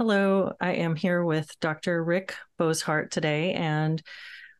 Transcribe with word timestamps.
Hello, 0.00 0.54
I 0.58 0.76
am 0.76 0.96
here 0.96 1.22
with 1.22 1.60
Dr. 1.60 2.02
Rick 2.02 2.34
Bosshardt 2.58 3.10
today. 3.10 3.52
And 3.52 4.02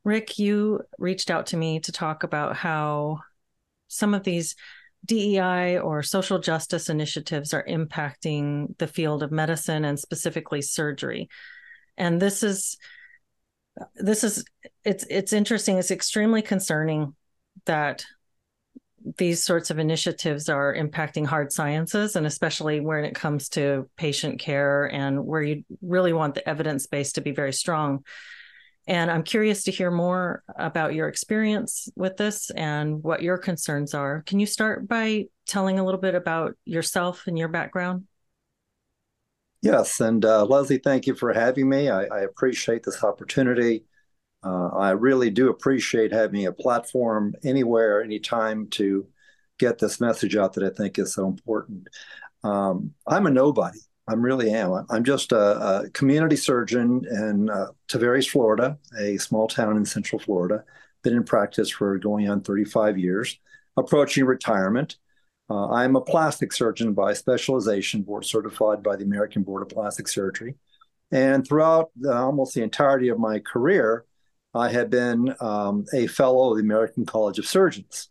Rick, 0.04 0.38
you 0.38 0.82
reached 0.98 1.30
out 1.30 1.46
to 1.46 1.56
me 1.56 1.80
to 1.80 1.92
talk 1.92 2.24
about 2.24 2.56
how 2.56 3.20
some 3.88 4.12
of 4.12 4.22
these 4.22 4.54
DEI 5.06 5.78
or 5.78 6.02
social 6.02 6.40
justice 6.40 6.90
initiatives 6.90 7.54
are 7.54 7.64
impacting 7.66 8.76
the 8.76 8.86
field 8.86 9.22
of 9.22 9.32
medicine 9.32 9.86
and 9.86 9.98
specifically 9.98 10.60
surgery. 10.60 11.30
And 11.96 12.20
this 12.20 12.42
is 12.42 12.76
this 13.94 14.24
is 14.24 14.44
it's 14.84 15.06
it's 15.08 15.32
interesting 15.32 15.78
it's 15.78 15.90
extremely 15.90 16.42
concerning 16.42 17.14
that 17.64 18.04
these 19.16 19.42
sorts 19.42 19.70
of 19.70 19.78
initiatives 19.78 20.48
are 20.48 20.74
impacting 20.74 21.26
hard 21.26 21.52
sciences 21.52 22.16
and 22.16 22.26
especially 22.26 22.80
when 22.80 23.04
it 23.04 23.14
comes 23.14 23.48
to 23.50 23.88
patient 23.96 24.38
care 24.38 24.84
and 24.84 25.24
where 25.24 25.42
you 25.42 25.64
really 25.80 26.12
want 26.12 26.34
the 26.34 26.46
evidence 26.48 26.86
base 26.86 27.12
to 27.12 27.20
be 27.20 27.32
very 27.32 27.52
strong. 27.52 28.04
And 28.86 29.10
i'm 29.10 29.22
curious 29.22 29.64
to 29.64 29.70
hear 29.70 29.90
more 29.90 30.42
about 30.56 30.94
your 30.94 31.08
experience 31.08 31.88
with 31.96 32.16
this 32.16 32.50
and 32.50 33.02
what 33.02 33.22
your 33.22 33.38
concerns 33.38 33.94
are. 33.94 34.22
Can 34.26 34.40
you 34.40 34.46
start 34.46 34.88
by 34.88 35.26
telling 35.46 35.78
a 35.78 35.84
little 35.84 36.00
bit 36.00 36.14
about 36.14 36.54
yourself 36.64 37.26
and 37.26 37.38
your 37.38 37.48
background? 37.48 38.04
Yes 39.62 40.00
and 40.00 40.24
uh, 40.24 40.44
leslie 40.44 40.78
thank 40.78 41.06
you 41.06 41.14
for 41.14 41.32
having 41.32 41.68
me. 41.68 41.88
I, 41.88 42.04
I 42.04 42.20
appreciate 42.20 42.82
this 42.82 43.02
opportunity 43.02 43.84
uh, 44.42 44.68
I 44.68 44.90
really 44.90 45.30
do 45.30 45.50
appreciate 45.50 46.12
having 46.12 46.46
a 46.46 46.52
platform 46.52 47.34
anywhere, 47.44 48.02
anytime 48.02 48.68
to 48.70 49.06
get 49.58 49.78
this 49.78 50.00
message 50.00 50.36
out 50.36 50.54
that 50.54 50.64
I 50.64 50.70
think 50.70 50.98
is 50.98 51.14
so 51.14 51.26
important. 51.26 51.88
Um, 52.42 52.94
I'm 53.06 53.26
a 53.26 53.30
nobody. 53.30 53.78
I 54.08 54.14
really 54.14 54.50
am. 54.50 54.86
I'm 54.90 55.04
just 55.04 55.32
a, 55.32 55.82
a 55.84 55.90
community 55.90 56.36
surgeon 56.36 57.04
in 57.08 57.50
uh, 57.50 57.68
Tavares, 57.86 58.28
Florida, 58.28 58.78
a 58.98 59.18
small 59.18 59.46
town 59.46 59.76
in 59.76 59.84
Central 59.84 60.18
Florida. 60.18 60.64
Been 61.02 61.16
in 61.16 61.24
practice 61.24 61.70
for 61.70 61.98
going 61.98 62.28
on 62.28 62.40
35 62.40 62.98
years, 62.98 63.38
approaching 63.76 64.24
retirement. 64.24 64.96
Uh, 65.50 65.68
I'm 65.68 65.96
a 65.96 66.00
plastic 66.00 66.52
surgeon 66.52 66.94
by 66.94 67.12
specialization, 67.12 68.02
board 68.02 68.24
certified 68.24 68.82
by 68.82 68.96
the 68.96 69.04
American 69.04 69.42
Board 69.42 69.62
of 69.62 69.68
Plastic 69.68 70.08
Surgery. 70.08 70.54
And 71.12 71.46
throughout 71.46 71.90
uh, 72.04 72.12
almost 72.12 72.54
the 72.54 72.62
entirety 72.62 73.08
of 73.08 73.18
my 73.18 73.40
career, 73.40 74.04
I 74.54 74.68
had 74.70 74.90
been 74.90 75.34
um, 75.40 75.84
a 75.94 76.06
fellow 76.06 76.50
of 76.50 76.56
the 76.56 76.62
American 76.62 77.06
College 77.06 77.38
of 77.38 77.46
Surgeons. 77.46 78.08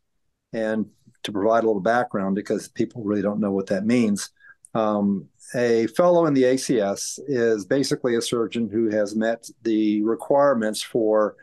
And 0.54 0.88
to 1.24 1.32
provide 1.32 1.64
a 1.64 1.68
little 1.68 1.82
background, 1.82 2.36
because 2.36 2.70
people 2.70 3.04
really 3.04 3.22
don't 3.22 3.40
know 3.40 3.52
what 3.52 3.68
that 3.68 3.86
means, 3.86 4.30
um, 4.74 5.28
a 5.56 5.88
fellow 5.88 6.26
in 6.28 6.34
the 6.34 6.44
ACS 6.44 7.20
is 7.28 7.66
basically 7.66 8.16
a 8.16 8.22
surgeon 8.22 8.70
who 8.70 8.90
has 8.90 9.16
met 9.16 9.50
the 9.64 10.02
requirements 10.04 10.82
for 10.82 11.36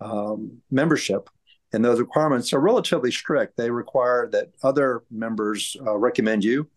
um, 0.00 0.58
membership. 0.70 1.28
And 1.72 1.84
those 1.84 1.98
requirements 1.98 2.52
are 2.52 2.60
relatively 2.60 3.10
strict. 3.10 3.56
They 3.56 3.70
require 3.70 4.28
that 4.32 4.50
other 4.62 5.02
members 5.10 5.76
uh, 5.86 5.98
recommend 5.98 6.44
you. 6.44 6.68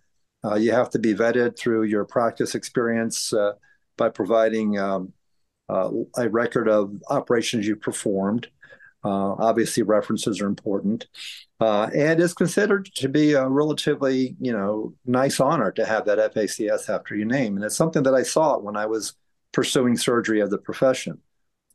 Uh, 0.44 0.56
you 0.56 0.72
have 0.72 0.90
to 0.90 1.00
be 1.00 1.14
vetted 1.14 1.58
through 1.58 1.84
your 1.84 2.04
practice 2.04 2.56
experience 2.56 3.32
uh, 3.32 3.54
by 3.96 4.10
providing 4.10 4.80
um, 4.80 5.14
a 6.16 6.30
record 6.30 6.68
of 6.68 6.94
operations 7.10 7.68
you 7.68 7.76
performed. 7.76 8.48
Uh, 9.04 9.34
obviously, 9.40 9.82
references 9.82 10.42
are 10.42 10.48
important, 10.48 11.08
uh, 11.60 11.90
and 11.96 12.20
is 12.20 12.36
considered 12.36 12.86
to 12.94 13.10
be 13.10 13.34
a 13.34 13.48
relatively, 13.48 14.36
you 14.40 14.52
know, 14.52 14.94
nice 15.06 15.40
honor 15.40 15.72
to 15.72 15.86
have 15.86 16.06
that 16.06 16.20
FACS 16.34 16.88
after 16.88 17.16
your 17.16 17.26
name. 17.26 17.56
And 17.56 17.66
it's 17.66 17.76
something 17.76 18.04
that 18.04 18.14
I 18.14 18.22
saw 18.22 18.60
when 18.60 18.78
I 18.78 18.86
was 18.86 19.14
pursuing 19.54 19.98
surgery 19.98 20.42
as 20.42 20.54
a 20.54 20.58
profession. 20.60 21.20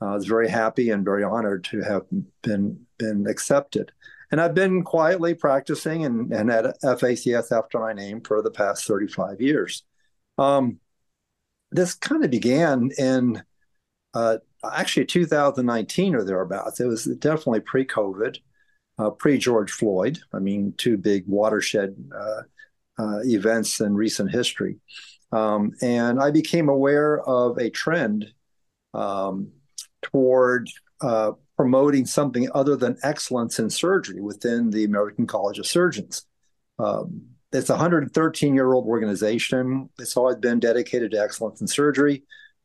I 0.01 0.15
was 0.15 0.27
very 0.27 0.49
happy 0.49 0.91
and 0.91 1.05
very 1.05 1.25
honored 1.25 1.65
to 1.65 1.81
have 1.81 2.03
been 2.43 2.87
been 2.99 3.27
accepted. 3.27 3.93
And 4.31 4.41
I've 4.41 4.55
been 4.55 4.83
quietly 4.83 5.35
practicing 5.35 6.05
and, 6.05 6.33
and 6.33 6.51
at 6.51 6.81
FACS 6.83 7.53
after 7.53 7.79
my 7.79 7.93
name 7.93 8.21
for 8.21 8.43
the 8.43 8.51
past 8.51 8.87
35 8.87 9.41
years. 9.41 9.85
Um, 10.37 10.81
this 11.71 11.95
kind 11.95 12.25
of 12.25 12.31
began 12.31 12.91
in 12.99 13.43
uh, 14.17 14.39
actually 14.73 15.05
2019 15.05 16.15
or 16.15 16.25
thereabouts. 16.25 16.81
It 16.81 16.87
was 16.87 17.05
definitely 17.05 17.61
pre-COVID, 17.61 18.39
uh, 18.99 19.11
pre-George 19.11 19.71
Floyd. 19.71 20.19
I 20.33 20.39
mean, 20.39 20.73
two 20.79 20.97
big 20.97 21.25
watershed 21.27 21.95
uh, 22.19 22.43
uh, 22.99 23.19
events 23.25 23.81
in 23.81 23.95
recent 23.95 24.31
history. 24.31 24.77
Um, 25.33 25.73
and 25.83 26.19
I 26.19 26.31
became 26.31 26.71
aware 26.71 27.21
of 27.21 27.59
a 27.59 27.69
trend 27.69 28.33
um, 28.95 29.53
toward 30.01 30.71
uh, 31.03 31.33
promoting 31.57 32.07
something 32.07 32.49
other 32.55 32.77
than 32.77 32.97
excellence 33.03 33.59
in 33.59 33.69
surgery 33.69 34.23
within 34.23 34.71
the 34.71 34.85
American 34.85 35.27
College 35.27 35.59
of 35.59 35.67
Surgeons. 35.67 36.25
Um, 36.79 37.23
it's 37.53 37.69
a 37.69 37.75
113 37.75 38.55
year 38.55 38.73
old 38.73 38.87
organization. 38.87 39.91
It's 39.99 40.17
always 40.17 40.37
been 40.37 40.59
dedicated 40.59 41.11
to 41.11 41.21
excellence 41.21 41.61
in 41.61 41.67
surgery. 41.67 42.23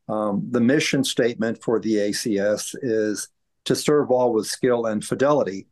Um, 0.08 0.46
the 0.50 0.60
mission 0.60 1.04
statement 1.04 1.62
for 1.62 1.80
the 1.80 1.94
ACS 1.94 2.74
is 2.82 3.28
to 3.64 3.76
serve 3.76 4.10
all 4.10 4.32
with 4.32 4.46
skill 4.46 4.86
and 4.86 5.04
fidelity. 5.04 5.66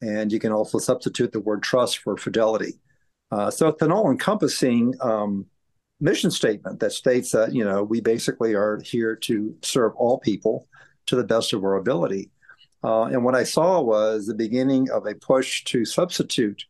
And 0.00 0.32
you 0.32 0.38
can 0.38 0.52
also 0.52 0.78
substitute 0.78 1.32
the 1.32 1.40
word 1.40 1.62
trust 1.62 1.98
for 1.98 2.16
fidelity. 2.16 2.80
Uh, 3.30 3.50
so 3.50 3.68
it's 3.68 3.82
an 3.82 3.92
all 3.92 4.10
encompassing 4.10 4.94
um, 5.00 5.46
mission 6.00 6.30
statement 6.30 6.80
that 6.80 6.92
states 6.92 7.30
that, 7.32 7.54
you 7.54 7.64
know, 7.64 7.82
we 7.82 8.00
basically 8.00 8.54
are 8.54 8.80
here 8.84 9.16
to 9.16 9.56
serve 9.62 9.94
all 9.96 10.18
people 10.18 10.68
to 11.06 11.16
the 11.16 11.24
best 11.24 11.52
of 11.52 11.64
our 11.64 11.76
ability. 11.76 12.30
Uh, 12.84 13.04
and 13.04 13.24
what 13.24 13.34
I 13.34 13.44
saw 13.44 13.80
was 13.80 14.26
the 14.26 14.34
beginning 14.34 14.90
of 14.90 15.06
a 15.06 15.14
push 15.14 15.64
to 15.64 15.84
substitute 15.84 16.64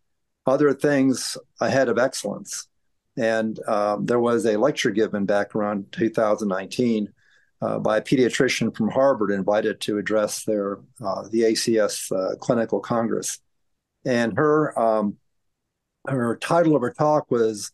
other 0.47 0.75
things 0.75 1.37
ahead 1.61 1.89
of 1.89 1.99
excellence. 1.99 2.69
And 3.17 3.59
um, 3.69 4.07
there 4.07 4.21
was 4.21 4.47
a 4.47 4.57
lecture 4.57 4.91
given 4.91 5.27
back 5.27 5.55
around 5.55 5.93
2019 5.93 7.13
uh, 7.61 7.79
by 7.79 7.99
a 7.99 8.03
pediatrician 8.03 8.75
from 8.75 8.89
Harvard 8.89 9.31
invited 9.31 9.81
to 9.83 9.99
address 9.99 10.45
their 10.45 10.81
uh, 11.05 11.29
the 11.31 11.43
ACS 11.43 12.11
uh, 12.11 12.37
clinical 12.37 12.81
congress. 12.81 13.39
And 14.05 14.37
her 14.37 14.79
um, 14.79 15.19
her 16.09 16.37
title 16.37 16.75
of 16.75 16.83
her 16.83 16.93
talk 16.93 17.31
was, 17.31 17.71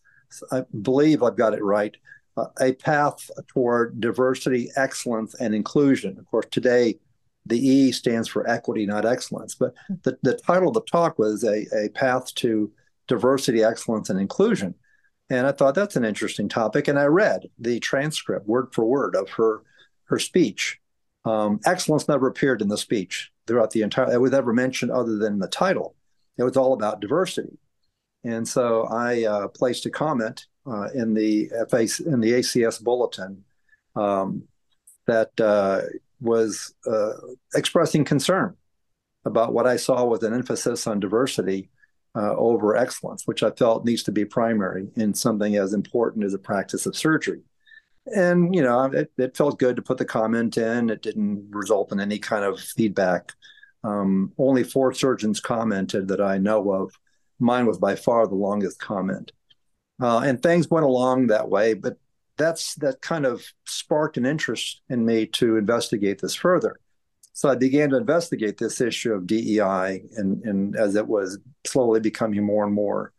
I 0.51 0.63
believe 0.81 1.23
I've 1.23 1.37
got 1.37 1.53
it 1.53 1.63
right, 1.63 1.95
uh, 2.37 2.45
a 2.61 2.73
path 2.73 3.29
toward 3.47 3.99
diversity, 3.99 4.69
excellence, 4.75 5.33
and 5.35 5.55
inclusion. 5.55 6.17
Of 6.19 6.25
course, 6.27 6.45
today 6.51 6.99
the 7.45 7.57
E 7.57 7.91
stands 7.91 8.27
for 8.27 8.47
equity, 8.47 8.85
not 8.85 9.05
excellence. 9.05 9.55
But 9.55 9.73
the, 10.03 10.17
the 10.21 10.35
title 10.35 10.67
of 10.67 10.75
the 10.75 10.81
talk 10.81 11.17
was 11.17 11.43
a, 11.43 11.65
a 11.75 11.89
path 11.89 12.33
to 12.35 12.71
diversity, 13.07 13.63
excellence, 13.63 14.09
and 14.11 14.19
inclusion. 14.19 14.75
And 15.29 15.45
I 15.45 15.51
thought 15.51 15.75
that's 15.75 15.95
an 15.95 16.05
interesting 16.05 16.49
topic. 16.49 16.87
And 16.87 16.97
I 16.97 17.05
read 17.05 17.49
the 17.59 17.79
transcript 17.79 18.47
word 18.47 18.69
for 18.73 18.85
word 18.85 19.15
of 19.15 19.29
her 19.31 19.63
her 20.05 20.19
speech. 20.19 20.79
Um, 21.25 21.59
excellence 21.65 22.07
never 22.07 22.27
appeared 22.27 22.61
in 22.61 22.67
the 22.67 22.77
speech 22.77 23.31
throughout 23.45 23.71
the 23.71 23.83
entire. 23.83 24.11
It 24.11 24.21
was 24.21 24.31
never 24.31 24.53
mentioned 24.53 24.91
other 24.91 25.17
than 25.17 25.39
the 25.39 25.47
title. 25.47 25.95
It 26.37 26.43
was 26.43 26.57
all 26.57 26.73
about 26.73 27.01
diversity. 27.01 27.57
And 28.23 28.47
so 28.47 28.83
I 28.83 29.25
uh, 29.25 29.47
placed 29.49 29.85
a 29.85 29.89
comment 29.89 30.45
uh, 30.65 30.89
in 30.93 31.13
the 31.13 31.49
FA, 31.69 31.81
in 32.05 32.19
the 32.19 32.33
ACS 32.33 32.81
bulletin 32.81 33.43
um, 33.95 34.43
that 35.07 35.39
uh, 35.39 35.81
was 36.19 36.73
uh, 36.85 37.13
expressing 37.55 38.03
concern 38.03 38.55
about 39.25 39.53
what 39.53 39.67
I 39.67 39.75
saw 39.75 40.05
with 40.05 40.23
an 40.23 40.33
emphasis 40.33 40.87
on 40.87 40.99
diversity 40.99 41.69
uh, 42.15 42.35
over 42.35 42.75
excellence, 42.75 43.25
which 43.25 43.43
I 43.43 43.51
felt 43.51 43.85
needs 43.85 44.03
to 44.03 44.11
be 44.11 44.25
primary 44.25 44.87
in 44.95 45.13
something 45.13 45.55
as 45.55 45.73
important 45.73 46.25
as 46.25 46.31
the 46.31 46.39
practice 46.39 46.85
of 46.85 46.95
surgery. 46.95 47.41
And, 48.05 48.55
you 48.55 48.63
know, 48.63 48.85
it, 48.85 49.11
it 49.17 49.37
felt 49.37 49.59
good 49.59 49.75
to 49.75 49.81
put 49.81 49.97
the 49.97 50.05
comment 50.05 50.57
in. 50.57 50.89
It 50.89 51.01
didn't 51.01 51.49
result 51.51 51.91
in 51.91 51.99
any 51.99 52.17
kind 52.17 52.43
of 52.43 52.59
feedback. 52.59 53.33
Um, 53.83 54.33
only 54.37 54.63
four 54.63 54.93
surgeons 54.93 55.39
commented 55.39 56.07
that 56.07 56.21
I 56.21 56.37
know 56.37 56.71
of. 56.71 56.91
Mine 57.39 57.65
was 57.65 57.77
by 57.77 57.95
far 57.95 58.27
the 58.27 58.35
longest 58.35 58.79
comment. 58.79 59.31
Uh, 60.01 60.19
and 60.19 60.41
things 60.41 60.69
went 60.69 60.85
along 60.85 61.27
that 61.27 61.49
way, 61.49 61.73
but 61.73 61.97
that's 62.37 62.75
that 62.75 63.01
kind 63.01 63.25
of 63.25 63.45
sparked 63.65 64.17
an 64.17 64.25
interest 64.25 64.81
in 64.89 65.05
me 65.05 65.25
to 65.27 65.57
investigate 65.57 66.21
this 66.21 66.33
further. 66.33 66.79
So 67.33 67.49
I 67.49 67.55
began 67.55 67.89
to 67.91 67.97
investigate 67.97 68.57
this 68.57 68.81
issue 68.81 69.13
of 69.13 69.27
DEI, 69.27 70.03
and, 70.17 70.43
and 70.43 70.75
as 70.75 70.95
it 70.95 71.07
was 71.07 71.39
slowly 71.65 71.99
becoming 71.99 72.43
more 72.43 72.65
and 72.65 72.73
more 72.73 73.13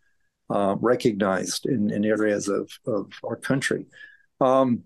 uh, 0.50 0.76
recognized 0.80 1.66
in, 1.66 1.90
in 1.90 2.04
areas 2.04 2.48
of, 2.48 2.70
of 2.86 3.10
our 3.24 3.36
country. 3.36 3.86
Um, 4.40 4.82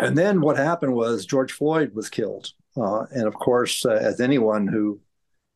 and 0.00 0.16
then 0.16 0.40
what 0.40 0.56
happened 0.56 0.94
was 0.94 1.26
George 1.26 1.52
Floyd 1.52 1.92
was 1.94 2.08
killed. 2.08 2.52
Uh, 2.76 3.04
and 3.10 3.26
of 3.26 3.34
course, 3.34 3.84
uh, 3.84 3.90
as 3.90 4.20
anyone 4.20 4.66
who 4.66 5.00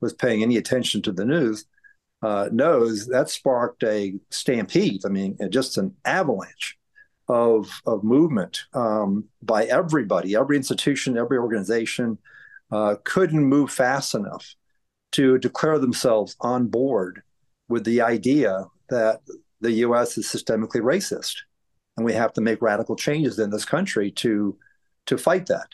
was 0.00 0.12
paying 0.12 0.42
any 0.42 0.56
attention 0.56 1.00
to 1.02 1.12
the 1.12 1.24
news 1.24 1.64
uh, 2.22 2.48
knows, 2.52 3.06
that 3.06 3.30
sparked 3.30 3.82
a 3.84 4.14
stampede. 4.30 5.04
I 5.04 5.08
mean, 5.08 5.38
just 5.50 5.78
an 5.78 5.94
avalanche 6.04 6.76
of, 7.28 7.70
of 7.86 8.04
movement 8.04 8.64
um, 8.74 9.24
by 9.42 9.64
everybody, 9.64 10.36
every 10.36 10.56
institution, 10.56 11.16
every 11.16 11.38
organization 11.38 12.18
uh, 12.72 12.96
couldn't 13.04 13.44
move 13.44 13.70
fast 13.70 14.14
enough 14.14 14.54
to 15.12 15.38
declare 15.38 15.78
themselves 15.78 16.36
on 16.40 16.66
board 16.66 17.22
with 17.68 17.84
the 17.84 18.00
idea 18.00 18.66
that 18.88 19.20
the 19.60 19.72
U.S. 19.72 20.18
is 20.18 20.26
systemically 20.26 20.80
racist, 20.80 21.34
and 21.96 22.04
we 22.04 22.12
have 22.14 22.32
to 22.32 22.40
make 22.40 22.62
radical 22.62 22.96
changes 22.96 23.38
in 23.38 23.50
this 23.50 23.64
country 23.64 24.10
to 24.12 24.58
to 25.06 25.18
fight 25.18 25.46
that. 25.46 25.68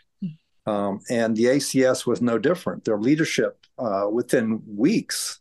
Um, 0.67 1.01
and 1.09 1.35
the 1.35 1.47
ACS 1.47 2.07
was 2.07 2.21
no 2.21 2.39
different. 2.39 2.85
Their 2.85 2.99
leadership 2.99 3.65
uh, 3.79 4.07
within 4.13 4.63
weeks 4.67 5.41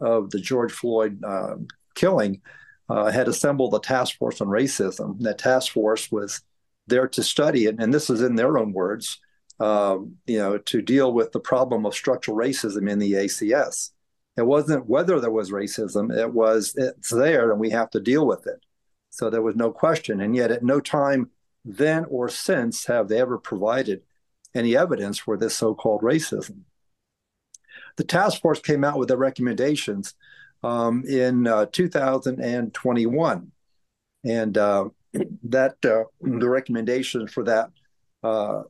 of 0.00 0.30
the 0.30 0.40
George 0.40 0.72
Floyd 0.72 1.22
uh, 1.24 1.56
killing 1.96 2.40
uh, 2.88 3.10
had 3.10 3.26
assembled 3.26 3.74
a 3.74 3.80
task 3.80 4.16
force 4.18 4.40
on 4.40 4.46
racism. 4.46 5.18
That 5.20 5.38
task 5.38 5.72
force 5.72 6.12
was 6.12 6.42
there 6.86 7.08
to 7.08 7.22
study 7.22 7.64
it, 7.64 7.76
and 7.80 7.92
this 7.92 8.08
is 8.08 8.22
in 8.22 8.36
their 8.36 8.56
own 8.56 8.72
words, 8.72 9.18
um, 9.60 10.16
you 10.26 10.38
know, 10.38 10.58
to 10.58 10.82
deal 10.82 11.12
with 11.12 11.32
the 11.32 11.40
problem 11.40 11.84
of 11.84 11.94
structural 11.94 12.36
racism 12.36 12.88
in 12.88 12.98
the 12.98 13.12
ACS. 13.12 13.90
It 14.36 14.46
wasn't 14.46 14.86
whether 14.86 15.18
there 15.20 15.30
was 15.30 15.50
racism; 15.50 16.16
it 16.16 16.32
was 16.32 16.74
it's 16.76 17.10
there, 17.10 17.50
and 17.50 17.60
we 17.60 17.70
have 17.70 17.90
to 17.90 18.00
deal 18.00 18.26
with 18.26 18.46
it. 18.46 18.60
So 19.10 19.30
there 19.30 19.42
was 19.42 19.56
no 19.56 19.72
question, 19.72 20.20
and 20.20 20.36
yet 20.36 20.52
at 20.52 20.62
no 20.62 20.80
time 20.80 21.30
then 21.64 22.04
or 22.08 22.28
since 22.28 22.86
have 22.86 23.08
they 23.08 23.20
ever 23.20 23.36
provided 23.36 24.02
any 24.54 24.76
evidence 24.76 25.18
for 25.18 25.36
this 25.36 25.56
so-called 25.56 26.02
racism. 26.02 26.60
The 27.96 28.04
task 28.04 28.40
force 28.40 28.60
came 28.60 28.84
out 28.84 28.98
with 28.98 29.08
their 29.08 29.18
recommendations 29.18 30.14
um, 30.62 31.04
in 31.06 31.46
uh, 31.46 31.66
2021, 31.66 33.52
and 34.24 34.58
uh, 34.58 34.88
that 35.44 35.76
uh, 35.84 36.04
the 36.20 36.48
recommendations 36.48 37.32
for 37.32 37.44
that 37.44 37.70
uh, 38.22 38.62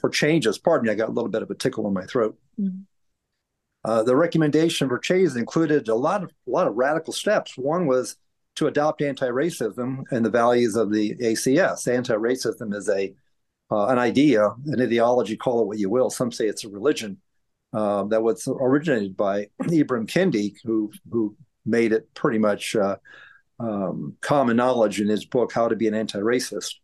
for 0.00 0.10
changes. 0.10 0.58
Pardon 0.58 0.86
me, 0.86 0.92
I 0.92 0.94
got 0.94 1.08
a 1.08 1.12
little 1.12 1.30
bit 1.30 1.42
of 1.42 1.50
a 1.50 1.54
tickle 1.54 1.86
in 1.86 1.94
my 1.94 2.04
throat. 2.04 2.38
Mm-hmm. 2.60 2.82
Uh, 3.84 4.02
the 4.02 4.16
recommendation 4.16 4.88
for 4.88 4.98
changes 4.98 5.36
included 5.36 5.88
a 5.88 5.94
lot 5.94 6.24
of 6.24 6.30
a 6.46 6.50
lot 6.50 6.66
of 6.66 6.74
radical 6.74 7.12
steps. 7.12 7.56
One 7.56 7.86
was 7.86 8.16
to 8.56 8.66
adopt 8.66 9.02
anti-racism 9.02 10.02
and 10.10 10.24
the 10.24 10.30
values 10.30 10.76
of 10.76 10.90
the 10.90 11.14
ACS. 11.16 11.86
Anti-racism 11.86 12.74
is 12.74 12.88
a 12.88 13.14
uh, 13.70 13.86
an 13.86 13.98
idea, 13.98 14.48
an 14.66 14.80
ideology, 14.80 15.36
call 15.36 15.62
it 15.62 15.66
what 15.66 15.78
you 15.78 15.90
will. 15.90 16.10
Some 16.10 16.32
say 16.32 16.46
it's 16.46 16.64
a 16.64 16.68
religion 16.68 17.18
uh, 17.72 18.04
that 18.04 18.22
was 18.22 18.48
originated 18.48 19.16
by 19.16 19.48
Ibram 19.62 20.06
Kendi, 20.06 20.54
who 20.64 20.90
who 21.10 21.36
made 21.64 21.92
it 21.92 22.12
pretty 22.14 22.38
much 22.38 22.74
uh, 22.74 22.96
um, 23.60 24.16
common 24.20 24.56
knowledge 24.56 25.00
in 25.00 25.08
his 25.08 25.24
book 25.24 25.52
How 25.52 25.68
to 25.68 25.76
Be 25.76 25.88
an 25.88 25.94
Anti-Racist. 25.94 26.74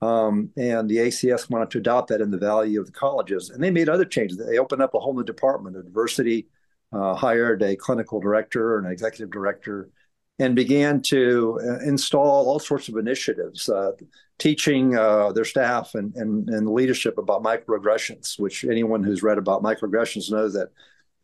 Um, 0.00 0.50
and 0.56 0.88
the 0.88 0.98
ACS 0.98 1.50
wanted 1.50 1.70
to 1.70 1.78
adopt 1.78 2.08
that 2.08 2.20
in 2.20 2.30
the 2.30 2.38
value 2.38 2.80
of 2.80 2.86
the 2.86 2.92
colleges, 2.92 3.50
and 3.50 3.62
they 3.62 3.70
made 3.70 3.88
other 3.88 4.04
changes. 4.04 4.38
They 4.38 4.58
opened 4.58 4.82
up 4.82 4.94
a 4.94 5.00
whole 5.00 5.14
new 5.14 5.24
department 5.24 5.76
of 5.76 5.84
diversity, 5.84 6.46
uh, 6.92 7.14
hired 7.14 7.62
a 7.62 7.74
clinical 7.74 8.20
director, 8.20 8.78
and 8.78 8.86
an 8.86 8.92
executive 8.92 9.30
director, 9.30 9.90
and 10.38 10.54
began 10.54 11.02
to 11.02 11.58
uh, 11.62 11.80
install 11.80 12.48
all 12.48 12.60
sorts 12.60 12.88
of 12.88 12.96
initiatives, 12.96 13.68
uh, 13.68 13.90
teaching 14.38 14.96
uh, 14.96 15.32
their 15.32 15.44
staff 15.44 15.94
and, 15.94 16.14
and, 16.14 16.48
and 16.48 16.70
leadership 16.70 17.18
about 17.18 17.42
microaggressions, 17.42 18.38
which 18.38 18.64
anyone 18.64 19.02
who's 19.02 19.22
read 19.24 19.38
about 19.38 19.64
microaggressions 19.64 20.30
knows 20.30 20.52
that 20.52 20.68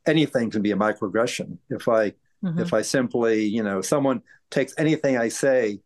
anything 0.06 0.50
can 0.50 0.62
be 0.62 0.72
a 0.72 0.76
microaggression. 0.76 1.58
If 1.70 1.88
I 1.88 2.10
mm-hmm. 2.44 2.58
if 2.58 2.74
I 2.74 2.82
simply, 2.82 3.44
you 3.44 3.62
know, 3.62 3.80
someone 3.80 4.22
takes 4.50 4.74
anything 4.78 5.16
I 5.16 5.28
say 5.28 5.80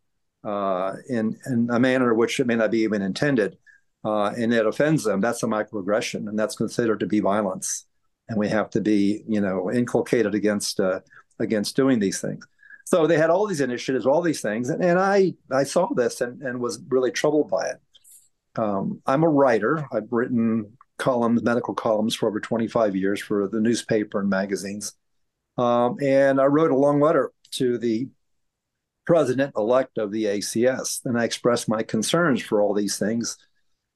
uh, 0.45 0.95
in 1.09 1.37
in 1.47 1.69
a 1.71 1.81
manner 1.81 2.15
which 2.15 2.41
it 2.41 2.47
may 2.47 2.57
not 2.57 2.71
be 2.71 2.81
even 2.81 3.03
intended, 3.03 3.59
uh, 4.05 4.33
and 4.37 4.53
it 4.53 4.67
offends 4.67 5.05
them, 5.05 5.21
that's 5.21 5.43
a 5.43 5.47
microaggression, 5.47 6.29
and 6.29 6.39
that's 6.39 6.57
considered 6.57 7.01
to 7.01 7.07
be 7.07 7.21
violence. 7.21 7.87
And 8.29 8.39
we 8.39 8.49
have 8.49 8.71
to 8.71 8.81
be, 8.81 9.25
you 9.27 9.41
know, 9.41 9.71
inculcated 9.71 10.35
against 10.35 10.81
uh, 10.81 11.01
against 11.39 11.77
doing 11.77 11.99
these 11.99 12.21
things. 12.21 12.47
So 12.85 13.07
they 13.07 13.19
had 13.19 13.31
all 13.31 13.47
these 13.47 13.61
initiatives, 13.61 14.07
all 14.07 14.23
these 14.23 14.41
things, 14.41 14.71
and, 14.71 14.83
and 14.83 14.99
I 14.99 15.35
I 15.51 15.65
saw 15.65 15.93
this 15.95 16.21
and, 16.21 16.41
and 16.43 16.61
was 16.61 16.81
really 16.89 17.11
troubled 17.11 17.51
by 17.51 17.69
it. 17.69 17.81
Um, 18.57 19.03
I'm 19.07 19.25
a 19.25 19.29
writer. 19.29 19.87
I've 19.93 20.11
written 20.11 20.77
columns, 20.99 21.43
medical 21.43 21.75
columns, 21.75 22.15
for 22.15 22.29
over 22.29 22.41
25 22.41 22.97
years 22.97 23.21
for 23.21 23.49
the 23.49 23.61
newspaper 23.61 24.21
and 24.21 24.29
magazines. 24.29 24.95
Um, 25.57 25.97
and 26.03 26.41
I 26.41 26.47
wrote 26.47 26.71
a 26.71 26.77
long 26.77 27.01
letter 27.01 27.33
to 27.53 27.79
the 27.79 28.09
president 29.09 29.55
elect 29.57 29.97
of 29.97 30.13
the 30.13 30.27
ACS, 30.27 31.01
and 31.07 31.19
I 31.19 31.25
expressed 31.25 31.67
my 31.67 31.83
concerns 31.83 32.43
for 32.43 32.61
all 32.61 32.75
these 32.75 32.99
things. 32.99 33.39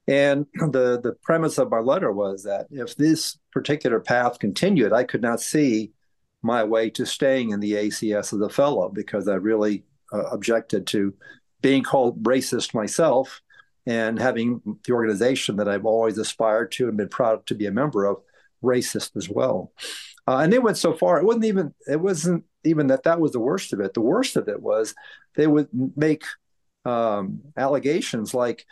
And 0.07 0.47
the 0.55 0.99
the 0.99 1.15
premise 1.21 1.59
of 1.59 1.69
my 1.69 1.77
letter 1.77 2.11
was 2.11 2.41
that 2.45 2.65
if 2.71 2.95
this 2.95 3.37
particular 3.51 3.99
path 3.99 4.39
continued, 4.39 4.91
I 4.91 5.03
could 5.03 5.21
not 5.21 5.39
see 5.39 5.91
my 6.41 6.63
way 6.63 6.89
to 6.89 7.05
staying 7.05 7.51
in 7.51 7.59
the 7.59 7.73
ACS 7.73 8.33
as 8.33 8.41
a 8.41 8.49
fellow 8.49 8.89
because 8.89 9.27
I 9.27 9.35
really 9.35 9.83
uh, 10.11 10.23
objected 10.31 10.87
to 10.87 11.13
being 11.61 11.83
called 11.83 12.23
racist 12.23 12.73
myself 12.73 13.39
and 13.85 14.17
having 14.17 14.61
the 14.87 14.93
organization 14.93 15.57
that 15.57 15.69
I've 15.69 15.85
always 15.85 16.17
aspired 16.17 16.71
to 16.73 16.87
and 16.87 16.97
been 16.97 17.07
proud 17.07 17.45
to 17.45 17.55
be 17.55 17.67
a 17.67 17.71
member 17.71 18.05
of 18.05 18.17
racist 18.63 19.15
as 19.15 19.29
well. 19.29 19.73
Uh, 20.27 20.37
and 20.37 20.51
they 20.51 20.57
went 20.57 20.77
so 20.77 20.91
far; 20.91 21.19
it 21.19 21.23
wasn't 21.23 21.45
even 21.45 21.71
it 21.87 22.01
wasn't 22.01 22.45
even 22.63 22.87
that 22.87 23.03
that 23.03 23.19
was 23.19 23.31
the 23.31 23.39
worst 23.39 23.73
of 23.73 23.79
it. 23.79 23.93
The 23.93 24.01
worst 24.01 24.35
of 24.35 24.47
it 24.47 24.61
was 24.61 24.95
they 25.35 25.47
would 25.47 25.67
make 25.95 26.23
um, 26.85 27.41
allegations 27.57 28.33
like 28.33 28.65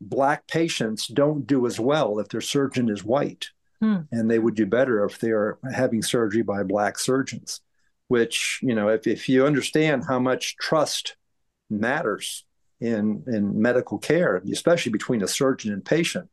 black 0.00 0.46
patients 0.46 1.06
don't 1.06 1.46
do 1.46 1.66
as 1.66 1.80
well 1.80 2.18
if 2.18 2.28
their 2.28 2.40
surgeon 2.40 2.90
is 2.90 3.02
white 3.02 3.46
hmm. 3.80 4.00
and 4.12 4.30
they 4.30 4.38
would 4.38 4.54
do 4.54 4.66
better 4.66 5.04
if 5.04 5.18
they 5.18 5.30
are 5.30 5.58
having 5.72 6.02
surgery 6.02 6.42
by 6.42 6.62
black 6.62 6.98
surgeons. 6.98 7.60
Which 8.08 8.60
you 8.62 8.74
know, 8.74 8.88
if 8.88 9.06
if 9.06 9.28
you 9.28 9.46
understand 9.46 10.04
how 10.06 10.20
much 10.20 10.56
trust 10.58 11.16
matters 11.68 12.44
in 12.80 13.24
in 13.26 13.60
medical 13.60 13.98
care, 13.98 14.40
especially 14.52 14.92
between 14.92 15.22
a 15.22 15.28
surgeon 15.28 15.72
and 15.72 15.84
patient, 15.84 16.28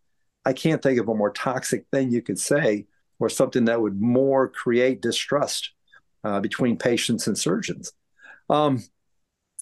I 0.46 0.54
can't 0.54 0.84
think 0.84 1.00
of 1.00 1.10
a 1.10 1.16
more 1.16 1.32
toxic 1.32 1.86
thing 1.92 2.12
you 2.12 2.22
could 2.22 2.40
say, 2.40 2.86
or 3.18 3.28
something 3.28 3.66
that 3.66 3.82
would 3.82 4.00
more 4.00 4.48
create 4.48 5.02
distrust 5.02 5.72
uh, 6.24 6.40
between 6.40 6.78
patients 6.78 7.28
and 7.28 7.38
surgeons. 7.38 7.94
Um, 8.50 8.84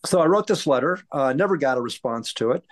so 0.06 0.20
I 0.20 0.26
wrote 0.26 0.48
this 0.48 0.66
letter. 0.66 1.00
Uh, 1.12 1.34
never 1.34 1.58
got 1.58 1.78
a 1.78 1.82
response 1.82 2.34
to 2.34 2.52
it. 2.52 2.66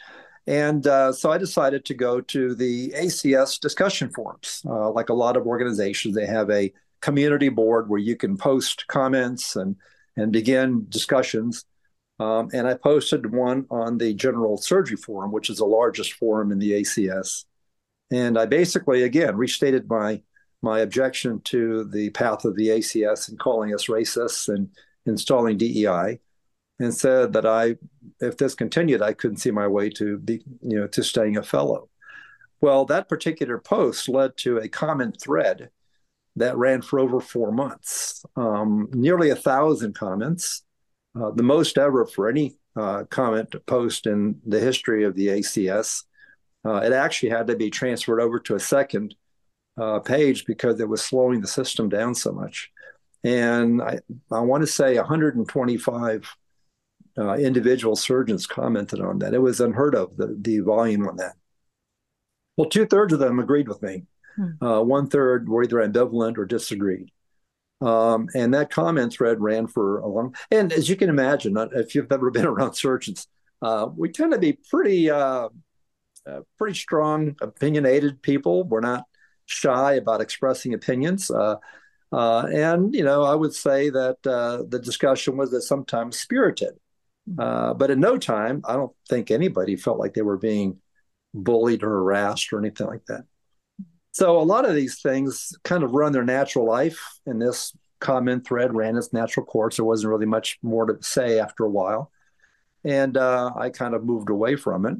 And 0.47 0.87
uh, 0.87 1.11
so 1.13 1.31
I 1.31 1.37
decided 1.37 1.85
to 1.85 1.93
go 1.93 2.21
to 2.21 2.55
the 2.55 2.89
ACS 2.89 3.59
discussion 3.59 4.09
forums. 4.09 4.63
Uh, 4.65 4.89
like 4.91 5.09
a 5.09 5.13
lot 5.13 5.37
of 5.37 5.45
organizations, 5.45 6.15
they 6.15 6.25
have 6.25 6.49
a 6.49 6.73
community 7.01 7.49
board 7.49 7.87
where 7.87 7.99
you 7.99 8.15
can 8.15 8.35
post 8.35 8.87
comments 8.87 9.55
and, 9.55 9.75
and 10.17 10.31
begin 10.31 10.87
discussions. 10.89 11.65
Um, 12.19 12.49
and 12.51 12.67
I 12.67 12.73
posted 12.73 13.31
one 13.33 13.65
on 13.69 13.97
the 13.97 14.13
General 14.13 14.57
Surgery 14.57 14.97
Forum, 14.97 15.31
which 15.31 15.49
is 15.49 15.57
the 15.57 15.65
largest 15.65 16.13
forum 16.13 16.51
in 16.51 16.59
the 16.59 16.71
ACS. 16.71 17.45
And 18.11 18.37
I 18.37 18.45
basically, 18.45 19.03
again, 19.03 19.37
restated 19.37 19.87
my 19.87 20.21
my 20.61 20.79
objection 20.79 21.41
to 21.45 21.85
the 21.85 22.09
path 22.11 22.45
of 22.45 22.55
the 22.55 22.67
ACS 22.67 23.29
and 23.29 23.39
calling 23.39 23.73
us 23.73 23.87
racists 23.87 24.53
and 24.53 24.69
installing 25.05 25.57
DEI 25.57 26.19
and 26.79 26.93
said 26.93 27.33
that 27.33 27.45
I, 27.45 27.75
if 28.19 28.37
this 28.37 28.55
continued, 28.55 29.01
I 29.01 29.13
couldn't 29.13 29.37
see 29.37 29.51
my 29.51 29.67
way 29.67 29.89
to 29.91 30.17
be, 30.17 30.41
you 30.61 30.79
know, 30.79 30.87
to 30.87 31.03
staying 31.03 31.37
a 31.37 31.43
fellow. 31.43 31.89
Well, 32.61 32.85
that 32.85 33.09
particular 33.09 33.57
post 33.57 34.09
led 34.09 34.35
to 34.37 34.57
a 34.57 34.67
common 34.67 35.13
thread 35.13 35.69
that 36.35 36.57
ran 36.57 36.81
for 36.81 36.99
over 36.99 37.19
four 37.19 37.51
months, 37.51 38.23
um, 38.35 38.89
nearly 38.93 39.29
a 39.29 39.35
thousand 39.35 39.95
comments, 39.95 40.63
uh, 41.19 41.31
the 41.31 41.43
most 41.43 41.77
ever 41.77 42.05
for 42.05 42.29
any 42.29 42.57
uh, 42.75 43.03
comment 43.09 43.55
post 43.65 44.07
in 44.07 44.39
the 44.45 44.59
history 44.59 45.03
of 45.03 45.15
the 45.15 45.27
ACS. 45.27 46.03
Uh, 46.65 46.75
it 46.75 46.93
actually 46.93 47.29
had 47.29 47.47
to 47.47 47.55
be 47.55 47.69
transferred 47.69 48.21
over 48.21 48.39
to 48.39 48.55
a 48.55 48.59
second 48.59 49.15
uh, 49.79 49.99
page 49.99 50.45
because 50.45 50.79
it 50.79 50.89
was 50.89 51.01
slowing 51.01 51.41
the 51.41 51.47
system 51.47 51.89
down 51.89 52.15
so 52.15 52.31
much. 52.31 52.71
And 53.23 53.81
I, 53.81 53.99
I 54.31 54.39
want 54.41 54.61
to 54.61 54.67
say 54.67 54.95
125 54.95 56.35
uh, 57.17 57.33
individual 57.33 57.95
surgeons 57.95 58.45
commented 58.45 59.01
on 59.01 59.19
that. 59.19 59.33
It 59.33 59.41
was 59.41 59.59
unheard 59.59 59.95
of, 59.95 60.15
the, 60.15 60.37
the 60.39 60.59
volume 60.59 61.07
on 61.07 61.17
that. 61.17 61.35
Well, 62.55 62.69
two 62.69 62.85
thirds 62.85 63.13
of 63.13 63.19
them 63.19 63.39
agreed 63.39 63.67
with 63.67 63.81
me. 63.81 64.03
Hmm. 64.35 64.63
Uh, 64.65 64.81
one 64.81 65.07
third 65.07 65.49
were 65.49 65.63
either 65.63 65.77
ambivalent 65.77 66.37
or 66.37 66.45
disagreed. 66.45 67.11
Um, 67.81 68.27
and 68.35 68.53
that 68.53 68.69
comment 68.69 69.13
thread 69.13 69.39
ran 69.39 69.67
for 69.67 69.99
a 69.99 70.07
long. 70.07 70.35
And 70.51 70.71
as 70.73 70.89
you 70.89 70.95
can 70.95 71.09
imagine, 71.09 71.57
if 71.73 71.95
you've 71.95 72.11
ever 72.11 72.29
been 72.31 72.45
around 72.45 72.73
surgeons, 72.73 73.27
uh, 73.61 73.87
we 73.95 74.09
tend 74.09 74.33
to 74.33 74.39
be 74.39 74.57
pretty, 74.69 75.09
uh, 75.09 75.49
uh, 76.25 76.39
pretty 76.57 76.77
strong, 76.77 77.35
opinionated 77.41 78.21
people. 78.21 78.63
We're 78.63 78.81
not 78.81 79.03
shy 79.49 79.93
about 79.93 80.21
expressing 80.21 80.73
opinions. 80.73 81.31
Uh, 81.31 81.57
and 82.11 82.93
you 82.93 83.03
know, 83.03 83.23
I 83.23 83.35
would 83.35 83.53
say 83.53 83.89
that 83.89 84.21
the 84.23 84.79
discussion 84.79 85.37
was 85.37 85.51
that 85.51 85.63
sometimes 85.63 86.19
spirited. 86.19 86.79
Uh, 87.37 87.73
but 87.73 87.91
in 87.91 87.99
no 87.99 88.17
time, 88.17 88.61
I 88.65 88.73
don't 88.73 88.95
think 89.07 89.29
anybody 89.29 89.75
felt 89.75 89.99
like 89.99 90.13
they 90.13 90.23
were 90.23 90.37
being 90.37 90.77
bullied 91.33 91.83
or 91.83 91.89
harassed 91.89 92.51
or 92.51 92.57
anything 92.57 92.87
like 92.87 93.05
that. 93.05 93.25
So 94.11 94.39
a 94.39 94.41
lot 94.41 94.67
of 94.67 94.73
these 94.73 95.01
things 95.01 95.53
kind 95.63 95.83
of 95.83 95.91
run 95.91 96.11
their 96.11 96.23
natural 96.23 96.65
life, 96.65 96.99
and 97.27 97.39
this 97.39 97.75
comment 97.99 98.47
thread 98.47 98.75
ran 98.75 98.97
its 98.97 99.13
natural 99.13 99.45
course. 99.45 99.75
There 99.75 99.85
wasn't 99.85 100.09
really 100.09 100.25
much 100.25 100.57
more 100.63 100.87
to 100.87 100.97
say 101.03 101.39
after 101.39 101.63
a 101.63 101.69
while, 101.69 102.11
and 102.83 103.15
uh, 103.15 103.51
I 103.55 103.69
kind 103.69 103.93
of 103.93 104.03
moved 104.03 104.29
away 104.29 104.55
from 104.55 104.87
it. 104.87 104.97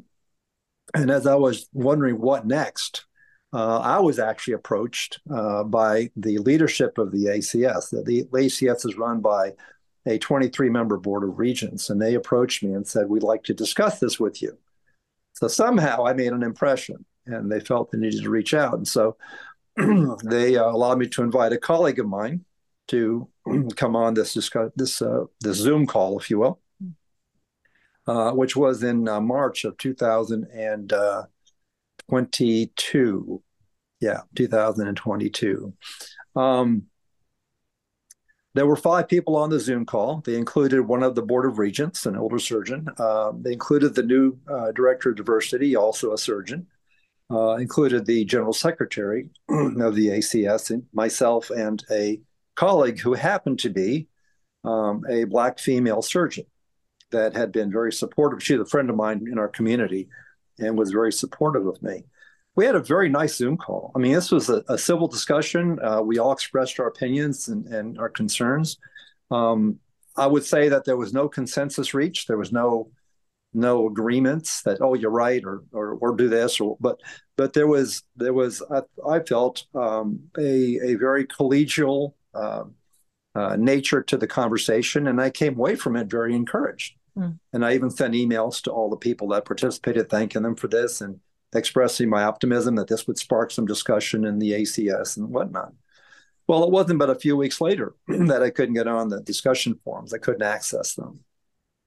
And 0.94 1.10
as 1.10 1.26
I 1.26 1.34
was 1.34 1.68
wondering 1.72 2.20
what 2.20 2.46
next, 2.46 3.06
uh, 3.52 3.78
I 3.78 3.98
was 3.98 4.18
actually 4.18 4.54
approached 4.54 5.20
uh, 5.32 5.64
by 5.64 6.10
the 6.16 6.38
leadership 6.38 6.98
of 6.98 7.10
the 7.10 7.26
ACS. 7.26 7.90
The, 7.90 8.02
the 8.02 8.24
ACS 8.24 8.86
is 8.86 8.96
run 8.96 9.20
by 9.20 9.54
a 10.06 10.18
23 10.18 10.70
member 10.70 10.96
board 10.96 11.24
of 11.24 11.38
regents, 11.38 11.90
and 11.90 12.00
they 12.00 12.14
approached 12.14 12.62
me 12.62 12.72
and 12.72 12.86
said, 12.86 13.08
We'd 13.08 13.22
like 13.22 13.42
to 13.44 13.54
discuss 13.54 13.98
this 13.98 14.20
with 14.20 14.40
you. 14.40 14.56
So 15.34 15.48
somehow 15.48 16.06
I 16.06 16.12
made 16.12 16.32
an 16.32 16.42
impression, 16.42 17.04
and 17.26 17.50
they 17.50 17.60
felt 17.60 17.90
they 17.90 17.98
needed 17.98 18.22
to 18.22 18.30
reach 18.30 18.54
out. 18.54 18.74
And 18.74 18.86
so 18.86 19.16
they 20.24 20.56
uh, 20.56 20.70
allowed 20.70 20.98
me 20.98 21.08
to 21.08 21.22
invite 21.22 21.52
a 21.52 21.58
colleague 21.58 21.98
of 21.98 22.06
mine 22.06 22.44
to 22.88 23.28
come 23.76 23.96
on 23.96 24.14
this 24.14 24.32
discuss, 24.32 24.70
this 24.76 25.02
uh, 25.02 25.24
this 25.40 25.56
Zoom 25.56 25.86
call, 25.86 26.18
if 26.18 26.30
you 26.30 26.38
will, 26.38 26.60
uh, 28.06 28.30
which 28.32 28.54
was 28.54 28.82
in 28.82 29.08
uh, 29.08 29.20
March 29.20 29.64
of 29.64 29.76
2022. 32.10 33.42
Yeah, 34.00 34.20
2022. 34.34 35.74
Um, 36.34 36.84
there 38.54 38.66
were 38.66 38.76
five 38.76 39.06
people 39.08 39.36
on 39.36 39.50
the 39.50 39.60
Zoom 39.60 39.86
call. 39.86 40.22
They 40.24 40.34
included 40.34 40.82
one 40.82 41.04
of 41.04 41.14
the 41.14 41.22
Board 41.22 41.46
of 41.46 41.58
Regents, 41.58 42.06
an 42.06 42.16
older 42.16 42.40
surgeon. 42.40 42.88
Uh, 42.98 43.32
they 43.38 43.52
included 43.52 43.94
the 43.94 44.02
new 44.02 44.36
uh, 44.48 44.72
Director 44.72 45.10
of 45.10 45.16
Diversity, 45.16 45.76
also 45.76 46.12
a 46.12 46.18
surgeon. 46.18 46.66
Uh, 47.30 47.54
included 47.58 48.06
the 48.06 48.24
General 48.24 48.52
Secretary 48.52 49.28
of 49.48 49.94
the 49.94 50.08
ACS, 50.08 50.70
and 50.70 50.82
myself, 50.92 51.50
and 51.50 51.84
a 51.88 52.20
colleague 52.56 52.98
who 52.98 53.14
happened 53.14 53.60
to 53.60 53.70
be 53.70 54.08
um, 54.64 55.04
a 55.08 55.22
Black 55.24 55.60
female 55.60 56.02
surgeon 56.02 56.44
that 57.12 57.36
had 57.36 57.52
been 57.52 57.70
very 57.70 57.92
supportive. 57.92 58.42
She's 58.42 58.58
a 58.58 58.66
friend 58.66 58.90
of 58.90 58.96
mine 58.96 59.26
in 59.30 59.38
our 59.38 59.46
community 59.46 60.08
and 60.60 60.78
was 60.78 60.92
very 60.92 61.12
supportive 61.12 61.66
of 61.66 61.82
me 61.82 62.04
we 62.56 62.64
had 62.66 62.74
a 62.74 62.80
very 62.80 63.08
nice 63.08 63.36
Zoom 63.36 63.56
call. 63.56 63.92
I 63.94 63.98
mean, 63.98 64.12
this 64.12 64.30
was 64.30 64.50
a, 64.50 64.62
a 64.68 64.76
civil 64.76 65.08
discussion. 65.08 65.78
Uh, 65.82 66.02
we 66.02 66.18
all 66.18 66.32
expressed 66.32 66.80
our 66.80 66.88
opinions 66.88 67.48
and, 67.48 67.66
and 67.66 67.98
our 67.98 68.08
concerns. 68.08 68.78
Um, 69.30 69.78
I 70.16 70.26
would 70.26 70.44
say 70.44 70.68
that 70.68 70.84
there 70.84 70.96
was 70.96 71.12
no 71.12 71.28
consensus 71.28 71.94
reached. 71.94 72.28
There 72.28 72.38
was 72.38 72.52
no 72.52 72.90
no 73.52 73.88
agreements 73.88 74.62
that 74.62 74.80
oh 74.80 74.94
you're 74.94 75.10
right 75.10 75.42
or 75.44 75.64
or, 75.72 75.94
or 75.94 76.14
do 76.14 76.28
this 76.28 76.60
or 76.60 76.76
but 76.78 77.00
but 77.36 77.52
there 77.52 77.66
was 77.66 78.04
there 78.14 78.32
was 78.32 78.62
I, 78.70 78.82
I 79.08 79.20
felt 79.20 79.64
um, 79.74 80.20
a 80.38 80.78
a 80.90 80.94
very 80.94 81.26
collegial 81.26 82.14
uh, 82.34 82.64
uh, 83.34 83.56
nature 83.56 84.02
to 84.02 84.16
the 84.16 84.26
conversation, 84.26 85.06
and 85.06 85.20
I 85.20 85.30
came 85.30 85.56
away 85.56 85.76
from 85.76 85.96
it 85.96 86.08
very 86.08 86.34
encouraged. 86.34 86.94
Mm. 87.20 87.38
And 87.52 87.64
I 87.64 87.74
even 87.74 87.90
sent 87.90 88.14
emails 88.14 88.62
to 88.62 88.70
all 88.70 88.88
the 88.88 88.96
people 88.96 89.28
that 89.28 89.44
participated, 89.44 90.08
thanking 90.08 90.42
them 90.42 90.56
for 90.56 90.68
this 90.68 91.00
and 91.00 91.20
expressing 91.54 92.08
my 92.08 92.22
optimism 92.24 92.76
that 92.76 92.88
this 92.88 93.06
would 93.06 93.18
spark 93.18 93.50
some 93.50 93.66
discussion 93.66 94.24
in 94.24 94.38
the 94.38 94.52
ACS 94.52 95.16
and 95.16 95.28
whatnot. 95.28 95.72
Well, 96.46 96.64
it 96.64 96.70
wasn't 96.70 96.98
but 96.98 97.10
a 97.10 97.14
few 97.14 97.36
weeks 97.36 97.60
later 97.60 97.94
that 98.08 98.42
I 98.42 98.50
couldn't 98.50 98.74
get 98.74 98.88
on 98.88 99.08
the 99.08 99.20
discussion 99.20 99.78
forums. 99.84 100.14
I 100.14 100.18
couldn't 100.18 100.42
access 100.42 100.94
them. 100.94 101.20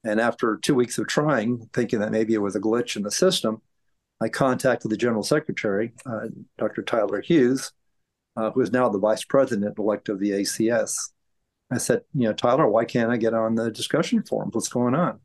And 0.04 0.20
after 0.20 0.58
two 0.58 0.76
weeks 0.76 0.98
of 0.98 1.08
trying, 1.08 1.70
thinking 1.74 2.00
that 2.00 2.12
maybe 2.12 2.34
it 2.34 2.42
was 2.42 2.56
a 2.56 2.60
glitch 2.60 2.96
in 2.96 3.04
the 3.04 3.12
system, 3.12 3.62
I 4.22 4.30
contacted 4.30 4.92
the 4.92 4.98
General 4.98 5.24
Secretary, 5.24 5.94
uh, 6.06 6.28
Dr. 6.58 6.84
Tyler 6.84 7.22
Hughes, 7.22 7.72
uh, 8.36 8.52
who 8.52 8.62
is 8.62 8.72
now 8.72 8.90
the 8.90 9.00
Vice 9.00 9.24
President 9.24 9.78
elect 9.78 10.10
of 10.10 10.20
the 10.20 10.32
ACS. 10.32 11.13
I 11.74 11.78
said, 11.78 12.02
you 12.14 12.28
know, 12.28 12.34
Tyler, 12.34 12.68
why 12.68 12.86
can't 12.86 13.12
I 13.12 13.18
get 13.18 13.34
on 13.34 13.56
the 13.56 13.72
discussion 13.72 14.24
forums? 14.24 14.54
What's 14.54 14.68
going 14.68 14.96
on? 14.96 15.20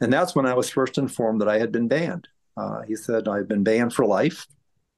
And 0.00 0.12
that's 0.12 0.34
when 0.34 0.46
I 0.46 0.54
was 0.54 0.70
first 0.70 0.98
informed 0.98 1.40
that 1.40 1.48
I 1.48 1.58
had 1.58 1.72
been 1.72 1.88
banned. 1.88 2.28
Uh, 2.56 2.82
he 2.82 2.96
said, 2.96 3.28
I've 3.28 3.48
been 3.48 3.64
banned 3.64 3.94
for 3.94 4.06
life. 4.06 4.46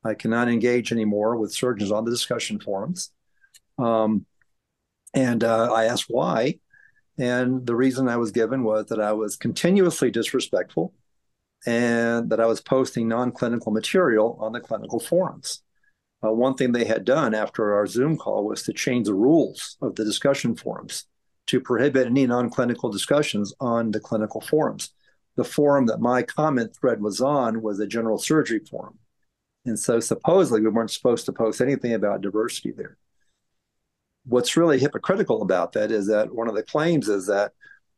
I 0.05 0.15
cannot 0.15 0.49
engage 0.49 0.93
anymore 0.93 1.37
with 1.37 1.53
surgeons 1.53 1.91
on 1.91 2.05
the 2.05 2.11
discussion 2.11 2.59
forums. 2.59 3.11
Um, 3.79 4.27
and 5.15 5.45
uh, 5.45 5.73
I 5.73 5.85
asked 5.85 6.07
why. 6.09 6.59
And 7.19 7.67
the 7.67 7.77
reason 7.77 8.09
I 8.09 8.17
was 8.17 8.33
given 8.33 8.65
was 8.65 8.87
that 8.87 9.01
I 9.01 9.13
was 9.13 9.37
continuously 9.37 10.11
disrespectful 10.11 10.95
and 11.67 12.31
that 12.31 12.41
I 12.41 12.47
was 12.47 12.61
posting 12.61 13.09
non 13.09 13.33
clinical 13.33 13.71
material 13.71 14.37
on 14.41 14.53
the 14.53 14.61
clinical 14.61 14.99
forums. 14.99 15.62
Uh, 16.25 16.33
one 16.33 16.55
thing 16.55 16.73
they 16.73 16.85
had 16.85 17.05
done 17.05 17.35
after 17.35 17.75
our 17.75 17.87
Zoom 17.87 18.17
call 18.17 18.45
was 18.45 18.63
to 18.63 18.73
change 18.73 19.07
the 19.07 19.15
rules 19.15 19.77
of 19.83 19.97
the 19.97 20.05
discussion 20.05 20.55
forums 20.55 21.07
to 21.47 21.61
prohibit 21.61 22.07
any 22.07 22.27
non 22.27 22.49
clinical 22.49 22.91
discussions 22.91 23.53
on 23.61 23.91
the 23.91 24.01
clinical 24.01 24.41
forums 24.41 24.93
the 25.37 25.45
forum 25.45 25.87
that 25.87 26.01
my 26.01 26.23
comment 26.23 26.77
thread 26.79 27.01
was 27.01 27.21
on 27.21 27.63
was 27.63 27.81
a 27.81 27.87
general 27.87 28.19
surgery 28.19 28.61
forum. 28.61 28.99
And 29.65 29.79
so 29.79 30.01
supposedly 30.01 30.61
we 30.61 30.69
weren't 30.69 30.91
supposed 30.91 31.27
to 31.27 31.33
post 31.33 31.61
anything 31.61 31.95
about 31.95 32.21
diversity 32.21 32.73
there. 32.73 32.99
What's 34.25 34.57
really 34.57 34.79
hypocritical 34.79 35.43
about 35.43 35.73
that 35.73 35.91
is 35.91 36.07
that 36.09 36.35
one 36.35 36.49
of 36.49 36.55
the 36.55 36.63
claims 36.63 37.09
is 37.09 37.27
that 37.27 37.53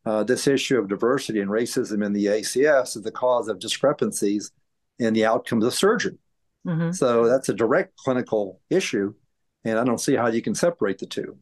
uh, 0.06 0.22
this 0.22 0.46
issue 0.46 0.78
of 0.78 0.88
diversity 0.88 1.40
and 1.40 1.50
racism 1.50 2.04
in 2.04 2.12
the 2.12 2.26
ACS 2.26 2.96
is 2.96 3.02
the 3.02 3.10
cause 3.10 3.48
of 3.48 3.58
discrepancies 3.58 4.50
in 4.98 5.14
the 5.14 5.24
outcomes 5.24 5.64
of 5.64 5.74
surgery. 5.74 6.18
Mm-hmm. 6.66 6.92
So 6.92 7.26
that's 7.26 7.48
a 7.48 7.54
direct 7.54 7.96
clinical 7.96 8.60
issue. 8.70 9.14
And 9.64 9.78
I 9.78 9.84
don't 9.84 10.00
see 10.00 10.14
how 10.14 10.28
you 10.28 10.42
can 10.42 10.54
separate 10.54 10.98
the 10.98 11.06
two. 11.06 11.38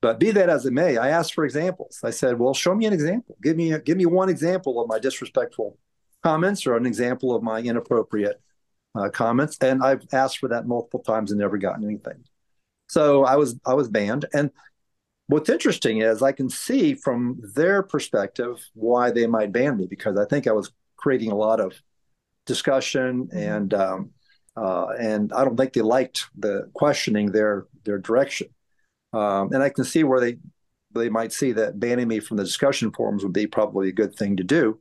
But 0.00 0.18
be 0.18 0.32
that 0.32 0.48
as 0.48 0.66
it 0.66 0.72
may, 0.72 0.96
I 0.96 1.10
asked 1.10 1.34
for 1.34 1.44
examples. 1.44 2.00
I 2.02 2.10
said, 2.10 2.38
"Well, 2.38 2.54
show 2.54 2.74
me 2.74 2.86
an 2.86 2.92
example. 2.92 3.36
Give 3.40 3.56
me 3.56 3.72
a, 3.72 3.78
give 3.78 3.96
me 3.96 4.06
one 4.06 4.28
example 4.28 4.80
of 4.80 4.88
my 4.88 4.98
disrespectful 4.98 5.78
comments 6.24 6.66
or 6.66 6.76
an 6.76 6.86
example 6.86 7.34
of 7.34 7.42
my 7.42 7.60
inappropriate 7.60 8.40
uh, 8.96 9.10
comments." 9.10 9.56
And 9.60 9.82
I've 9.82 10.02
asked 10.12 10.38
for 10.38 10.48
that 10.48 10.66
multiple 10.66 11.00
times 11.00 11.30
and 11.30 11.38
never 11.38 11.56
gotten 11.56 11.84
anything. 11.84 12.24
So 12.88 13.24
I 13.24 13.36
was 13.36 13.58
I 13.64 13.74
was 13.74 13.88
banned. 13.88 14.26
And 14.34 14.50
what's 15.28 15.48
interesting 15.48 16.02
is 16.02 16.20
I 16.20 16.32
can 16.32 16.50
see 16.50 16.94
from 16.94 17.40
their 17.54 17.82
perspective 17.82 18.56
why 18.74 19.12
they 19.12 19.28
might 19.28 19.52
ban 19.52 19.76
me 19.76 19.86
because 19.86 20.18
I 20.18 20.24
think 20.24 20.46
I 20.46 20.52
was 20.52 20.72
creating 20.96 21.30
a 21.30 21.36
lot 21.36 21.60
of 21.60 21.80
discussion 22.44 23.26
mm-hmm. 23.26 23.38
and 23.38 23.74
um, 23.74 24.10
uh, 24.56 24.88
and 24.98 25.32
I 25.32 25.44
don't 25.44 25.56
think 25.56 25.72
they 25.72 25.80
liked 25.80 26.26
the 26.36 26.70
questioning 26.74 27.32
their 27.32 27.66
their 27.84 27.98
direction. 27.98 28.48
Um, 29.12 29.52
and 29.52 29.62
I 29.62 29.68
can 29.68 29.84
see 29.84 30.04
where 30.04 30.20
they 30.20 30.38
they 30.94 31.08
might 31.08 31.32
see 31.32 31.52
that 31.52 31.80
banning 31.80 32.08
me 32.08 32.20
from 32.20 32.36
the 32.36 32.44
discussion 32.44 32.92
forums 32.92 33.22
would 33.22 33.32
be 33.32 33.46
probably 33.46 33.88
a 33.88 33.92
good 33.92 34.14
thing 34.14 34.36
to 34.36 34.44
do. 34.44 34.78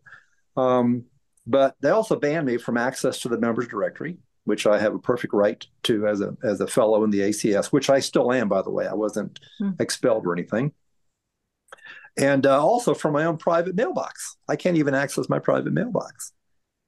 Um, 0.58 1.06
but 1.48 1.76
they 1.82 1.90
also 1.90 2.20
banned 2.20 2.46
me 2.46 2.58
from 2.58 2.78
access 2.78 3.20
to 3.22 3.30
the 3.30 3.38
members 3.38 3.68
directory, 3.68 4.18
which 4.44 4.68
I 4.68 4.78
have 4.78 4.94
a 4.94 5.00
perfect 5.00 5.34
right 5.34 5.66
to 5.84 6.08
as 6.08 6.22
a 6.22 6.36
as 6.44 6.60
a 6.60 6.68
fellow 6.68 7.04
in 7.04 7.10
the 7.10 7.22
ACS, 7.22 7.68
which 7.68 7.90
I 7.90 8.00
still 8.00 8.32
am, 8.32 8.50
by 8.50 8.62
the 8.62 8.72
way. 8.72 8.88
I 8.88 8.94
wasn't 8.94 9.40
hmm. 9.58 9.72
expelled 9.80 10.26
or 10.26 10.34
anything. 10.34 10.74
And 12.18 12.46
uh, 12.46 12.62
also 12.62 12.94
from 12.94 13.14
my 13.14 13.24
own 13.24 13.38
private 13.38 13.76
mailbox. 13.76 14.36
I 14.50 14.58
can't 14.58 14.78
even 14.78 14.94
access 14.94 15.30
my 15.30 15.40
private 15.40 15.72
mailbox. 15.72 16.34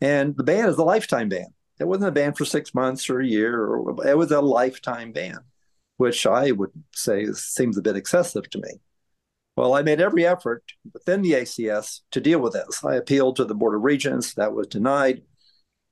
And 0.02 0.36
the 0.36 0.44
ban 0.44 0.68
is 0.68 0.78
a 0.78 0.84
lifetime 0.84 1.30
ban. 1.30 1.48
It 1.84 1.88
wasn't 1.88 2.10
a 2.10 2.12
ban 2.12 2.34
for 2.34 2.46
six 2.46 2.74
months 2.74 3.10
or 3.10 3.20
a 3.20 3.28
year, 3.28 3.66
or 3.66 4.08
it 4.08 4.18
was 4.18 4.32
a 4.32 4.42
lifetime 4.42 5.12
ban 5.12 5.40
which 5.98 6.25
I 6.25 6.52
would 6.52 6.72
say 6.94 7.25
seems 7.34 7.78
a 7.78 7.82
bit 7.82 7.96
excessive 7.96 8.50
to 8.50 8.58
me. 8.60 8.70
Well, 9.56 9.75
I 9.75 9.84
made 9.84 10.02
every 10.02 10.25
effort 10.25 10.63
within 10.92 11.22
the 11.22 11.34
ACS 11.34 12.02
to 12.12 12.20
deal 12.20 12.40
with 12.40 12.54
this. 12.54 12.84
I 12.84 12.96
appealed 12.96 13.36
to 13.36 13.46
the 13.46 13.56
Board 13.56 13.75
of 13.75 13.84
Regents, 13.84 14.34
that 14.34 14.54
was 14.54 14.68
denied. 14.68 15.22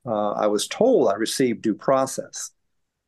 Uh, 0.04 0.32
I 0.32 0.48
was 0.48 0.66
told 0.66 1.08
I 1.08 1.14
received 1.14 1.62
due 1.62 1.74
process. 1.74 2.50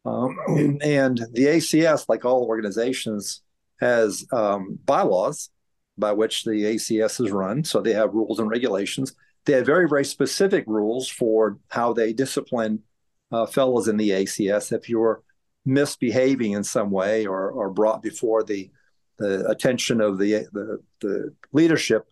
Um, 0.05 0.39
and 0.83 1.19
the 1.33 1.47
ACS, 1.47 2.09
like 2.09 2.25
all 2.25 2.45
organizations, 2.45 3.43
has 3.81 4.25
um, 4.33 4.79
bylaws 4.85 5.51
by 5.99 6.13
which 6.13 6.45
the 6.45 6.53
ACS 6.53 7.25
is 7.25 7.33
run. 7.33 7.65
So 7.65 7.81
they 7.81 7.93
have 7.93 8.15
rules 8.15 8.39
and 8.39 8.49
regulations. 8.49 9.15
They 9.45 9.55
have 9.55 9.67
very, 9.67 9.89
very 9.89 10.05
specific 10.05 10.65
rules 10.67 11.09
for 11.09 11.59
how 11.69 11.93
they 11.93 12.13
discipline 12.13 12.83
uh, 13.31 13.47
fellows 13.47 13.89
in 13.89 13.97
the 13.97 14.11
ACS. 14.11 14.73
If 14.73 14.89
you're 14.89 15.23
misbehaving 15.65 16.53
in 16.53 16.65
some 16.65 16.91
way 16.91 17.27
or, 17.27 17.51
or 17.51 17.71
brought 17.71 18.03
before 18.03 18.43
the, 18.43 18.71
the 19.19 19.47
attention 19.49 20.01
of 20.01 20.19
the, 20.19 20.47
the, 20.53 20.81
the 21.01 21.35
leadership 21.53 22.07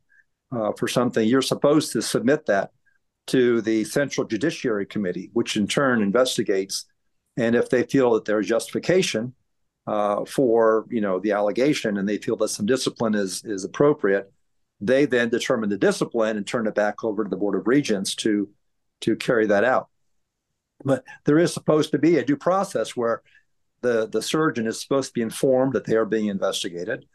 uh, 0.51 0.73
for 0.73 0.89
something, 0.89 1.27
you're 1.27 1.43
supposed 1.43 1.93
to 1.93 2.03
submit 2.03 2.47
that 2.47 2.73
to 3.29 3.61
the 3.63 3.85
Central 3.85 4.27
Judiciary 4.27 4.87
Committee, 4.87 5.31
which 5.33 5.57
in 5.57 5.67
turn 5.67 6.03
investigates. 6.03 6.87
And 7.37 7.55
if 7.55 7.71
they 7.71 7.85
feel 7.85 8.13
that 8.15 8.25
there's 8.25 8.47
justification 8.47 9.35
uh, 9.87 10.25
for 10.25 10.87
you 10.91 11.01
know 11.01 11.19
the 11.19 11.33
allegation 11.33 11.97
and 11.97 12.09
they 12.09 12.19
feel 12.19 12.37
that 12.37 12.49
some 12.49 12.67
discipline 12.67 13.15
is 13.15 13.43
is 13.45 13.65
appropriate, 13.65 14.33
they 14.83 15.07
then 15.07 15.29
determine 15.29 15.71
the 15.71 15.79
discipline 15.79 16.37
and 16.37 16.47
turn 16.47 16.67
it 16.67 16.75
back 16.75 17.05
over 17.05 17.23
to 17.23 17.31
the 17.31 17.37
Board 17.37 17.55
of 17.55 17.67
Regents 17.67 18.15
to 18.17 18.49
to 19.03 19.17
carry 19.17 19.47
that 19.47 19.65
out. 19.65 19.89
But 20.85 21.05
there 21.25 21.39
is 21.39 21.55
supposed 21.55 21.93
to 21.93 21.99
be 21.99 22.19
a 22.19 22.25
due 22.25 22.37
process 22.37 22.97
where 22.97 23.23
the, 23.83 24.09
the 24.09 24.23
surgeon 24.23 24.67
is 24.67 24.81
supposed 24.81 25.09
to 25.09 25.15
be 25.15 25.23
informed 25.23 25.73
that 25.73 25.85
they 25.85 25.97
are 25.97 26.05
being 26.05 26.27
investigated. 26.27 27.07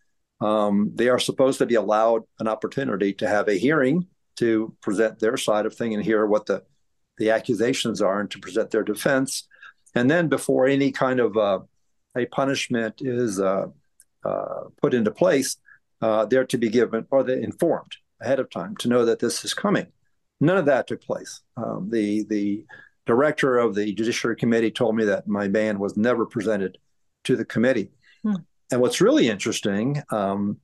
Um, 0.41 0.91
they 0.93 1.09
are 1.09 1.19
supposed 1.19 1.59
to 1.59 1.65
be 1.65 1.75
allowed 1.75 2.23
an 2.39 2.47
opportunity 2.47 3.13
to 3.13 3.27
have 3.27 3.47
a 3.47 3.57
hearing 3.57 4.07
to 4.37 4.75
present 4.81 5.19
their 5.19 5.37
side 5.37 5.65
of 5.65 5.73
thing 5.73 5.93
and 5.93 6.03
hear 6.03 6.25
what 6.25 6.45
the, 6.45 6.63
the 7.17 7.31
accusations 7.31 8.01
are 8.01 8.19
and 8.19 8.29
to 8.31 8.39
present 8.39 8.69
their 8.69 8.83
defense. 8.83 9.47
And 9.95 10.11
then 10.11 10.27
before 10.27 10.67
any 10.67 10.91
kind 10.91 11.19
of 11.19 11.37
uh, 11.37 11.59
a 12.15 12.25
punishment 12.25 13.01
is 13.01 13.39
uh, 13.39 13.67
uh, 14.23 14.63
put 14.81 14.93
into 14.93 15.11
place, 15.11 15.57
uh, 16.01 16.25
they're 16.25 16.45
to 16.45 16.57
be 16.57 16.69
given 16.69 17.05
or 17.11 17.23
they're 17.23 17.39
informed 17.39 17.93
ahead 18.21 18.39
of 18.39 18.49
time 18.49 18.75
to 18.77 18.87
know 18.87 19.05
that 19.05 19.19
this 19.19 19.43
is 19.45 19.53
coming. 19.53 19.87
None 20.39 20.57
of 20.57 20.65
that 20.65 20.87
took 20.87 21.01
place. 21.01 21.41
Um, 21.55 21.89
the 21.89 22.23
the 22.29 22.65
director 23.05 23.57
of 23.57 23.73
the 23.73 23.93
Judiciary 23.93 24.35
Committee 24.35 24.71
told 24.71 24.95
me 24.95 25.05
that 25.05 25.27
my 25.27 25.47
ban 25.47 25.79
was 25.79 25.97
never 25.97 26.25
presented 26.25 26.77
to 27.23 27.35
the 27.35 27.45
committee. 27.45 27.89
Hmm. 28.23 28.35
And 28.71 28.81
what's 28.81 29.01
really 29.01 29.29
interesting 29.29 30.03
um, 30.11 30.57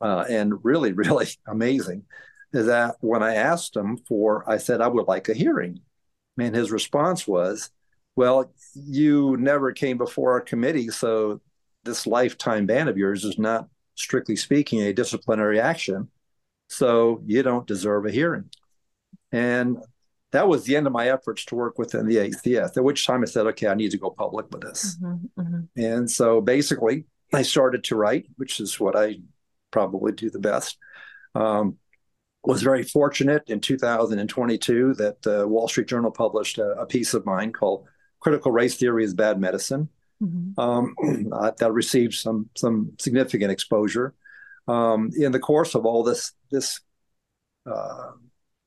uh, 0.00 0.24
and 0.28 0.64
really, 0.64 0.92
really 0.94 1.28
amazing 1.46 2.04
is 2.52 2.66
that 2.66 2.96
when 3.00 3.22
I 3.22 3.34
asked 3.34 3.76
him 3.76 3.96
for, 4.08 4.48
I 4.48 4.56
said, 4.56 4.80
I 4.80 4.88
would 4.88 5.06
like 5.06 5.28
a 5.28 5.34
hearing. 5.34 5.80
And 6.38 6.54
his 6.54 6.70
response 6.70 7.26
was, 7.26 7.70
Well, 8.16 8.52
you 8.74 9.36
never 9.38 9.72
came 9.72 9.98
before 9.98 10.32
our 10.32 10.40
committee, 10.40 10.88
so 10.88 11.40
this 11.84 12.06
lifetime 12.06 12.66
ban 12.66 12.88
of 12.88 12.98
yours 12.98 13.24
is 13.24 13.38
not, 13.38 13.68
strictly 14.00 14.36
speaking, 14.36 14.80
a 14.82 14.92
disciplinary 14.92 15.60
action. 15.60 16.08
So 16.68 17.22
you 17.26 17.42
don't 17.42 17.66
deserve 17.66 18.06
a 18.06 18.10
hearing. 18.10 18.50
And 19.32 19.78
that 20.32 20.46
was 20.46 20.64
the 20.64 20.76
end 20.76 20.86
of 20.86 20.92
my 20.92 21.08
efforts 21.08 21.44
to 21.46 21.56
work 21.56 21.78
within 21.78 22.06
the 22.06 22.16
ACS, 22.16 22.76
at 22.76 22.84
which 22.84 23.06
time 23.06 23.22
I 23.22 23.26
said, 23.26 23.46
okay, 23.48 23.66
I 23.68 23.74
need 23.74 23.90
to 23.90 23.98
go 23.98 24.10
public 24.10 24.46
with 24.50 24.62
this. 24.62 24.96
Mm-hmm, 25.02 25.40
mm-hmm. 25.40 25.80
And 25.80 26.10
so 26.10 26.40
basically, 26.40 27.06
I 27.32 27.42
started 27.42 27.84
to 27.84 27.96
write, 27.96 28.26
which 28.36 28.60
is 28.60 28.78
what 28.78 28.96
I 28.96 29.16
probably 29.70 30.12
do 30.12 30.30
the 30.30 30.38
best. 30.38 30.78
Um, 31.34 31.76
was 32.44 32.62
very 32.62 32.82
fortunate 32.82 33.42
in 33.48 33.60
2022 33.60 34.94
that 34.94 35.20
the 35.22 35.46
Wall 35.46 35.68
Street 35.68 35.88
Journal 35.88 36.10
published 36.10 36.58
a, 36.58 36.70
a, 36.72 36.86
piece 36.86 37.12
of 37.12 37.26
mine 37.26 37.52
called 37.52 37.86
"Critical 38.18 38.50
Race 38.50 38.76
Theory 38.76 39.04
is 39.04 39.14
Bad 39.14 39.38
Medicine." 39.38 39.88
Mm-hmm. 40.22 40.60
Um, 40.60 40.94
that 41.58 41.72
received 41.72 42.14
some 42.14 42.48
some 42.56 42.92
significant 42.98 43.50
exposure. 43.50 44.14
Um, 44.68 45.10
in 45.16 45.32
the 45.32 45.38
course 45.38 45.74
of 45.74 45.86
all 45.86 46.02
this 46.02 46.32
this 46.50 46.80
uh, 47.66 48.12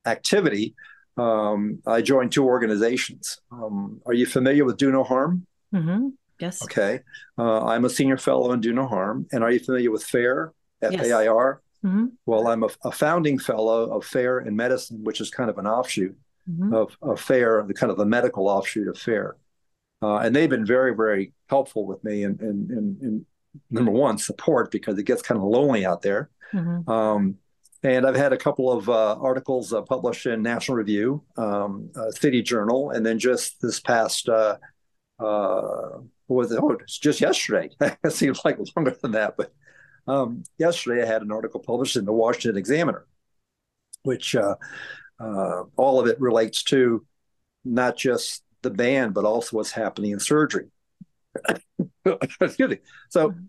activity, 0.05 0.75
um, 1.17 1.79
I 1.86 2.01
joined 2.01 2.31
two 2.31 2.45
organizations. 2.45 3.39
Um, 3.51 4.01
are 4.05 4.13
you 4.13 4.25
familiar 4.25 4.65
with 4.65 4.77
Do 4.77 4.91
No 4.91 5.03
Harm? 5.03 5.45
Mm-hmm. 5.74 6.10
Yes. 6.39 6.63
Okay. 6.63 7.00
Uh, 7.38 7.65
I'm 7.65 7.86
a 7.86 7.89
senior 7.89 8.17
fellow 8.17 8.51
in 8.51 8.62
Do 8.62 8.74
No 8.74 8.88
Harm. 8.88 9.27
And 9.31 9.43
are 9.43 9.51
you 9.51 9.60
familiar 9.60 9.91
with 9.91 10.03
FAIR? 10.03 10.53
F 10.81 10.93
A 10.93 11.13
I 11.13 11.27
R? 11.27 11.62
Mm-hmm. 11.86 12.05
Well, 12.25 12.48
I'm 12.48 12.63
a, 12.63 12.69
a, 12.83 12.91
founding 12.91 13.38
fellow 13.38 13.91
of 13.95 14.05
FAIR 14.05 14.41
in 14.41 14.55
medicine, 14.55 15.03
which 15.03 15.19
is 15.19 15.29
kind 15.29 15.50
of 15.50 15.57
an 15.57 15.67
offshoot 15.67 16.15
mm-hmm. 16.50 16.74
of, 16.74 16.98
of 17.01 17.19
FAIR, 17.19 17.65
the 17.67 17.74
kind 17.74 17.91
of 17.91 17.98
the 17.98 18.05
medical 18.05 18.48
offshoot 18.48 18.88
of 18.88 18.98
FAIR. 18.98 19.36
Uh, 20.03 20.17
and 20.17 20.36
they've 20.36 20.50
been 20.50 20.65
very, 20.65 20.93
very 20.93 21.31
helpful 21.48 21.86
with 21.86 22.03
me 22.03 22.24
in, 22.24 22.38
in, 22.41 22.67
in, 22.69 22.98
in, 23.01 23.25
number 23.72 23.91
one, 23.91 24.17
support 24.17 24.69
because 24.69 24.98
it 25.00 25.03
gets 25.03 25.22
kind 25.22 25.38
of 25.38 25.45
lonely 25.45 25.86
out 25.86 26.01
there. 26.01 26.29
Mm-hmm. 26.53 26.89
Um, 26.91 27.38
and 27.83 28.05
I've 28.05 28.15
had 28.15 28.33
a 28.33 28.38
couple 28.38 28.72
of 28.72 28.89
uh, 28.89 29.15
articles 29.15 29.72
uh, 29.72 29.81
published 29.81 30.25
in 30.25 30.41
National 30.41 30.77
Review, 30.77 31.24
um, 31.38 31.89
uh, 31.95 32.12
City 32.12 32.41
Journal, 32.41 32.91
and 32.91 33.05
then 33.05 33.17
just 33.17 33.62
this 33.62 33.79
past, 33.79 34.27
uh, 34.27 34.57
uh, 35.19 36.00
was 36.27 36.51
it? 36.51 36.59
Oh, 36.61 36.72
it's 36.72 36.98
just 36.98 37.22
yesterday. 37.22 37.70
it 37.81 38.11
seems 38.11 38.42
like 38.44 38.57
longer 38.75 38.98
than 39.01 39.11
that, 39.11 39.35
but 39.37 39.53
um, 40.07 40.44
yesterday 40.57 41.03
I 41.03 41.05
had 41.05 41.22
an 41.22 41.31
article 41.31 41.61
published 41.61 41.96
in 41.96 42.03
the 42.03 42.13
Washington 42.13 42.57
Examiner, 42.57 43.05
which 44.03 44.35
uh, 44.35 44.55
all 45.20 46.00
of 46.00 46.07
it 46.07 46.20
relates 46.20 46.63
to 46.63 47.05
not 47.63 47.96
just 47.96 48.44
the 48.63 48.69
band, 48.69 49.13
but 49.13 49.25
also 49.25 49.57
what's 49.57 49.71
happening 49.71 50.11
in 50.11 50.19
surgery. 50.19 50.67
Excuse 52.41 52.69
me. 52.69 52.79
So 53.09 53.29
mm-hmm. 53.29 53.43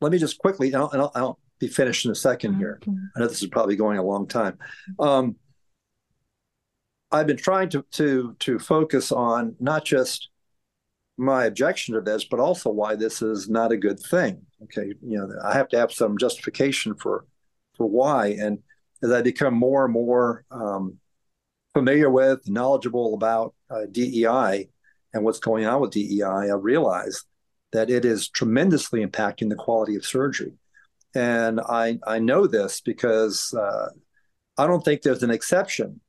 let 0.00 0.12
me 0.12 0.18
just 0.18 0.38
quickly, 0.38 0.68
and 0.68 0.76
I'll, 0.76 0.90
and 0.90 1.02
I'll, 1.02 1.12
I'll 1.14 1.38
be 1.58 1.68
finished 1.68 2.04
in 2.04 2.10
a 2.10 2.14
2nd 2.14 2.58
here. 2.58 2.80
I 2.86 3.20
know 3.20 3.26
this 3.26 3.42
is 3.42 3.48
probably 3.48 3.76
going 3.76 3.98
a 3.98 4.02
long 4.02 4.26
time. 4.26 4.58
Um, 4.98 5.36
I've 7.12 7.26
been 7.26 7.36
trying 7.36 7.68
to 7.70 7.84
to 7.92 8.36
to 8.38 8.58
focus 8.58 9.10
on 9.10 9.56
not 9.58 9.84
just 9.84 10.30
my 11.16 11.44
objection 11.44 11.94
to 11.94 12.00
this, 12.00 12.24
but 12.24 12.40
also 12.40 12.70
why 12.70 12.94
this 12.94 13.20
is 13.20 13.48
not 13.48 13.72
a 13.72 13.76
good 13.76 13.98
thing. 13.98 14.46
Okay, 14.62 14.94
you 15.02 15.18
know, 15.18 15.28
I 15.44 15.54
have 15.54 15.68
to 15.70 15.78
have 15.78 15.92
some 15.92 16.18
justification 16.18 16.94
for 16.94 17.26
for 17.76 17.88
why. 17.88 18.28
And 18.40 18.60
as 19.02 19.10
I 19.10 19.22
become 19.22 19.54
more 19.54 19.84
and 19.84 19.92
more 19.92 20.44
um, 20.50 20.98
familiar 21.74 22.10
with, 22.10 22.48
knowledgeable 22.48 23.14
about 23.14 23.54
uh, 23.70 23.86
DEI 23.90 24.68
and 25.12 25.24
what's 25.24 25.38
going 25.38 25.66
on 25.66 25.80
with 25.80 25.92
DEI, 25.92 26.22
I 26.22 26.54
realize 26.54 27.24
that 27.72 27.90
it 27.90 28.04
is 28.04 28.28
tremendously 28.28 29.04
impacting 29.04 29.48
the 29.48 29.56
quality 29.56 29.96
of 29.96 30.04
surgery. 30.04 30.52
And 31.14 31.60
I, 31.60 31.98
I 32.06 32.18
know 32.18 32.46
this 32.46 32.80
because 32.80 33.52
uh, 33.54 33.90
I 34.56 34.66
don't 34.66 34.84
think 34.84 35.02
there's 35.02 35.22
an 35.22 35.30
exception 35.30 36.00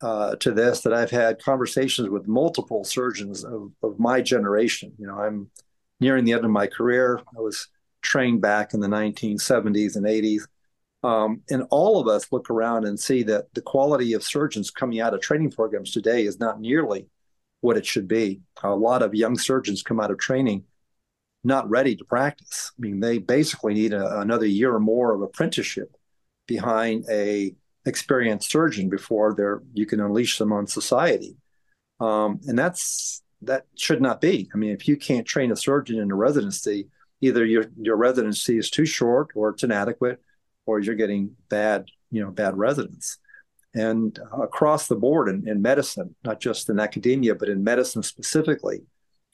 uh, 0.00 0.36
to 0.36 0.52
this 0.52 0.82
that 0.82 0.92
I've 0.92 1.10
had 1.10 1.42
conversations 1.42 2.08
with 2.08 2.28
multiple 2.28 2.84
surgeons 2.84 3.44
of, 3.44 3.72
of 3.82 3.98
my 3.98 4.20
generation. 4.20 4.92
You 4.98 5.06
know, 5.06 5.18
I'm 5.18 5.50
nearing 6.00 6.24
the 6.24 6.32
end 6.32 6.44
of 6.44 6.50
my 6.50 6.66
career. 6.66 7.20
I 7.36 7.40
was 7.40 7.68
trained 8.02 8.40
back 8.40 8.74
in 8.74 8.80
the 8.80 8.88
1970s 8.88 9.96
and 9.96 10.06
80s. 10.06 10.42
Um, 11.06 11.42
and 11.50 11.62
all 11.70 12.00
of 12.00 12.08
us 12.08 12.32
look 12.32 12.50
around 12.50 12.84
and 12.84 12.98
see 12.98 13.22
that 13.24 13.54
the 13.54 13.62
quality 13.62 14.12
of 14.14 14.24
surgeons 14.24 14.72
coming 14.72 15.00
out 15.00 15.14
of 15.14 15.20
training 15.20 15.52
programs 15.52 15.92
today 15.92 16.26
is 16.26 16.40
not 16.40 16.60
nearly 16.60 17.06
what 17.60 17.76
it 17.76 17.86
should 17.86 18.08
be. 18.08 18.40
A 18.64 18.74
lot 18.74 19.02
of 19.02 19.14
young 19.14 19.38
surgeons 19.38 19.82
come 19.82 20.00
out 20.00 20.10
of 20.10 20.18
training 20.18 20.64
not 21.44 21.70
ready 21.70 21.94
to 21.94 22.04
practice. 22.04 22.72
I 22.76 22.80
mean, 22.80 22.98
they 22.98 23.18
basically 23.18 23.72
need 23.74 23.92
a, 23.92 24.20
another 24.20 24.46
year 24.46 24.74
or 24.74 24.80
more 24.80 25.14
of 25.14 25.22
apprenticeship 25.22 25.96
behind 26.48 27.04
a 27.08 27.54
experienced 27.84 28.50
surgeon 28.50 28.88
before 28.88 29.32
they're 29.32 29.62
you 29.72 29.86
can 29.86 30.00
unleash 30.00 30.38
them 30.38 30.52
on 30.52 30.66
society. 30.66 31.36
Um, 32.00 32.40
and 32.48 32.58
that's 32.58 33.22
that 33.42 33.66
should 33.76 34.02
not 34.02 34.20
be. 34.20 34.50
I 34.52 34.56
mean, 34.56 34.70
if 34.70 34.88
you 34.88 34.96
can't 34.96 35.26
train 35.26 35.52
a 35.52 35.56
surgeon 35.56 36.00
in 36.00 36.10
a 36.10 36.16
residency, 36.16 36.88
either 37.20 37.44
your 37.44 37.66
your 37.80 37.96
residency 37.96 38.58
is 38.58 38.70
too 38.70 38.86
short 38.86 39.28
or 39.36 39.50
it's 39.50 39.62
inadequate, 39.62 40.20
or 40.66 40.80
you're 40.80 40.94
getting 40.94 41.36
bad 41.48 41.86
you 42.10 42.22
know 42.22 42.30
bad 42.30 42.56
residents. 42.56 43.18
And 43.74 44.18
across 44.42 44.88
the 44.88 44.96
board 44.96 45.28
in, 45.28 45.46
in 45.46 45.60
medicine, 45.60 46.14
not 46.24 46.40
just 46.40 46.70
in 46.70 46.80
academia, 46.80 47.34
but 47.34 47.50
in 47.50 47.62
medicine 47.62 48.02
specifically, 48.02 48.80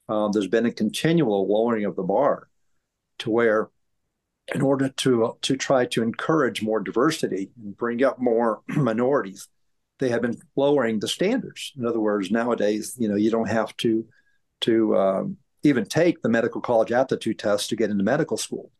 uh, 0.08 0.28
there's 0.28 0.48
been 0.48 0.66
a 0.66 0.72
continual 0.72 1.46
lowering 1.46 1.84
of 1.84 1.94
the 1.94 2.02
bar 2.02 2.48
to 3.18 3.30
where 3.30 3.70
in 4.52 4.60
order 4.60 4.88
to 4.88 5.36
to 5.42 5.56
try 5.56 5.86
to 5.86 6.02
encourage 6.02 6.62
more 6.62 6.80
diversity 6.80 7.50
and 7.62 7.76
bring 7.76 8.02
up 8.02 8.18
more 8.18 8.62
minorities 8.68 9.48
they 10.00 10.08
have 10.08 10.22
been 10.22 10.36
lowering 10.56 10.98
the 10.98 11.06
standards 11.06 11.72
in 11.78 11.86
other 11.86 12.00
words 12.00 12.30
nowadays 12.30 12.96
you 12.98 13.08
know 13.08 13.14
you 13.14 13.30
don't 13.30 13.48
have 13.48 13.76
to 13.76 14.04
to 14.60 14.96
um, 14.96 15.36
even 15.62 15.84
take 15.84 16.20
the 16.22 16.28
medical 16.28 16.60
college 16.60 16.90
aptitude 16.90 17.38
test 17.38 17.68
to 17.68 17.76
get 17.76 17.90
into 17.90 18.02
medical 18.02 18.36
school 18.36 18.70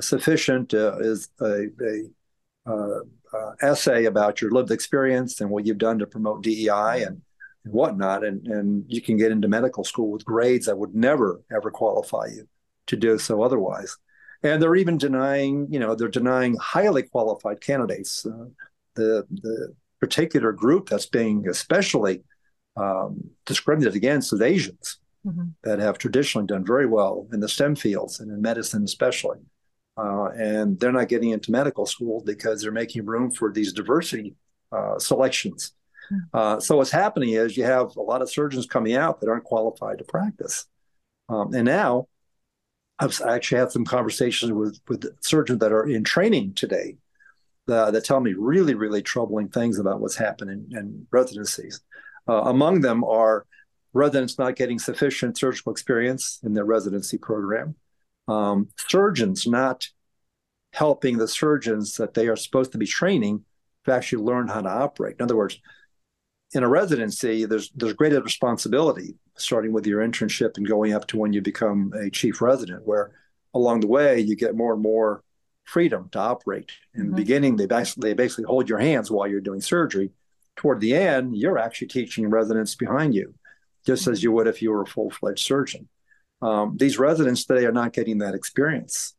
sufficient 0.00 0.74
uh, 0.74 0.98
is 0.98 1.28
a, 1.40 1.66
a 1.80 2.70
uh, 2.70 3.00
uh, 3.34 3.52
essay 3.62 4.04
about 4.04 4.40
your 4.40 4.50
lived 4.50 4.70
experience 4.70 5.40
and 5.40 5.50
what 5.50 5.66
you've 5.66 5.78
done 5.78 5.98
to 5.98 6.06
promote 6.06 6.42
DEI 6.42 7.04
and 7.04 7.22
and 7.64 7.72
whatnot, 7.72 8.24
and 8.24 8.46
and 8.48 8.84
you 8.88 9.00
can 9.00 9.16
get 9.16 9.32
into 9.32 9.48
medical 9.48 9.84
school 9.84 10.10
with 10.10 10.24
grades 10.24 10.66
that 10.66 10.78
would 10.78 10.94
never 10.94 11.40
ever 11.54 11.70
qualify 11.70 12.26
you 12.26 12.48
to 12.86 12.96
do 12.96 13.18
so 13.18 13.42
otherwise. 13.42 13.96
And 14.42 14.60
they're 14.60 14.74
even 14.74 14.98
denying, 14.98 15.68
you 15.70 15.78
know, 15.78 15.94
they're 15.94 16.08
denying 16.08 16.56
highly 16.56 17.04
qualified 17.04 17.60
candidates. 17.60 18.26
Uh, 18.26 18.46
the 18.94 19.26
the 19.30 19.74
particular 20.00 20.52
group 20.52 20.88
that's 20.88 21.06
being 21.06 21.48
especially 21.48 22.22
um, 22.76 23.30
discriminated 23.46 23.94
against 23.94 24.32
is 24.32 24.40
Asians 24.40 24.98
mm-hmm. 25.24 25.48
that 25.62 25.78
have 25.78 25.98
traditionally 25.98 26.46
done 26.46 26.66
very 26.66 26.86
well 26.86 27.28
in 27.32 27.40
the 27.40 27.48
STEM 27.48 27.76
fields 27.76 28.18
and 28.18 28.30
in 28.30 28.42
medicine 28.42 28.82
especially. 28.82 29.38
Uh, 29.96 30.30
and 30.30 30.80
they're 30.80 30.92
not 30.92 31.08
getting 31.08 31.30
into 31.30 31.50
medical 31.50 31.84
school 31.84 32.22
because 32.24 32.62
they're 32.62 32.72
making 32.72 33.04
room 33.04 33.30
for 33.30 33.52
these 33.52 33.72
diversity 33.72 34.34
uh, 34.72 34.98
selections 34.98 35.72
uh, 36.32 36.60
so 36.60 36.76
what's 36.76 36.90
happening 36.90 37.30
is 37.30 37.56
you 37.56 37.64
have 37.64 37.96
a 37.96 38.02
lot 38.02 38.22
of 38.22 38.30
surgeons 38.30 38.66
coming 38.66 38.94
out 38.94 39.20
that 39.20 39.28
aren't 39.28 39.44
qualified 39.44 39.98
to 39.98 40.04
practice. 40.04 40.66
Um, 41.28 41.54
and 41.54 41.64
now 41.64 42.08
I've 42.98 43.18
actually 43.22 43.58
had 43.58 43.72
some 43.72 43.84
conversations 43.84 44.52
with, 44.52 44.80
with 44.88 45.06
surgeons 45.20 45.60
that 45.60 45.72
are 45.72 45.88
in 45.88 46.04
training 46.04 46.54
today 46.54 46.96
uh, 47.68 47.90
that 47.90 48.04
tell 48.04 48.20
me 48.20 48.34
really, 48.34 48.74
really 48.74 49.02
troubling 49.02 49.48
things 49.48 49.78
about 49.78 50.00
what's 50.00 50.16
happening 50.16 50.66
in 50.72 51.06
residencies. 51.10 51.80
Uh, 52.28 52.42
among 52.42 52.80
them 52.80 53.04
are 53.04 53.46
residents 53.92 54.38
not 54.38 54.56
getting 54.56 54.78
sufficient 54.78 55.38
surgical 55.38 55.72
experience 55.72 56.40
in 56.42 56.54
their 56.54 56.64
residency 56.64 57.18
program, 57.18 57.74
um, 58.32 58.68
surgeons 58.88 59.46
not 59.46 59.86
helping 60.72 61.18
the 61.18 61.28
surgeons 61.28 61.96
that 61.96 62.14
they 62.14 62.28
are 62.28 62.36
supposed 62.36 62.72
to 62.72 62.78
be 62.78 62.86
training 62.86 63.44
to 63.84 63.92
actually 63.92 64.22
learn 64.22 64.48
how 64.48 64.60
to 64.60 64.68
operate. 64.68 65.16
In 65.18 65.24
other 65.24 65.36
words, 65.36 65.60
in 66.54 66.62
a 66.62 66.68
residency, 66.68 67.44
there's 67.44 67.70
there's 67.74 67.94
greater 67.94 68.20
responsibility, 68.22 69.14
starting 69.36 69.72
with 69.72 69.86
your 69.86 70.06
internship 70.06 70.56
and 70.56 70.66
going 70.66 70.92
up 70.92 71.06
to 71.08 71.16
when 71.16 71.32
you 71.32 71.40
become 71.40 71.92
a 71.94 72.10
chief 72.10 72.42
resident, 72.42 72.86
where 72.86 73.12
along 73.54 73.80
the 73.80 73.86
way 73.86 74.20
you 74.20 74.36
get 74.36 74.54
more 74.54 74.74
and 74.74 74.82
more 74.82 75.22
freedom 75.64 76.08
to 76.12 76.18
operate. 76.18 76.72
In 76.94 77.02
mm-hmm. 77.02 77.10
the 77.10 77.16
beginning, 77.16 77.56
they 77.56 77.66
basically 77.66 78.10
they 78.10 78.14
basically 78.14 78.44
hold 78.44 78.68
your 78.68 78.78
hands 78.78 79.10
while 79.10 79.28
you're 79.28 79.40
doing 79.40 79.60
surgery. 79.60 80.10
Toward 80.56 80.80
the 80.80 80.94
end, 80.94 81.36
you're 81.36 81.58
actually 81.58 81.88
teaching 81.88 82.28
residents 82.28 82.74
behind 82.74 83.14
you, 83.14 83.34
just 83.86 84.06
as 84.06 84.22
you 84.22 84.32
would 84.32 84.46
if 84.46 84.60
you 84.60 84.70
were 84.70 84.82
a 84.82 84.86
full 84.86 85.10
fledged 85.10 85.44
surgeon. 85.44 85.88
Um, 86.42 86.76
these 86.76 86.98
residents 86.98 87.44
today 87.44 87.64
are 87.64 87.72
not 87.72 87.92
getting 87.92 88.18
that 88.18 88.34
experience. 88.34 89.14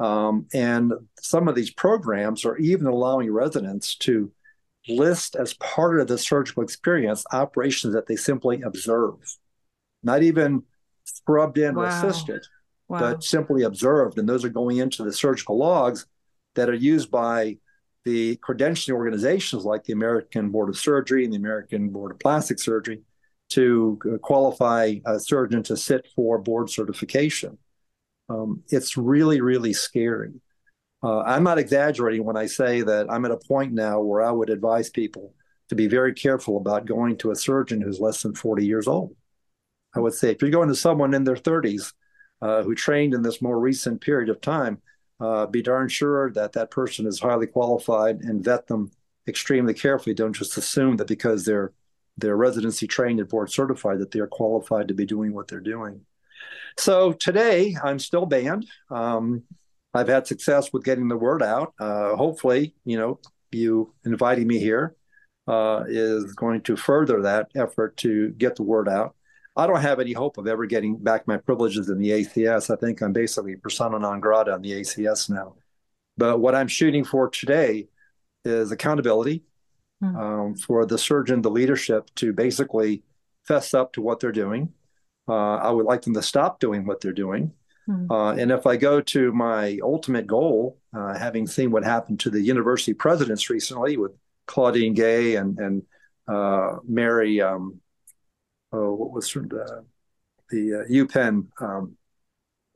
Um, 0.00 0.46
and 0.54 0.92
some 1.20 1.48
of 1.48 1.56
these 1.56 1.70
programs 1.70 2.44
are 2.44 2.56
even 2.58 2.86
allowing 2.86 3.32
residents 3.32 3.96
to 3.96 4.30
list 4.88 5.36
as 5.36 5.54
part 5.54 6.00
of 6.00 6.06
the 6.06 6.16
surgical 6.16 6.62
experience 6.62 7.24
operations 7.32 7.94
that 7.94 8.06
they 8.06 8.16
simply 8.16 8.62
observe, 8.62 9.16
not 10.02 10.22
even 10.22 10.62
scrubbed 11.04 11.58
in 11.58 11.74
wow. 11.74 11.82
or 11.82 11.86
assisted, 11.86 12.42
wow. 12.86 13.00
but 13.00 13.24
simply 13.24 13.64
observed. 13.64 14.18
And 14.18 14.28
those 14.28 14.44
are 14.44 14.50
going 14.50 14.76
into 14.76 15.02
the 15.02 15.12
surgical 15.12 15.58
logs 15.58 16.06
that 16.54 16.68
are 16.68 16.74
used 16.74 17.10
by 17.10 17.58
the 18.04 18.36
credentialing 18.36 18.94
organizations 18.94 19.64
like 19.64 19.84
the 19.84 19.92
American 19.92 20.50
Board 20.50 20.68
of 20.68 20.78
Surgery 20.78 21.24
and 21.24 21.32
the 21.32 21.38
American 21.38 21.90
Board 21.90 22.12
of 22.12 22.20
Plastic 22.20 22.60
Surgery 22.60 23.02
to 23.50 23.98
uh, 24.04 24.18
qualify 24.18 24.94
a 25.06 25.18
surgeon 25.18 25.62
to 25.64 25.76
sit 25.76 26.06
for 26.14 26.38
board 26.38 26.70
certification. 26.70 27.58
Um, 28.28 28.62
it's 28.68 28.96
really, 28.96 29.40
really 29.40 29.72
scary. 29.72 30.34
Uh, 31.02 31.20
I'm 31.20 31.44
not 31.44 31.58
exaggerating 31.58 32.24
when 32.24 32.36
I 32.36 32.46
say 32.46 32.82
that 32.82 33.06
I'm 33.10 33.24
at 33.24 33.30
a 33.30 33.36
point 33.36 33.72
now 33.72 34.00
where 34.00 34.22
I 34.22 34.30
would 34.30 34.50
advise 34.50 34.90
people 34.90 35.34
to 35.68 35.74
be 35.74 35.86
very 35.86 36.12
careful 36.12 36.56
about 36.56 36.86
going 36.86 37.16
to 37.18 37.30
a 37.30 37.36
surgeon 37.36 37.80
who's 37.80 38.00
less 38.00 38.22
than 38.22 38.34
40 38.34 38.66
years 38.66 38.88
old. 38.88 39.14
I 39.94 40.00
would 40.00 40.14
say 40.14 40.30
if 40.30 40.42
you're 40.42 40.50
going 40.50 40.68
to 40.68 40.74
someone 40.74 41.14
in 41.14 41.24
their 41.24 41.36
30s 41.36 41.92
uh, 42.42 42.62
who 42.62 42.74
trained 42.74 43.14
in 43.14 43.22
this 43.22 43.40
more 43.40 43.58
recent 43.58 44.00
period 44.00 44.28
of 44.28 44.40
time, 44.40 44.80
uh, 45.20 45.46
be 45.46 45.62
darn 45.62 45.88
sure 45.88 46.30
that 46.32 46.52
that 46.52 46.70
person 46.70 47.06
is 47.06 47.20
highly 47.20 47.46
qualified 47.46 48.20
and 48.20 48.44
vet 48.44 48.66
them 48.66 48.90
extremely 49.26 49.74
carefully. 49.74 50.14
Don't 50.14 50.32
just 50.32 50.56
assume 50.56 50.96
that 50.96 51.08
because 51.08 51.44
they're 51.44 51.72
they're 52.18 52.36
residency 52.36 52.86
trained 52.86 53.20
and 53.20 53.28
board 53.28 53.50
certified 53.50 54.00
that 54.00 54.10
they're 54.10 54.26
qualified 54.26 54.88
to 54.88 54.94
be 54.94 55.06
doing 55.06 55.32
what 55.32 55.48
they're 55.48 55.60
doing. 55.60 56.00
So 56.76 57.12
today 57.12 57.76
I'm 57.82 57.98
still 57.98 58.26
banned. 58.26 58.66
Um, 58.90 59.44
I've 59.94 60.08
had 60.08 60.26
success 60.26 60.72
with 60.72 60.84
getting 60.84 61.08
the 61.08 61.16
word 61.16 61.42
out. 61.42 61.74
Uh, 61.78 62.16
hopefully, 62.16 62.74
you 62.84 62.98
know, 62.98 63.20
you 63.50 63.94
inviting 64.04 64.46
me 64.46 64.58
here 64.58 64.96
uh, 65.46 65.84
is 65.88 66.34
going 66.34 66.60
to 66.62 66.76
further 66.76 67.22
that 67.22 67.48
effort 67.56 67.96
to 67.98 68.30
get 68.30 68.56
the 68.56 68.62
word 68.62 68.88
out. 68.88 69.14
I 69.56 69.66
don't 69.66 69.80
have 69.80 69.98
any 69.98 70.12
hope 70.12 70.38
of 70.38 70.46
ever 70.46 70.66
getting 70.66 70.96
back 70.96 71.26
my 71.26 71.36
privileges 71.36 71.88
in 71.88 71.98
the 71.98 72.10
ACS. 72.10 72.70
I 72.72 72.76
think 72.76 73.00
I'm 73.00 73.12
basically 73.12 73.56
persona 73.56 73.98
non 73.98 74.20
grata 74.20 74.52
on 74.52 74.62
the 74.62 74.72
ACS 74.72 75.30
now. 75.30 75.54
But 76.16 76.38
what 76.38 76.54
I'm 76.54 76.68
shooting 76.68 77.04
for 77.04 77.28
today 77.28 77.88
is 78.44 78.70
accountability 78.70 79.42
mm. 80.02 80.16
um, 80.16 80.56
for 80.56 80.86
the 80.86 80.98
surgeon, 80.98 81.42
the 81.42 81.50
leadership 81.50 82.10
to 82.16 82.32
basically 82.32 83.02
fess 83.46 83.74
up 83.74 83.92
to 83.94 84.02
what 84.02 84.20
they're 84.20 84.32
doing. 84.32 84.72
Uh, 85.28 85.56
I 85.56 85.70
would 85.70 85.86
like 85.86 86.02
them 86.02 86.14
to 86.14 86.22
stop 86.22 86.58
doing 86.60 86.86
what 86.86 87.00
they're 87.00 87.12
doing 87.12 87.52
Hmm. 87.88 88.10
Uh, 88.12 88.32
and 88.32 88.52
if 88.52 88.66
I 88.66 88.76
go 88.76 89.00
to 89.00 89.32
my 89.32 89.78
ultimate 89.82 90.26
goal, 90.26 90.78
uh, 90.94 91.16
having 91.16 91.46
seen 91.46 91.70
what 91.70 91.84
happened 91.84 92.20
to 92.20 92.30
the 92.30 92.40
university 92.40 92.92
presidents 92.92 93.48
recently 93.48 93.96
with 93.96 94.12
Claudine 94.46 94.92
Gay 94.92 95.36
and 95.36 95.58
and 95.58 95.82
uh, 96.28 96.76
Mary, 96.86 97.40
um, 97.40 97.80
oh, 98.72 98.92
what 98.92 99.12
was 99.12 99.32
the 99.32 99.86
the 100.50 100.74
uh, 100.74 100.92
UPenn 100.92 101.46
um, 101.62 101.96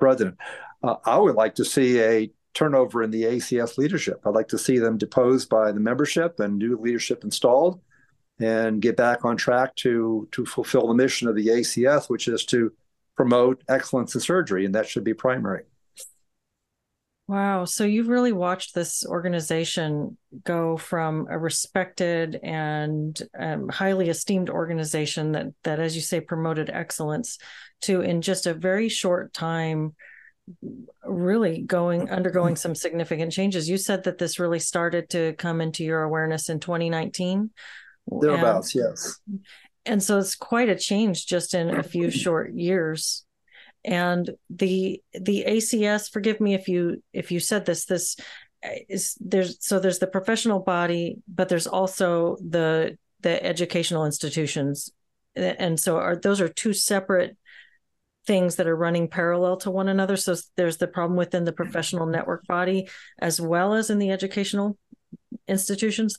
president, 0.00 0.38
uh, 0.82 0.96
I 1.04 1.18
would 1.18 1.35
like 1.35 1.56
to 1.56 1.64
see 1.64 2.00
a 2.00 2.30
turnover 2.54 3.02
in 3.02 3.10
the 3.10 3.24
ACS 3.24 3.78
leadership. 3.78 4.20
I'd 4.24 4.34
like 4.34 4.48
to 4.48 4.58
see 4.58 4.78
them 4.78 4.98
deposed 4.98 5.48
by 5.48 5.72
the 5.72 5.80
membership 5.80 6.40
and 6.40 6.58
new 6.58 6.76
leadership 6.78 7.24
installed, 7.24 7.80
and 8.38 8.82
get 8.82 8.96
back 8.96 9.24
on 9.24 9.36
track 9.36 9.74
to 9.76 10.28
to 10.32 10.44
fulfill 10.46 10.88
the 10.88 10.94
mission 10.94 11.28
of 11.28 11.36
the 11.36 11.48
ACS, 11.48 12.08
which 12.08 12.28
is 12.28 12.44
to 12.46 12.72
promote 13.16 13.62
excellence 13.68 14.14
in 14.14 14.20
surgery, 14.20 14.64
and 14.64 14.74
that 14.74 14.88
should 14.88 15.04
be 15.04 15.14
primary. 15.14 15.64
Wow. 17.28 17.64
So 17.64 17.84
you've 17.84 18.08
really 18.08 18.32
watched 18.32 18.74
this 18.74 19.06
organization 19.06 20.18
go 20.44 20.76
from 20.76 21.28
a 21.30 21.38
respected 21.38 22.38
and 22.42 23.18
um, 23.38 23.68
highly 23.68 24.08
esteemed 24.08 24.50
organization 24.50 25.32
that, 25.32 25.46
that, 25.62 25.78
as 25.80 25.94
you 25.94 26.02
say, 26.02 26.20
promoted 26.20 26.68
excellence 26.68 27.38
to 27.82 28.00
in 28.00 28.22
just 28.22 28.46
a 28.46 28.54
very 28.54 28.88
short 28.88 29.32
time, 29.32 29.94
really 31.05 31.62
going 31.62 32.11
undergoing 32.11 32.57
some 32.57 32.74
significant 32.74 33.33
changes. 33.33 33.68
You 33.68 33.76
said 33.76 34.05
that 34.05 34.18
this 34.18 34.38
really 34.38 34.59
started 34.59 35.11
to 35.11 35.35
come 35.35 35.61
into 35.61 35.85
your 35.85 36.02
awareness 36.02 36.48
in 36.48 36.61
2019. 36.61 37.50
Thereabouts, 38.20 38.74
and, 38.74 38.85
yes 38.85 39.20
and 39.85 40.02
so 40.02 40.18
it's 40.18 40.35
quite 40.35 40.68
a 40.68 40.76
change 40.76 41.26
just 41.26 41.55
in 41.55 41.70
a 41.70 41.83
few 41.83 42.11
short 42.11 42.52
years 42.55 43.24
and 43.85 44.31
the 44.48 45.02
the 45.12 45.44
acs 45.46 46.11
forgive 46.11 46.40
me 46.40 46.55
if 46.55 46.68
you 46.68 47.02
if 47.12 47.33
you 47.33 47.40
said 47.40 47.66
this 47.66 47.85
this 47.87 48.16
uh, 48.64 48.68
is 48.88 49.16
there's 49.20 49.64
so 49.64 49.81
there's 49.81 49.98
the 49.98 50.07
professional 50.07 50.61
body 50.61 51.18
but 51.33 51.48
there's 51.48 51.66
also 51.66 52.37
the 52.48 52.96
the 53.20 53.44
educational 53.44 54.05
institutions 54.05 54.90
and 55.35 55.81
so 55.81 55.96
are 55.96 56.16
those 56.16 56.40
are 56.40 56.48
two 56.48 56.72
separate 56.72 57.37
things 58.26 58.56
that 58.56 58.66
are 58.66 58.76
running 58.76 59.08
parallel 59.08 59.56
to 59.56 59.70
one 59.70 59.88
another 59.88 60.16
so 60.16 60.35
there's 60.56 60.76
the 60.76 60.87
problem 60.87 61.16
within 61.16 61.44
the 61.44 61.52
professional 61.52 62.06
network 62.06 62.46
body 62.46 62.88
as 63.18 63.40
well 63.40 63.74
as 63.74 63.90
in 63.90 63.98
the 63.98 64.11
educational 64.11 64.76
institutions 65.48 66.18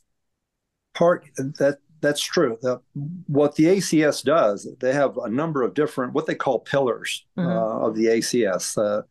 part 0.93 1.25
that 1.35 1.77
that's 2.03 2.21
true. 2.21 2.57
The, 2.61 2.81
what 3.27 3.55
the 3.55 3.63
ACS 3.63 4.23
does, 4.23 4.67
they 4.79 4.93
have 4.93 5.17
a 5.17 5.29
number 5.29 5.63
of 5.63 5.73
different, 5.73 6.13
what 6.13 6.27
they 6.27 6.35
call 6.35 6.59
pillars 6.59 7.25
mm-hmm. 7.35 7.49
uh, 7.49 7.87
of 7.87 7.95
the 7.95 8.05
ACS. 8.07 8.77
Uh, 8.77 9.03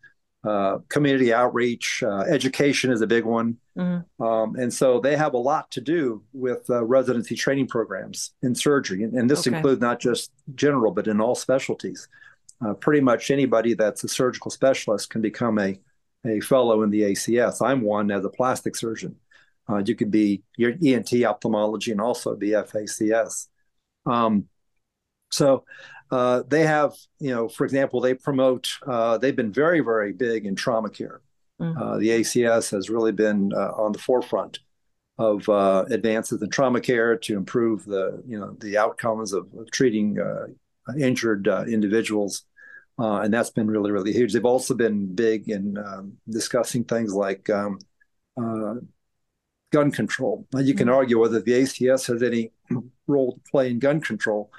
uh, 0.44 0.78
community 0.88 1.32
outreach, 1.32 2.02
uh, 2.02 2.24
education 2.28 2.90
is 2.90 3.00
a 3.00 3.06
big 3.06 3.24
one. 3.24 3.56
Mm-hmm. 3.78 4.22
Um, 4.22 4.56
and 4.56 4.74
so 4.74 4.98
they 4.98 5.16
have 5.16 5.34
a 5.34 5.38
lot 5.38 5.70
to 5.70 5.80
do 5.80 6.24
with 6.32 6.68
uh, 6.68 6.84
residency 6.84 7.36
training 7.36 7.68
programs 7.68 8.32
in 8.42 8.52
surgery. 8.56 9.04
And, 9.04 9.14
and 9.14 9.30
this 9.30 9.46
okay. 9.46 9.56
includes 9.56 9.80
not 9.80 10.00
just 10.00 10.32
general, 10.56 10.90
but 10.90 11.06
in 11.06 11.20
all 11.20 11.36
specialties. 11.36 12.08
Uh, 12.64 12.74
pretty 12.74 13.00
much 13.00 13.30
anybody 13.30 13.74
that's 13.74 14.04
a 14.04 14.08
surgical 14.08 14.50
specialist 14.50 15.10
can 15.10 15.20
become 15.20 15.58
a, 15.58 15.78
a 16.26 16.40
fellow 16.40 16.82
in 16.82 16.90
the 16.90 17.02
ACS. 17.02 17.64
I'm 17.64 17.80
one 17.80 18.10
as 18.10 18.24
a 18.24 18.30
plastic 18.30 18.76
surgeon. 18.76 19.16
Uh, 19.68 19.82
you 19.84 19.94
could 19.94 20.10
be 20.10 20.42
your 20.56 20.72
ENT 20.84 21.12
ophthalmology 21.24 21.92
and 21.92 22.00
also 22.00 22.36
be 22.36 22.50
FACS. 22.50 23.48
Um, 24.06 24.48
so 25.30 25.64
uh, 26.10 26.42
they 26.46 26.66
have, 26.66 26.94
you 27.18 27.30
know, 27.30 27.48
for 27.48 27.64
example, 27.64 28.00
they 28.00 28.14
promote, 28.14 28.68
uh, 28.86 29.18
they've 29.18 29.36
been 29.36 29.52
very, 29.52 29.80
very 29.80 30.12
big 30.12 30.46
in 30.46 30.54
trauma 30.54 30.90
care. 30.90 31.20
Mm-hmm. 31.60 31.80
Uh, 31.80 31.98
the 31.98 32.08
ACS 32.08 32.70
has 32.70 32.90
really 32.90 33.12
been 33.12 33.52
uh, 33.54 33.72
on 33.76 33.92
the 33.92 33.98
forefront 33.98 34.58
of 35.18 35.48
uh, 35.48 35.84
advances 35.90 36.42
in 36.42 36.50
trauma 36.50 36.80
care 36.80 37.16
to 37.16 37.36
improve 37.36 37.84
the, 37.84 38.22
you 38.26 38.38
know, 38.38 38.56
the 38.60 38.76
outcomes 38.76 39.32
of, 39.32 39.46
of 39.56 39.70
treating 39.70 40.18
injured 40.98 41.46
individuals. 41.68 42.44
And 42.98 43.32
that's 43.32 43.50
been 43.50 43.68
really, 43.68 43.90
really 43.90 44.12
huge. 44.12 44.32
They've 44.32 44.44
also 44.44 44.74
been 44.74 45.14
big 45.14 45.48
in 45.48 45.76
um, 45.78 46.14
discussing 46.28 46.84
things 46.84 47.14
like 47.14 47.50
um, 47.50 47.78
gun 49.72 49.90
control. 49.90 50.46
Now, 50.52 50.60
you 50.60 50.74
can 50.74 50.86
mm-hmm. 50.86 50.96
argue 50.96 51.18
whether 51.18 51.40
the 51.40 51.52
ACS 51.52 52.06
has 52.06 52.22
any 52.22 52.52
role 53.06 53.32
to 53.32 53.50
play 53.50 53.70
in 53.70 53.78
gun 53.78 54.00
control, 54.00 54.52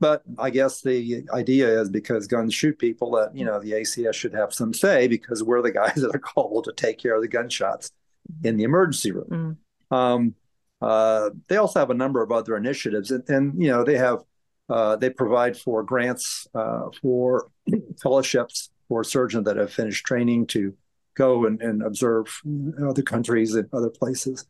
but 0.00 0.22
I 0.38 0.50
guess 0.50 0.80
the 0.80 1.24
idea 1.32 1.80
is 1.80 1.88
because 1.88 2.26
guns 2.26 2.52
shoot 2.52 2.78
people 2.78 3.12
that 3.12 3.36
you 3.36 3.44
know 3.44 3.60
the 3.60 3.72
ACS 3.72 4.14
should 4.14 4.34
have 4.34 4.52
some 4.52 4.74
say 4.74 5.06
because 5.06 5.44
we're 5.44 5.62
the 5.62 5.70
guys 5.82 5.94
that 5.96 6.14
are 6.14 6.18
called 6.18 6.64
to 6.64 6.72
take 6.72 6.98
care 6.98 7.14
of 7.14 7.22
the 7.22 7.28
gunshots 7.28 7.92
mm-hmm. 8.30 8.48
in 8.48 8.56
the 8.56 8.64
emergency 8.64 9.12
room. 9.12 9.28
Mm-hmm. 9.30 9.94
Um, 9.94 10.34
uh, 10.80 11.30
they 11.48 11.56
also 11.56 11.78
have 11.78 11.90
a 11.90 11.94
number 11.94 12.22
of 12.22 12.32
other 12.32 12.56
initiatives, 12.56 13.10
and, 13.10 13.28
and 13.28 13.62
you 13.62 13.70
know 13.70 13.84
they 13.84 13.96
have 13.96 14.24
uh, 14.68 14.96
they 14.96 15.10
provide 15.10 15.56
for 15.56 15.82
grants 15.82 16.46
uh, 16.54 16.88
for 17.02 17.50
fellowships 18.02 18.70
for 18.88 19.04
surgeons 19.04 19.44
that 19.44 19.56
have 19.56 19.72
finished 19.72 20.06
training 20.06 20.46
to 20.46 20.74
go 21.14 21.46
and, 21.46 21.60
and 21.62 21.82
observe 21.82 22.40
other 22.82 23.02
countries 23.02 23.54
and 23.54 23.68
other 23.72 23.90
places. 23.90 24.46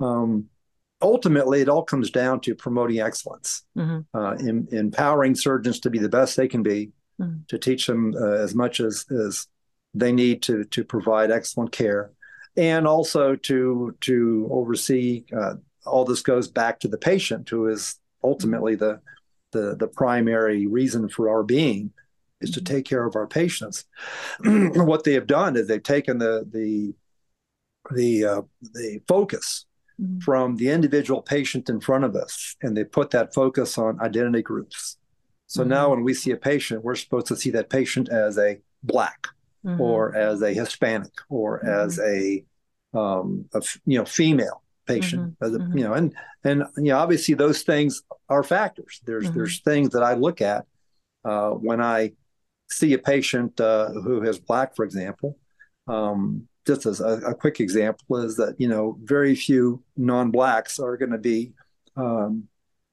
um, 0.00 0.48
ultimately, 1.02 1.60
it 1.60 1.68
all 1.68 1.82
comes 1.82 2.10
down 2.10 2.40
to 2.40 2.54
promoting 2.54 3.00
excellence, 3.00 3.64
mm-hmm. 3.76 4.00
uh, 4.16 4.34
in, 4.34 4.66
empowering 4.72 5.34
surgeons 5.34 5.80
to 5.80 5.90
be 5.90 5.98
the 5.98 6.08
best 6.08 6.36
they 6.36 6.48
can 6.48 6.62
be, 6.62 6.90
mm-hmm. 7.20 7.38
to 7.48 7.58
teach 7.58 7.86
them 7.86 8.14
uh, 8.18 8.32
as 8.32 8.54
much 8.54 8.80
as, 8.80 9.04
as 9.10 9.46
they 9.92 10.12
need 10.12 10.42
to 10.42 10.64
to 10.64 10.84
provide 10.84 11.30
excellent 11.30 11.72
care, 11.72 12.10
and 12.56 12.86
also 12.86 13.36
to 13.36 13.96
to 14.00 14.48
oversee. 14.50 15.24
Uh, 15.36 15.54
all 15.86 16.04
this 16.04 16.22
goes 16.22 16.48
back 16.48 16.80
to 16.80 16.88
the 16.88 16.98
patient, 16.98 17.48
who 17.48 17.68
is 17.68 17.98
ultimately 18.22 18.74
the 18.74 19.00
the 19.54 19.74
the 19.74 19.88
primary 19.88 20.66
reason 20.66 21.08
for 21.08 21.30
our 21.30 21.42
being 21.42 21.92
is 22.42 22.50
to 22.50 22.60
mm-hmm. 22.60 22.74
take 22.74 22.84
care 22.84 23.06
of 23.06 23.16
our 23.16 23.26
patients. 23.26 23.86
what 24.44 25.04
they 25.04 25.14
have 25.14 25.26
done 25.26 25.56
is 25.56 25.66
they've 25.66 25.82
taken 25.82 26.18
the 26.18 26.46
the 26.50 26.94
the 27.94 28.24
uh, 28.24 28.42
the 28.60 29.00
focus 29.08 29.64
mm-hmm. 30.00 30.18
from 30.18 30.56
the 30.56 30.68
individual 30.68 31.22
patient 31.22 31.70
in 31.70 31.80
front 31.80 32.04
of 32.04 32.14
us, 32.14 32.56
and 32.60 32.76
they 32.76 32.84
put 32.84 33.10
that 33.10 33.32
focus 33.32 33.78
on 33.78 34.00
identity 34.00 34.42
groups. 34.42 34.98
So 35.46 35.60
mm-hmm. 35.60 35.70
now, 35.70 35.90
when 35.90 36.04
we 36.04 36.12
see 36.12 36.32
a 36.32 36.36
patient, 36.36 36.84
we're 36.84 36.96
supposed 36.96 37.28
to 37.28 37.36
see 37.36 37.50
that 37.50 37.70
patient 37.70 38.08
as 38.10 38.36
a 38.38 38.60
black, 38.82 39.28
mm-hmm. 39.64 39.80
or 39.80 40.14
as 40.14 40.42
a 40.42 40.52
Hispanic, 40.52 41.12
or 41.30 41.60
mm-hmm. 41.60 41.68
as 41.68 41.98
a, 42.00 42.44
um, 42.92 43.46
a 43.54 43.62
you 43.86 43.98
know 43.98 44.04
female 44.04 44.63
patient, 44.86 45.38
mm-hmm. 45.40 45.72
a, 45.72 45.76
you 45.76 45.84
know, 45.84 45.94
and 45.94 46.14
and 46.44 46.64
you 46.76 46.84
know 46.84 46.98
obviously 46.98 47.34
those 47.34 47.62
things 47.62 48.02
are 48.28 48.42
factors. 48.42 49.00
There's 49.04 49.30
there's 49.30 49.60
things 49.60 49.90
that 49.90 50.02
I 50.02 50.14
look 50.14 50.40
at 50.40 50.66
uh, 51.24 51.50
when 51.50 51.80
I 51.80 52.12
see 52.68 52.92
a 52.92 52.98
patient 52.98 53.60
uh, 53.60 53.90
who 53.90 54.22
has 54.22 54.38
black, 54.38 54.74
for 54.76 54.84
example, 54.84 55.38
um, 55.86 56.48
just 56.66 56.86
as 56.86 57.00
a, 57.00 57.18
a, 57.26 57.34
quick 57.34 57.60
example 57.60 58.16
is 58.18 58.36
that 58.36 58.56
you 58.58 58.68
know 58.68 58.98
very 59.02 59.34
few 59.34 59.82
non-blacks 59.96 60.78
are 60.78 60.96
going 60.96 61.12
to 61.12 61.18
be 61.18 61.52
um, 61.96 62.48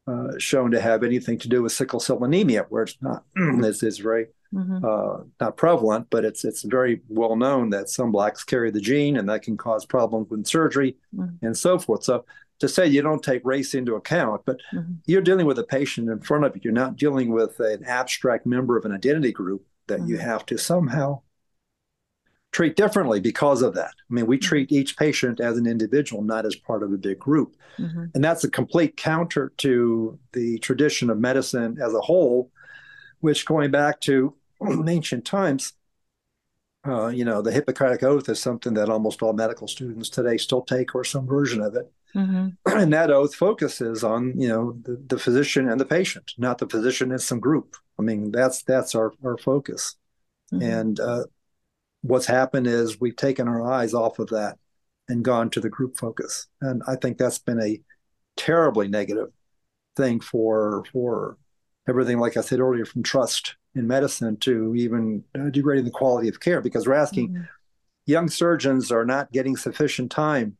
uh, 0.08 0.38
shown 0.38 0.72
to 0.72 0.82
have 0.82 1.04
anything 1.04 1.38
to 1.40 1.48
do 1.48 1.64
with 1.64 1.72
sickle 1.72 2.00
cell 2.00 2.24
anemia, 2.24 2.66
where 2.70 2.84
it's 2.84 2.98
not 3.02 3.24
it's, 3.36 3.84
it's 3.84 3.98
very 3.98 4.28
mm-hmm. 4.54 4.84
uh, 4.84 5.24
not 5.40 5.58
prevalent, 5.58 6.08
but 6.10 6.26
it's 6.26 6.44
it's 6.46 6.64
very 6.64 7.02
well 7.08 7.36
known 7.36 7.70
that 7.72 7.90
some 7.90 8.12
blacks 8.12 8.44
carry 8.44 8.72
the 8.72 8.82
gene, 8.82 9.18
and 9.18 9.30
that 9.30 9.44
can 9.44 9.58
cause 9.58 9.86
problems 9.86 10.30
with 10.30 10.46
surgery 10.46 10.98
mm-hmm. 11.16 11.46
and 11.46 11.58
so 11.58 11.80
forth. 11.80 12.04
So 12.04 12.26
to 12.60 12.70
say 12.70 12.88
you 12.88 13.02
don't 13.02 13.24
take 13.24 13.42
race 13.44 13.74
into 13.74 13.96
account, 13.96 14.42
but 14.46 14.58
mm-hmm. 14.74 14.94
you're 15.08 15.22
dealing 15.22 15.48
with 15.48 15.58
a 15.58 15.64
patient 15.64 16.10
in 16.10 16.22
front 16.22 16.46
of 16.46 16.56
you. 16.56 16.62
You're 16.64 16.74
not 16.74 16.96
dealing 16.96 17.32
with 17.32 17.60
an 17.60 17.84
abstract 17.86 18.46
member 18.46 18.78
of 18.78 18.86
an 18.86 18.92
identity 18.92 19.32
group 19.32 19.66
that 19.88 20.08
you 20.08 20.16
mm-hmm. 20.16 20.26
have 20.28 20.46
to 20.46 20.58
somehow 20.58 21.22
treat 22.52 22.76
differently 22.76 23.20
because 23.20 23.62
of 23.62 23.74
that. 23.76 23.94
I 24.10 24.14
mean, 24.14 24.28
we 24.28 24.38
mm-hmm. 24.38 24.48
treat 24.48 24.72
each 24.72 24.96
patient 24.96 25.40
as 25.40 25.58
an 25.58 25.66
individual, 25.66 26.22
not 26.22 26.46
as 26.46 26.56
part 26.56 26.84
of 26.84 26.94
a 26.94 26.98
big 26.98 27.18
group. 27.18 27.56
Mm-hmm. 27.80 28.06
And 28.14 28.24
that's 28.24 28.44
a 28.44 28.52
complete 28.52 28.96
counter 28.96 29.54
to 29.58 30.20
the 30.34 30.60
tradition 30.60 31.10
of 31.10 31.18
medicine 31.18 31.78
as 31.82 31.94
a 31.94 32.02
whole, 32.02 32.52
which 33.22 33.46
going 33.46 33.72
back 33.72 34.02
to 34.02 34.36
ancient 34.88 35.26
times, 35.26 35.74
uh, 36.88 37.08
you 37.08 37.26
know, 37.26 37.42
the 37.42 37.52
Hippocratic 37.52 38.04
Oath 38.04 38.28
is 38.30 38.40
something 38.40 38.74
that 38.74 38.90
almost 38.90 39.22
all 39.22 39.34
medical 39.34 39.68
students 39.68 40.10
today 40.10 40.38
still 40.38 40.62
take 40.62 40.96
or 40.96 41.04
some 41.04 41.28
version 41.28 41.62
of 41.62 41.76
it. 41.76 41.92
Mm-hmm. 42.16 42.50
And 42.78 42.94
that 42.94 43.12
oath 43.12 43.36
focuses 43.36 44.04
on, 44.04 44.40
you 44.40 44.48
know, 44.48 44.78
the, 44.82 45.02
the 45.08 45.20
physician 45.20 45.70
and 45.70 45.80
the 45.80 45.86
patient, 45.86 46.34
not 46.38 46.58
the 46.58 46.68
physician 46.68 47.12
and 47.12 47.22
some 47.22 47.40
group. 47.40 47.76
I 48.00 48.02
mean, 48.02 48.32
that's 48.32 48.64
that's 48.64 48.96
our, 48.96 49.14
our 49.24 49.38
focus. 49.38 49.96
Mm-hmm. 50.52 50.64
And 50.64 51.00
uh, 51.00 51.24
what's 52.02 52.26
happened 52.26 52.68
is 52.68 53.00
we've 53.00 53.16
taken 53.16 53.48
our 53.48 53.72
eyes 53.72 53.94
off 53.94 54.20
of 54.20 54.30
that 54.30 54.58
and 55.08 55.24
gone 55.24 55.50
to 55.52 55.60
the 55.60 55.70
group 55.70 55.98
focus. 55.98 56.48
And 56.62 56.82
I 56.88 56.96
think 56.96 57.18
that's 57.18 57.40
been 57.40 57.62
a 57.62 57.82
terribly 58.36 58.88
negative 58.88 59.30
thing 59.96 60.20
for 60.20 60.84
for 60.92 61.38
everything, 61.88 62.20
like 62.20 62.38
I 62.38 62.42
said 62.42 62.60
earlier, 62.60 62.86
from 62.86 63.04
trust 63.04 63.56
in 63.76 63.88
medicine 63.88 64.38
to 64.38 64.76
even 64.76 65.24
uh, 65.36 65.50
degrading 65.50 65.86
the 65.86 65.92
quality 65.92 66.28
of 66.28 66.40
care 66.40 66.62
because 66.62 66.88
we're 66.88 66.94
asking 66.94 67.30
mm-hmm. 67.30 67.44
young 68.06 68.30
surgeons 68.30 68.92
are 68.92 69.06
not 69.06 69.32
getting 69.32 69.56
sufficient 69.56 70.12
time 70.12 70.58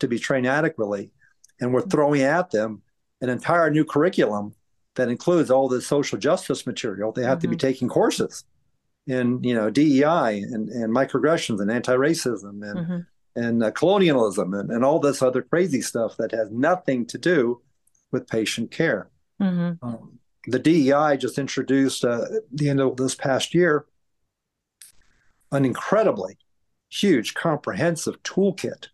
to 0.00 0.08
be 0.08 0.18
trained 0.18 0.46
adequately. 0.46 1.12
And 1.60 1.72
we're 1.72 1.80
mm-hmm. 1.80 1.90
throwing 1.90 2.22
at 2.22 2.50
them 2.50 2.82
an 3.20 3.28
entire 3.28 3.70
new 3.70 3.84
curriculum 3.84 4.54
that 4.96 5.08
includes 5.08 5.50
all 5.50 5.68
the 5.68 5.80
social 5.80 6.18
justice 6.18 6.66
material. 6.66 7.12
They 7.12 7.22
have 7.22 7.38
mm-hmm. 7.38 7.40
to 7.40 7.48
be 7.48 7.56
mm-hmm. 7.56 7.66
taking 7.66 7.88
courses 7.88 8.44
in 9.06 9.42
you 9.42 9.54
know 9.54 9.70
DEI 9.70 10.38
and, 10.38 10.68
and 10.70 10.94
microaggressions 10.94 11.60
and 11.60 11.70
anti-racism 11.70 12.62
and 12.62 12.78
mm-hmm. 12.78 12.98
and 13.36 13.62
uh, 13.62 13.70
colonialism 13.70 14.54
and, 14.54 14.70
and 14.70 14.84
all 14.84 14.98
this 14.98 15.20
other 15.20 15.42
crazy 15.42 15.82
stuff 15.82 16.16
that 16.16 16.32
has 16.32 16.50
nothing 16.50 17.06
to 17.06 17.18
do 17.18 17.60
with 18.10 18.26
patient 18.28 18.70
care. 18.70 19.10
Mm-hmm. 19.40 19.84
Um, 19.86 20.18
the 20.46 20.58
DEI 20.58 21.16
just 21.16 21.38
introduced 21.38 22.04
uh, 22.04 22.26
the 22.52 22.68
end 22.68 22.80
of 22.80 22.96
this 22.96 23.14
past 23.14 23.54
year 23.54 23.86
an 25.52 25.64
incredibly 25.64 26.36
huge 26.90 27.34
comprehensive 27.34 28.22
toolkit 28.22 28.88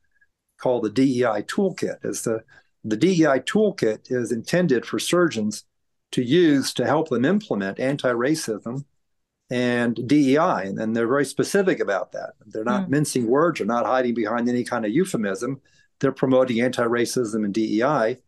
called 0.61 0.85
the 0.85 0.91
DEI 0.91 1.43
toolkit. 1.43 2.05
Is 2.05 2.23
the 2.23 2.45
the 2.85 2.97
DEI 2.97 3.41
toolkit 3.41 4.11
is 4.11 4.33
intended 4.33 4.87
for 4.87 4.99
surgeons 4.99 5.65
to 6.13 6.23
use 6.23 6.73
to 6.75 6.87
help 6.87 7.09
them 7.09 7.25
implement 7.25 7.79
anti-racism 7.79 8.85
and 9.51 10.09
DEI, 10.09 10.73
and 10.79 10.97
they're 10.97 11.09
very 11.09 11.25
specific 11.25 11.81
about 11.81 12.13
that. 12.13 12.35
They're 12.47 12.65
not 12.65 12.87
mm. 12.87 12.91
mincing 12.91 13.27
words 13.27 13.59
they're 13.59 13.67
not 13.67 13.87
hiding 13.87 14.15
behind 14.15 14.49
any 14.49 14.65
kind 14.65 14.85
of 14.85 14.93
euphemism. 14.93 15.61
They're 15.99 16.13
promoting 16.13 16.61
anti-racism 16.61 17.45
and 17.45 17.53
DEI, 17.53 18.19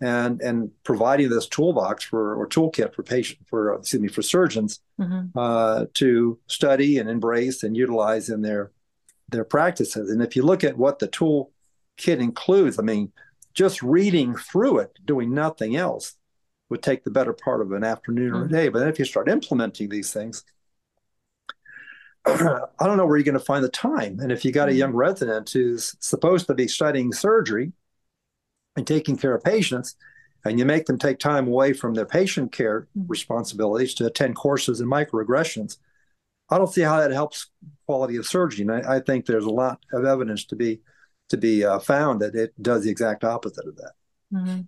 and 0.00 0.40
and 0.40 0.70
providing 0.84 1.28
this 1.28 1.48
toolbox 1.48 2.04
for 2.04 2.36
or 2.36 2.48
toolkit 2.48 2.94
for 2.94 3.02
patient 3.02 3.40
for 3.48 3.74
excuse 3.74 4.00
me 4.00 4.08
for 4.08 4.22
surgeons 4.22 4.80
mm-hmm. 5.00 5.36
uh, 5.36 5.86
to 5.94 6.38
study 6.46 6.98
and 6.98 7.10
embrace 7.10 7.62
and 7.62 7.76
utilize 7.76 8.28
in 8.28 8.42
their 8.42 8.70
their 9.28 9.44
practices. 9.44 10.10
And 10.10 10.22
if 10.22 10.36
you 10.36 10.42
look 10.42 10.64
at 10.64 10.78
what 10.78 10.98
the 10.98 11.08
toolkit 11.08 11.48
includes, 12.20 12.78
I 12.78 12.82
mean, 12.82 13.12
just 13.54 13.82
reading 13.82 14.34
through 14.36 14.78
it, 14.78 14.98
doing 15.04 15.34
nothing 15.34 15.76
else, 15.76 16.14
would 16.70 16.82
take 16.82 17.04
the 17.04 17.10
better 17.10 17.32
part 17.32 17.60
of 17.60 17.72
an 17.72 17.84
afternoon 17.84 18.32
mm-hmm. 18.32 18.42
or 18.42 18.44
a 18.44 18.48
mm. 18.48 18.52
day. 18.52 18.68
But 18.68 18.80
then 18.80 18.88
if 18.88 18.98
you 18.98 19.04
start 19.04 19.28
implementing 19.28 19.88
these 19.88 20.12
things, 20.12 20.44
I 22.26 22.60
don't 22.80 22.96
know 22.96 23.06
where 23.06 23.16
you're 23.16 23.24
going 23.24 23.38
to 23.38 23.44
find 23.44 23.64
the 23.64 23.70
time. 23.70 24.20
And 24.20 24.30
if 24.30 24.44
you 24.44 24.52
got 24.52 24.68
a 24.68 24.74
young 24.74 24.90
mm-hmm. 24.90 24.98
resident 24.98 25.50
who's 25.50 25.96
supposed 26.00 26.46
to 26.46 26.54
be 26.54 26.68
studying 26.68 27.12
surgery 27.12 27.72
and 28.78 28.86
taking 28.86 29.18
care 29.18 29.34
of 29.34 29.44
patients, 29.44 29.96
and 30.44 30.58
you 30.58 30.64
make 30.64 30.86
them 30.86 30.98
take 30.98 31.18
time 31.18 31.46
away 31.46 31.72
from 31.74 31.92
their 31.92 32.06
patient 32.06 32.52
care 32.52 32.82
mm-hmm. 32.96 33.06
responsibilities 33.08 33.92
to 33.94 34.06
attend 34.06 34.36
courses 34.36 34.80
in 34.80 34.88
microaggressions, 34.88 35.76
I 36.48 36.56
don't 36.56 36.72
see 36.72 36.80
how 36.80 37.00
that 37.00 37.10
helps 37.10 37.50
quality 37.86 38.16
of 38.16 38.26
surgery. 38.26 38.62
And 38.62 38.72
I, 38.72 38.96
I 38.96 39.00
think 39.00 39.26
there's 39.26 39.44
a 39.44 39.50
lot 39.50 39.80
of 39.92 40.04
evidence 40.04 40.46
to 40.46 40.56
be 40.56 40.80
to 41.28 41.36
be 41.36 41.62
uh, 41.62 41.78
found 41.78 42.22
that 42.22 42.34
it 42.34 42.54
does 42.62 42.84
the 42.84 42.90
exact 42.90 43.22
opposite 43.22 43.66
of 43.66 43.76
that. 43.76 43.92
Mm-hmm. 44.32 44.60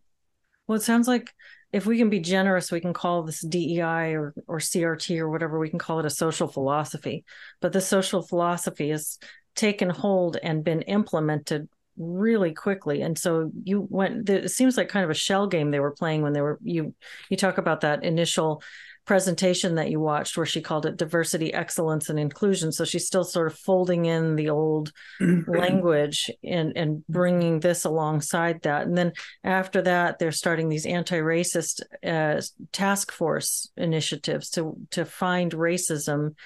Well, 0.67 0.77
it 0.77 0.83
sounds 0.83 1.09
like 1.09 1.33
if 1.73 1.87
we 1.87 1.97
can 1.97 2.11
be 2.11 2.21
generous, 2.21 2.71
we 2.71 2.81
can 2.81 2.93
call 2.93 3.23
this 3.23 3.41
DEI 3.41 4.15
or, 4.15 4.35
or 4.47 4.59
CRT 4.59 5.19
or 5.19 5.31
whatever, 5.31 5.59
we 5.59 5.71
can 5.71 5.79
call 5.79 6.01
it 6.01 6.05
a 6.05 6.11
social 6.11 6.49
philosophy. 6.49 7.25
But 7.63 7.73
the 7.73 7.81
social 7.81 8.21
philosophy 8.21 8.91
has 8.91 9.19
taken 9.55 9.89
hold 9.89 10.37
and 10.43 10.63
been 10.63 10.83
implemented 10.83 11.69
really 11.97 12.53
quickly. 12.53 13.03
And 13.03 13.19
so 13.19 13.51
you 13.65 13.87
went, 13.91 14.29
it 14.29 14.51
seems 14.51 14.77
like 14.77 14.89
kind 14.89 15.05
of 15.05 15.11
a 15.11 15.15
shell 15.15 15.47
game 15.47 15.71
they 15.71 15.81
were 15.81 15.91
playing 15.91 16.23
when 16.23 16.33
they 16.33 16.41
were, 16.41 16.59
you, 16.63 16.95
you 17.29 17.37
talk 17.37 17.59
about 17.59 17.83
that 17.83 18.05
initial 18.05 18.63
presentation 19.11 19.75
that 19.75 19.91
you 19.91 19.99
watched 19.99 20.37
where 20.37 20.47
she 20.47 20.61
called 20.61 20.87
it 20.87 20.97
diversity, 20.97 21.53
excellence, 21.53 22.09
and 22.09 22.19
inclusion. 22.19 22.71
So 22.71 22.85
she's 22.85 23.09
still 23.09 23.25
sort 23.25 23.49
of 23.49 23.59
folding 23.59 24.05
in 24.05 24.37
the 24.37 24.51
old 24.51 24.93
language 25.49 26.31
and 26.45 26.77
and 26.77 27.05
bringing 27.09 27.59
this 27.59 27.85
alongside 27.85 28.63
that. 28.63 28.87
And 28.87 28.97
then 28.97 29.13
after 29.43 29.83
that, 29.83 30.21
they're 30.21 30.31
starting 30.31 30.69
these 30.69 30.87
anti-racist 30.87 31.81
uh, 32.07 32.41
task 32.71 33.11
force 33.11 33.73
initiatives 33.77 34.51
to 34.51 34.77
to 34.91 35.05
find 35.05 35.51
racism. 35.53 36.37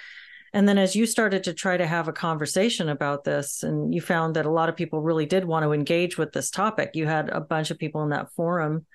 And 0.54 0.68
then 0.68 0.78
as 0.78 0.94
you 0.94 1.04
started 1.04 1.42
to 1.44 1.52
try 1.52 1.76
to 1.76 1.84
have 1.84 2.06
a 2.06 2.12
conversation 2.12 2.88
about 2.88 3.24
this, 3.24 3.64
and 3.64 3.92
you 3.92 4.00
found 4.00 4.36
that 4.36 4.46
a 4.46 4.50
lot 4.50 4.68
of 4.68 4.76
people 4.76 5.02
really 5.02 5.26
did 5.26 5.44
want 5.44 5.64
to 5.64 5.72
engage 5.72 6.16
with 6.16 6.32
this 6.32 6.48
topic, 6.48 6.92
you 6.94 7.06
had 7.06 7.28
a 7.28 7.40
bunch 7.40 7.72
of 7.72 7.78
people 7.78 8.04
in 8.04 8.10
that 8.10 8.32
forum 8.34 8.86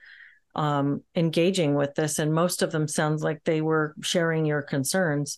um, 0.56 1.04
engaging 1.18 1.76
with 1.76 1.96
this, 1.96 2.18
and 2.18 2.34
most 2.34 2.62
of 2.62 2.72
them 2.72 2.88
sounds 2.88 3.24
like 3.24 3.44
they 3.44 3.60
were 3.60 3.94
sharing 4.02 4.46
your 4.46 4.62
concerns. 4.62 5.38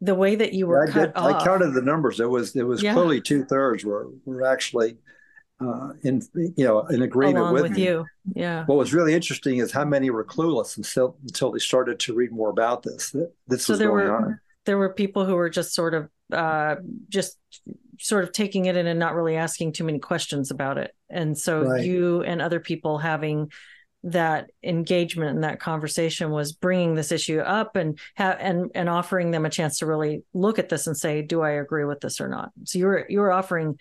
The 0.00 0.14
way 0.14 0.36
that 0.36 0.54
you 0.54 0.66
were 0.66 0.86
yeah, 0.86 0.90
I 0.90 0.94
cut 0.94 1.14
did, 1.14 1.16
off, 1.20 1.42
I 1.42 1.44
counted 1.44 1.74
the 1.74 1.82
numbers. 1.82 2.18
It 2.18 2.30
was 2.30 2.56
it 2.56 2.66
was 2.66 2.82
yeah. 2.82 2.94
clearly 2.94 3.20
two 3.20 3.44
thirds 3.44 3.84
were 3.84 4.08
were 4.24 4.46
actually 4.46 4.96
uh, 5.60 5.90
in 6.02 6.22
you 6.34 6.64
know 6.64 6.80
in 6.86 7.02
agreement 7.02 7.38
Along 7.38 7.52
with, 7.52 7.62
with 7.62 7.78
you. 7.78 8.06
Yeah. 8.34 8.64
What 8.64 8.78
was 8.78 8.94
really 8.94 9.12
interesting 9.12 9.58
is 9.58 9.70
how 9.70 9.84
many 9.84 10.08
were 10.08 10.24
clueless 10.24 10.78
until 10.78 11.16
until 11.22 11.50
they 11.50 11.58
started 11.58 11.98
to 12.00 12.14
read 12.14 12.32
more 12.32 12.48
about 12.48 12.82
this. 12.82 13.14
This 13.46 13.66
so 13.66 13.74
was 13.74 13.78
there 13.78 13.88
going 13.88 14.06
were, 14.06 14.16
on. 14.16 14.40
There 14.66 14.78
were 14.78 14.92
people 14.92 15.24
who 15.24 15.34
were 15.34 15.50
just 15.50 15.74
sort 15.74 15.94
of 15.94 16.08
uh, 16.32 16.76
just 17.08 17.38
sort 17.98 18.24
of 18.24 18.32
taking 18.32 18.66
it 18.66 18.76
in 18.76 18.86
and 18.86 18.98
not 18.98 19.14
really 19.14 19.36
asking 19.36 19.72
too 19.72 19.84
many 19.84 19.98
questions 19.98 20.50
about 20.50 20.76
it. 20.78 20.94
And 21.08 21.36
so 21.36 21.62
right. 21.62 21.84
you 21.84 22.22
and 22.22 22.42
other 22.42 22.60
people 22.60 22.98
having 22.98 23.50
that 24.02 24.50
engagement 24.62 25.34
and 25.34 25.44
that 25.44 25.58
conversation 25.58 26.30
was 26.30 26.52
bringing 26.52 26.94
this 26.94 27.10
issue 27.10 27.40
up 27.40 27.74
and 27.74 27.98
ha- 28.16 28.36
and 28.38 28.70
and 28.74 28.88
offering 28.88 29.30
them 29.30 29.46
a 29.46 29.50
chance 29.50 29.78
to 29.78 29.86
really 29.86 30.22
look 30.32 30.58
at 30.58 30.68
this 30.68 30.86
and 30.86 30.96
say, 30.96 31.22
do 31.22 31.42
I 31.42 31.52
agree 31.52 31.84
with 31.84 32.00
this 32.00 32.20
or 32.20 32.28
not? 32.28 32.50
So 32.64 32.78
you 32.78 32.86
were 32.86 33.06
you 33.08 33.20
were 33.20 33.32
offering 33.32 33.78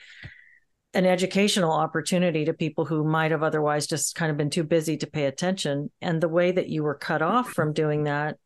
an 0.96 1.06
educational 1.06 1.72
opportunity 1.72 2.46
to 2.46 2.54
people 2.54 2.86
who 2.86 3.04
might 3.04 3.32
have 3.32 3.44
otherwise 3.44 3.86
just 3.86 4.16
kind 4.16 4.32
of 4.32 4.38
been 4.38 4.50
too 4.50 4.64
busy 4.64 4.96
to 4.98 5.08
pay 5.08 5.26
attention. 5.26 5.92
And 6.02 6.22
the 6.22 6.30
way 6.30 6.54
that 6.54 6.70
you 6.70 6.84
were 6.84 6.96
cut 6.96 7.22
off 7.22 7.50
from 7.50 7.74
doing 7.74 8.06
that 8.06 8.38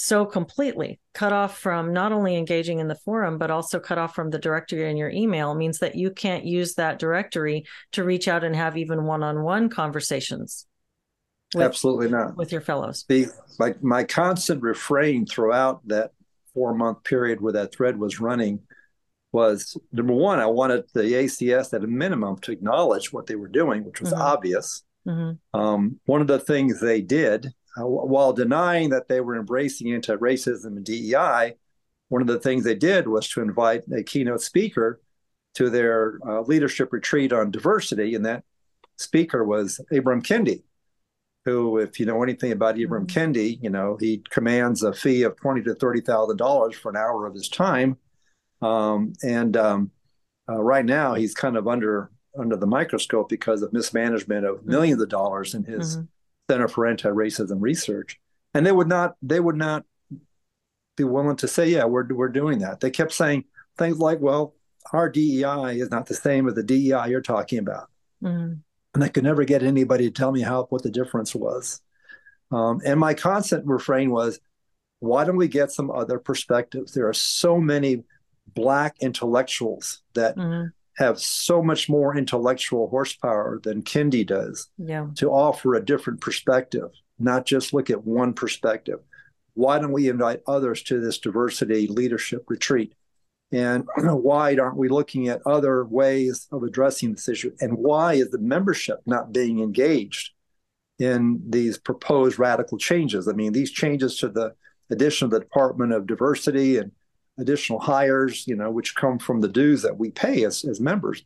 so 0.00 0.24
completely 0.24 1.00
cut 1.12 1.32
off 1.32 1.58
from 1.58 1.92
not 1.92 2.12
only 2.12 2.36
engaging 2.36 2.78
in 2.78 2.86
the 2.86 2.94
forum 2.94 3.36
but 3.36 3.50
also 3.50 3.80
cut 3.80 3.98
off 3.98 4.14
from 4.14 4.30
the 4.30 4.38
directory 4.38 4.88
in 4.88 4.96
your 4.96 5.10
email 5.10 5.56
means 5.56 5.80
that 5.80 5.96
you 5.96 6.08
can't 6.08 6.44
use 6.44 6.74
that 6.74 7.00
directory 7.00 7.64
to 7.90 8.04
reach 8.04 8.28
out 8.28 8.44
and 8.44 8.54
have 8.54 8.76
even 8.76 9.02
one-on-one 9.02 9.68
conversations 9.68 10.68
with, 11.52 11.64
absolutely 11.64 12.08
not 12.08 12.36
with 12.36 12.52
your 12.52 12.60
fellows 12.60 13.06
the 13.08 13.26
my, 13.58 13.74
my 13.82 14.04
constant 14.04 14.62
refrain 14.62 15.26
throughout 15.26 15.80
that 15.88 16.12
four 16.54 16.72
month 16.74 17.02
period 17.02 17.40
where 17.40 17.54
that 17.54 17.74
thread 17.74 17.98
was 17.98 18.20
running 18.20 18.60
was 19.32 19.76
number 19.90 20.14
one 20.14 20.38
i 20.38 20.46
wanted 20.46 20.84
the 20.94 21.02
acs 21.02 21.74
at 21.74 21.82
a 21.82 21.88
minimum 21.88 22.38
to 22.38 22.52
acknowledge 22.52 23.12
what 23.12 23.26
they 23.26 23.34
were 23.34 23.48
doing 23.48 23.82
which 23.82 24.00
was 24.00 24.12
mm-hmm. 24.12 24.22
obvious 24.22 24.84
mm-hmm. 25.04 25.58
Um, 25.58 25.98
one 26.04 26.20
of 26.20 26.28
the 26.28 26.38
things 26.38 26.80
they 26.80 27.00
did 27.00 27.52
uh, 27.78 27.86
while 27.86 28.32
denying 28.32 28.90
that 28.90 29.08
they 29.08 29.20
were 29.20 29.36
embracing 29.36 29.92
anti-racism 29.92 30.66
and 30.66 30.84
DEI, 30.84 31.54
one 32.08 32.22
of 32.22 32.28
the 32.28 32.40
things 32.40 32.64
they 32.64 32.74
did 32.74 33.06
was 33.06 33.28
to 33.28 33.40
invite 33.40 33.84
a 33.92 34.02
keynote 34.02 34.40
speaker 34.40 35.00
to 35.54 35.70
their 35.70 36.18
uh, 36.26 36.40
leadership 36.42 36.92
retreat 36.92 37.32
on 37.32 37.50
diversity, 37.50 38.14
and 38.14 38.24
that 38.24 38.44
speaker 38.96 39.44
was 39.44 39.80
Ibram 39.92 40.22
Kendi, 40.22 40.62
who, 41.44 41.78
if 41.78 42.00
you 42.00 42.06
know 42.06 42.22
anything 42.22 42.52
about 42.52 42.76
Ibram 42.76 43.06
mm-hmm. 43.06 43.32
Kendi, 43.32 43.62
you 43.62 43.70
know 43.70 43.96
he 44.00 44.22
commands 44.30 44.82
a 44.82 44.92
fee 44.92 45.22
of 45.22 45.36
twenty 45.36 45.62
to 45.62 45.74
thirty 45.74 46.00
thousand 46.00 46.38
dollars 46.38 46.76
for 46.76 46.90
an 46.90 46.96
hour 46.96 47.26
of 47.26 47.34
his 47.34 47.48
time, 47.48 47.96
um, 48.62 49.12
and 49.22 49.56
um, 49.56 49.90
uh, 50.48 50.62
right 50.62 50.84
now 50.84 51.14
he's 51.14 51.34
kind 51.34 51.56
of 51.56 51.68
under 51.68 52.10
under 52.38 52.56
the 52.56 52.66
microscope 52.66 53.28
because 53.28 53.62
of 53.62 53.72
mismanagement 53.72 54.46
of 54.46 54.56
mm-hmm. 54.58 54.70
millions 54.70 55.02
of 55.02 55.08
dollars 55.08 55.54
in 55.54 55.64
his. 55.64 55.96
Mm-hmm 55.96 56.04
Center 56.50 56.68
for 56.68 56.86
Anti-Racism 56.86 57.60
Research, 57.60 58.18
and 58.54 58.64
they 58.64 58.72
would 58.72 58.88
not 58.88 59.16
they 59.22 59.40
would 59.40 59.56
not 59.56 59.84
be 60.96 61.04
willing 61.04 61.36
to 61.36 61.48
say, 61.48 61.68
yeah, 61.68 61.84
we're 61.84 62.06
we're 62.12 62.28
doing 62.28 62.60
that. 62.60 62.80
They 62.80 62.90
kept 62.90 63.12
saying 63.12 63.44
things 63.76 63.98
like, 63.98 64.20
well, 64.20 64.54
our 64.92 65.08
DEI 65.08 65.78
is 65.78 65.90
not 65.90 66.06
the 66.06 66.14
same 66.14 66.48
as 66.48 66.54
the 66.54 66.62
DEI 66.62 67.08
you're 67.08 67.20
talking 67.20 67.58
about, 67.58 67.90
mm-hmm. 68.22 68.54
and 68.94 69.04
I 69.04 69.08
could 69.08 69.24
never 69.24 69.44
get 69.44 69.62
anybody 69.62 70.06
to 70.06 70.10
tell 70.10 70.32
me 70.32 70.40
how 70.40 70.64
what 70.64 70.82
the 70.82 70.90
difference 70.90 71.34
was. 71.34 71.80
Um, 72.50 72.80
and 72.84 72.98
my 72.98 73.12
constant 73.12 73.66
refrain 73.66 74.10
was, 74.10 74.40
why 75.00 75.24
don't 75.24 75.36
we 75.36 75.48
get 75.48 75.70
some 75.70 75.90
other 75.90 76.18
perspectives? 76.18 76.92
There 76.92 77.06
are 77.06 77.14
so 77.14 77.58
many 77.58 78.04
black 78.54 78.96
intellectuals 79.00 80.00
that 80.14 80.36
mm-hmm 80.36 80.68
have 80.98 81.20
so 81.20 81.62
much 81.62 81.88
more 81.88 82.16
intellectual 82.16 82.88
horsepower 82.88 83.60
than 83.62 83.82
Kendi 83.82 84.26
does 84.26 84.68
yeah. 84.78 85.06
to 85.14 85.30
offer 85.30 85.74
a 85.74 85.84
different 85.84 86.20
perspective, 86.20 86.90
not 87.20 87.46
just 87.46 87.72
look 87.72 87.88
at 87.88 88.04
one 88.04 88.32
perspective. 88.34 88.98
Why 89.54 89.78
don't 89.78 89.92
we 89.92 90.08
invite 90.08 90.42
others 90.48 90.82
to 90.84 91.00
this 91.00 91.18
diversity 91.18 91.86
leadership 91.86 92.46
retreat? 92.48 92.94
And 93.52 93.86
why 93.96 94.56
aren't 94.56 94.76
we 94.76 94.88
looking 94.88 95.28
at 95.28 95.46
other 95.46 95.84
ways 95.84 96.48
of 96.50 96.64
addressing 96.64 97.12
this 97.12 97.28
issue? 97.28 97.54
And 97.60 97.78
why 97.78 98.14
is 98.14 98.30
the 98.30 98.38
membership 98.38 98.98
not 99.06 99.32
being 99.32 99.60
engaged 99.60 100.32
in 100.98 101.40
these 101.48 101.78
proposed 101.78 102.40
radical 102.40 102.76
changes? 102.76 103.28
I 103.28 103.34
mean, 103.34 103.52
these 103.52 103.70
changes 103.70 104.18
to 104.18 104.28
the 104.28 104.54
addition 104.90 105.26
of 105.26 105.30
the 105.30 105.40
Department 105.40 105.92
of 105.92 106.08
Diversity 106.08 106.78
and 106.78 106.90
additional 107.38 107.78
hires, 107.78 108.46
you 108.46 108.56
know, 108.56 108.70
which 108.70 108.94
come 108.94 109.18
from 109.18 109.40
the 109.40 109.48
dues 109.48 109.82
that 109.82 109.96
we 109.96 110.10
pay 110.10 110.44
as, 110.44 110.64
as 110.64 110.80
members. 110.80 111.24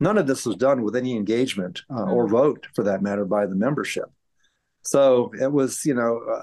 None 0.00 0.18
of 0.18 0.26
this 0.26 0.46
was 0.46 0.56
done 0.56 0.82
with 0.82 0.96
any 0.96 1.14
engagement 1.14 1.82
uh, 1.90 1.94
mm-hmm. 1.94 2.12
or 2.12 2.26
vote, 2.26 2.66
for 2.74 2.82
that 2.84 3.02
matter, 3.02 3.24
by 3.24 3.46
the 3.46 3.54
membership. 3.54 4.10
So 4.82 5.30
it 5.40 5.52
was, 5.52 5.84
you 5.84 5.94
know, 5.94 6.18
uh, 6.18 6.42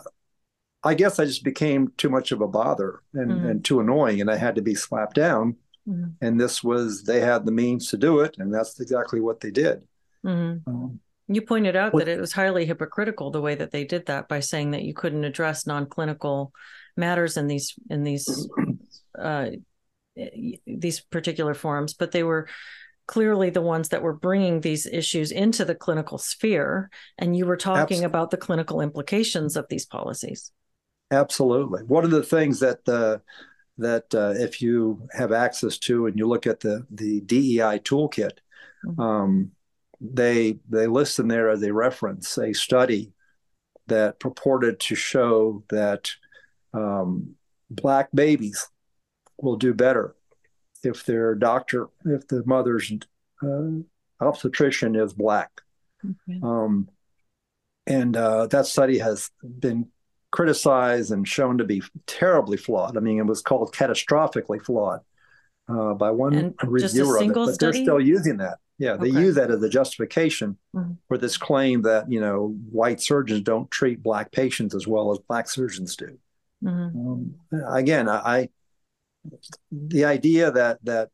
I 0.83 0.93
guess 0.93 1.19
I 1.19 1.25
just 1.25 1.43
became 1.43 1.91
too 1.97 2.09
much 2.09 2.31
of 2.31 2.39
a 2.39 2.47
bother 2.47 3.01
and, 3.13 3.31
mm-hmm. 3.31 3.47
and 3.47 3.65
too 3.65 3.81
annoying, 3.81 4.21
and 4.21 4.31
I 4.31 4.37
had 4.37 4.55
to 4.55 4.61
be 4.61 4.75
slapped 4.75 5.15
down. 5.15 5.57
Mm-hmm. 5.87 6.11
And 6.21 6.39
this 6.39 6.63
was, 6.63 7.03
they 7.03 7.19
had 7.19 7.45
the 7.45 7.51
means 7.51 7.89
to 7.89 7.97
do 7.97 8.19
it, 8.19 8.35
and 8.37 8.53
that's 8.53 8.79
exactly 8.79 9.19
what 9.19 9.41
they 9.41 9.51
did. 9.51 9.83
Mm-hmm. 10.25 10.69
Um, 10.69 10.99
you 11.27 11.41
pointed 11.41 11.75
out 11.75 11.93
that 11.93 12.07
it 12.07 12.19
was 12.19 12.33
highly 12.33 12.65
hypocritical 12.65 13.29
the 13.29 13.41
way 13.41 13.55
that 13.55 13.71
they 13.71 13.83
did 13.83 14.07
that 14.07 14.27
by 14.27 14.39
saying 14.39 14.71
that 14.71 14.83
you 14.83 14.93
couldn't 14.93 15.23
address 15.25 15.67
non-clinical 15.67 16.51
matters 16.97 17.37
in 17.37 17.47
these 17.47 17.75
in 17.89 18.03
these 18.03 18.49
uh, 19.19 19.49
these 20.65 20.99
particular 20.99 21.53
forums, 21.53 21.93
but 21.93 22.11
they 22.11 22.23
were 22.23 22.47
clearly 23.07 23.49
the 23.49 23.61
ones 23.61 23.89
that 23.89 24.03
were 24.03 24.13
bringing 24.13 24.61
these 24.61 24.85
issues 24.85 25.31
into 25.31 25.65
the 25.65 25.75
clinical 25.75 26.17
sphere. 26.17 26.89
And 27.17 27.35
you 27.35 27.45
were 27.45 27.57
talking 27.57 27.81
Absolutely. 27.81 28.05
about 28.05 28.31
the 28.31 28.37
clinical 28.37 28.81
implications 28.81 29.55
of 29.55 29.65
these 29.69 29.85
policies. 29.85 30.51
Absolutely. 31.11 31.83
One 31.83 32.03
of 32.03 32.11
the 32.11 32.23
things 32.23 32.59
that 32.59 32.85
the 32.85 33.21
that 33.79 34.13
uh, 34.13 34.33
if 34.35 34.61
you 34.61 35.07
have 35.13 35.31
access 35.31 35.77
to 35.79 36.05
and 36.05 36.19
you 36.19 36.27
look 36.27 36.45
at 36.45 36.59
the 36.59 36.85
the 36.91 37.21
DEI 37.21 37.79
toolkit, 37.79 38.37
mm-hmm. 38.85 39.01
um, 39.01 39.51
they 39.99 40.59
they 40.69 40.85
list 40.85 41.17
in 41.17 41.27
there 41.27 41.49
as 41.49 41.63
a 41.63 41.73
reference 41.73 42.37
a 42.37 42.53
study 42.53 43.11
that 43.87 44.19
purported 44.19 44.79
to 44.79 44.93
show 44.93 45.63
that 45.69 46.11
um, 46.73 47.35
black 47.71 48.09
babies 48.13 48.69
will 49.41 49.57
do 49.57 49.73
better 49.73 50.15
if 50.83 51.05
their 51.05 51.35
doctor, 51.35 51.87
if 52.05 52.27
the 52.27 52.43
mother's 52.45 52.91
uh, 53.43 53.69
obstetrician 54.21 54.95
is 54.95 55.13
black. 55.13 55.51
Okay. 56.03 56.39
Um, 56.41 56.89
and 57.87 58.15
uh, 58.15 58.47
that 58.47 58.67
study 58.67 58.99
has 58.99 59.31
been 59.43 59.87
criticized 60.31 61.11
and 61.11 61.27
shown 61.27 61.57
to 61.57 61.63
be 61.63 61.81
terribly 62.05 62.57
flawed. 62.57 62.97
I 62.97 62.99
mean, 62.99 63.17
it 63.17 63.25
was 63.25 63.41
called 63.41 63.73
catastrophically 63.73 64.63
flawed 64.63 65.01
uh, 65.67 65.93
by 65.95 66.11
one 66.11 66.35
and 66.35 66.55
reviewer 66.63 67.17
of 67.17 67.23
it, 67.23 67.33
but 67.33 67.53
study? 67.53 67.57
they're 67.59 67.83
still 67.83 67.99
using 67.99 68.37
that. 68.37 68.59
Yeah, 68.77 68.95
they 68.95 69.09
okay. 69.09 69.19
use 69.19 69.35
that 69.35 69.51
as 69.51 69.61
a 69.61 69.67
justification 69.67 70.57
mm-hmm. 70.73 70.93
for 71.09 71.17
this 71.17 71.35
claim 71.35 71.81
that 71.81 72.09
you 72.09 72.21
know 72.21 72.55
white 72.71 73.01
surgeons 73.01 73.41
don't 73.41 73.69
treat 73.69 74.01
black 74.01 74.31
patients 74.31 74.73
as 74.73 74.87
well 74.87 75.11
as 75.11 75.19
black 75.27 75.49
surgeons 75.49 75.97
do. 75.97 76.17
Mm-hmm. 76.63 77.07
Um, 77.07 77.35
again, 77.67 78.07
I, 78.07 78.49
the 79.71 80.05
idea 80.05 80.51
that 80.51 80.83
that 80.85 81.09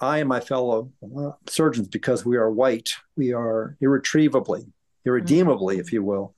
I 0.00 0.18
and 0.18 0.28
my 0.28 0.40
fellow 0.40 0.90
uh, 1.18 1.32
surgeons, 1.46 1.88
because 1.88 2.24
we 2.24 2.36
are 2.36 2.50
white, 2.50 2.94
we 3.16 3.32
are 3.32 3.76
irretrievably, 3.80 4.66
irredeemably, 5.04 5.78
if 5.78 5.92
you 5.92 6.02
will, 6.02 6.34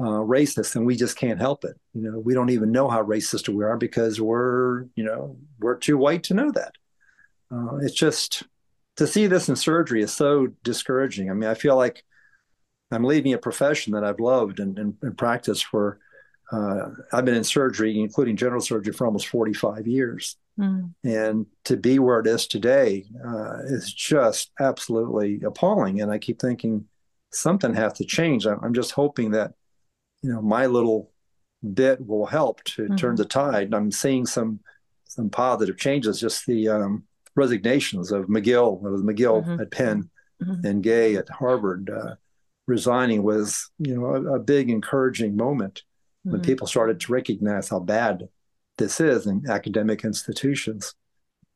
uh, 0.00 0.22
racist, 0.24 0.74
and 0.74 0.84
we 0.84 0.96
just 0.96 1.16
can't 1.16 1.40
help 1.40 1.64
it. 1.64 1.78
You 1.94 2.10
know, 2.10 2.18
we 2.18 2.34
don't 2.34 2.50
even 2.50 2.72
know 2.72 2.88
how 2.88 3.04
racist 3.04 3.48
we 3.48 3.62
are 3.64 3.76
because 3.76 4.20
we're, 4.20 4.86
you 4.96 5.04
know, 5.04 5.36
we're 5.60 5.76
too 5.76 5.96
white 5.96 6.24
to 6.24 6.34
know 6.34 6.50
that. 6.52 6.72
Uh, 7.52 7.76
it's 7.82 7.94
just 7.94 8.42
to 8.96 9.06
see 9.06 9.28
this 9.28 9.48
in 9.48 9.54
surgery 9.56 10.02
is 10.02 10.12
so 10.12 10.48
discouraging. 10.64 11.30
I 11.30 11.34
mean, 11.34 11.48
I 11.48 11.54
feel 11.54 11.76
like 11.76 12.02
I'm 12.90 13.04
leaving 13.04 13.32
a 13.32 13.38
profession 13.38 13.92
that 13.92 14.04
I've 14.04 14.20
loved 14.20 14.58
and, 14.58 14.78
and, 14.78 14.96
and 15.02 15.16
practiced 15.16 15.66
for 15.66 15.98
uh, 16.52 16.90
I've 17.12 17.24
been 17.24 17.34
in 17.34 17.44
surgery, 17.44 17.98
including 18.00 18.36
general 18.36 18.60
surgery, 18.60 18.92
for 18.92 19.06
almost 19.06 19.28
45 19.28 19.86
years. 19.86 20.36
Mm. 20.58 20.94
And 21.02 21.46
to 21.64 21.76
be 21.76 21.98
where 21.98 22.20
it 22.20 22.26
is 22.26 22.46
today 22.46 23.06
uh, 23.26 23.58
is 23.64 23.92
just 23.92 24.52
absolutely 24.60 25.40
appalling. 25.44 26.00
And 26.00 26.12
I 26.12 26.18
keep 26.18 26.40
thinking 26.40 26.86
something 27.32 27.74
has 27.74 27.94
to 27.94 28.04
change. 28.04 28.46
I'm 28.46 28.74
just 28.74 28.92
hoping 28.92 29.32
that, 29.32 29.54
you 30.22 30.32
know, 30.32 30.42
my 30.42 30.66
little 30.66 31.10
bit 31.72 32.06
will 32.06 32.26
help 32.26 32.62
to 32.64 32.82
mm-hmm. 32.82 32.96
turn 32.96 33.16
the 33.16 33.24
tide. 33.24 33.74
I'm 33.74 33.90
seeing 33.90 34.26
some 34.26 34.60
some 35.06 35.30
positive 35.30 35.78
changes. 35.78 36.20
Just 36.20 36.46
the 36.46 36.68
um, 36.68 37.04
resignations 37.34 38.12
of 38.12 38.26
Magill, 38.26 38.84
it 38.84 38.90
was 38.90 39.02
Magill 39.02 39.44
mm-hmm. 39.44 39.60
at 39.60 39.70
Penn 39.70 40.10
mm-hmm. 40.42 40.66
and 40.66 40.82
Gay 40.82 41.16
at 41.16 41.28
Harvard. 41.28 41.90
Uh, 41.90 42.14
resigning 42.66 43.22
was, 43.22 43.70
you 43.78 43.94
know, 43.94 44.06
a, 44.06 44.36
a 44.36 44.38
big 44.38 44.70
encouraging 44.70 45.36
moment 45.36 45.82
when 46.24 46.40
mm-hmm. 46.40 46.50
people 46.50 46.66
started 46.66 47.00
to 47.00 47.12
recognize 47.12 47.68
how 47.68 47.78
bad 47.78 48.28
this 48.76 49.00
is 49.00 49.26
in 49.26 49.48
academic 49.48 50.04
institutions. 50.04 50.94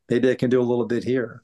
Maybe 0.09 0.29
they 0.29 0.37
can 0.37 0.51
do 0.51 0.61
a 0.61 0.63
little 0.63 0.87
bit 0.87 1.05
here. 1.05 1.43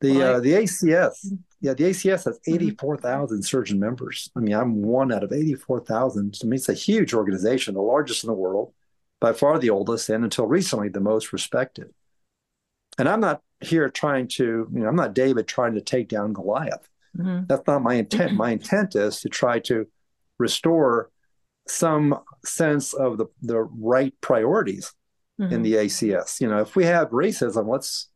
The 0.00 0.22
uh, 0.22 0.40
the 0.40 0.52
ACS, 0.52 1.32
yeah, 1.60 1.72
the 1.72 1.84
ACS 1.84 2.24
has 2.24 2.38
mm-hmm. 2.38 2.54
eighty 2.54 2.70
four 2.70 2.96
thousand 2.96 3.42
surgeon 3.42 3.78
members. 3.80 4.30
I 4.36 4.40
mean, 4.40 4.54
I'm 4.54 4.82
one 4.82 5.12
out 5.12 5.24
of 5.24 5.32
eighty 5.32 5.54
four 5.54 5.80
thousand. 5.80 6.38
I 6.42 6.46
mean, 6.46 6.56
it's 6.56 6.68
a 6.68 6.74
huge 6.74 7.14
organization, 7.14 7.74
the 7.74 7.80
largest 7.80 8.22
in 8.24 8.28
the 8.28 8.34
world, 8.34 8.74
by 9.20 9.32
far 9.32 9.58
the 9.58 9.70
oldest, 9.70 10.08
and 10.10 10.24
until 10.24 10.46
recently 10.46 10.88
the 10.88 11.00
most 11.00 11.32
respected. 11.32 11.94
and 12.98 13.08
I'm 13.08 13.20
not 13.20 13.40
here 13.60 13.88
trying 13.88 14.28
to, 14.28 14.68
you 14.72 14.80
know, 14.80 14.88
I'm 14.88 14.96
not 14.96 15.14
David 15.14 15.48
trying 15.48 15.74
to 15.74 15.80
take 15.80 16.08
down 16.08 16.32
Goliath. 16.32 16.88
Mm-hmm. 17.16 17.46
That's 17.46 17.66
not 17.66 17.82
my 17.82 17.94
intent. 17.94 18.32
My 18.44 18.50
intent 18.50 18.94
is 18.96 19.20
to 19.20 19.28
try 19.28 19.60
to 19.60 19.86
restore 20.38 21.10
some 21.66 22.18
sense 22.44 22.92
of 22.92 23.18
the, 23.18 23.26
the 23.42 23.60
right 23.60 24.14
priorities 24.20 24.92
mm-hmm. 25.40 25.52
in 25.52 25.62
the 25.62 25.74
ACS. 25.74 26.40
You 26.40 26.48
know, 26.48 26.58
if 26.58 26.76
we 26.76 26.84
have 26.84 27.10
racism, 27.10 27.68
let's 27.68 28.08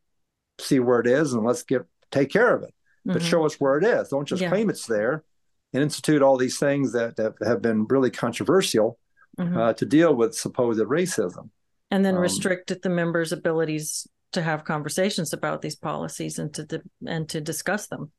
see 0.61 0.81
where 0.81 1.01
it 1.01 1.07
is 1.07 1.33
and 1.33 1.45
let's 1.45 1.63
get 1.63 1.83
take 2.11 2.31
care 2.31 2.55
of 2.55 2.63
it. 2.63 2.75
Mm-hmm. 3.07 3.13
But 3.15 3.23
show 3.23 3.45
us 3.47 3.55
where 3.55 3.79
it 3.79 3.85
is. 3.85 4.09
Don't 4.09 4.29
just 4.29 4.43
yeah. 4.43 4.49
claim 4.49 4.71
it's 4.71 4.87
there 4.87 5.25
and 5.73 5.83
institute 5.83 6.23
all 6.23 6.37
these 6.37 6.59
things 6.59 6.93
that, 6.93 7.17
that 7.17 7.35
have 7.45 7.63
been 7.63 7.87
really 7.87 8.11
controversial 8.11 8.99
mm-hmm. 9.39 9.57
uh, 9.57 9.73
to 9.75 9.87
deal 9.87 10.15
with 10.15 10.35
supposed 10.35 10.81
racism. 10.81 11.51
And 11.91 12.05
then 12.05 12.17
um, 12.17 12.21
restrict 12.21 12.73
the 12.83 12.89
members' 12.89 13.33
abilities 13.33 14.07
to 14.33 14.43
have 14.43 14.65
conversations 14.65 15.33
about 15.33 15.63
these 15.63 15.77
policies 15.77 16.39
and 16.39 16.53
to 16.55 16.83
and 17.07 17.29
to 17.31 17.41
discuss 17.41 17.87
them. 17.87 18.13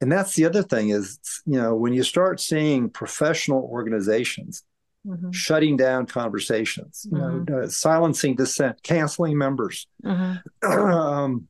And 0.00 0.12
that's 0.12 0.34
the 0.34 0.44
other 0.44 0.62
thing 0.62 0.90
is, 0.90 1.18
you 1.46 1.60
know, 1.60 1.74
when 1.74 1.92
you 1.92 2.02
start 2.02 2.40
seeing 2.40 2.90
professional 2.90 3.62
organizations 3.62 4.62
mm-hmm. 5.06 5.30
shutting 5.30 5.76
down 5.76 6.06
conversations, 6.06 7.06
you 7.10 7.18
mm-hmm. 7.18 7.52
know, 7.52 7.62
uh, 7.62 7.68
silencing 7.68 8.34
dissent, 8.34 8.82
canceling 8.82 9.38
members, 9.38 9.86
mm-hmm. 10.04 10.70
um, 10.70 11.48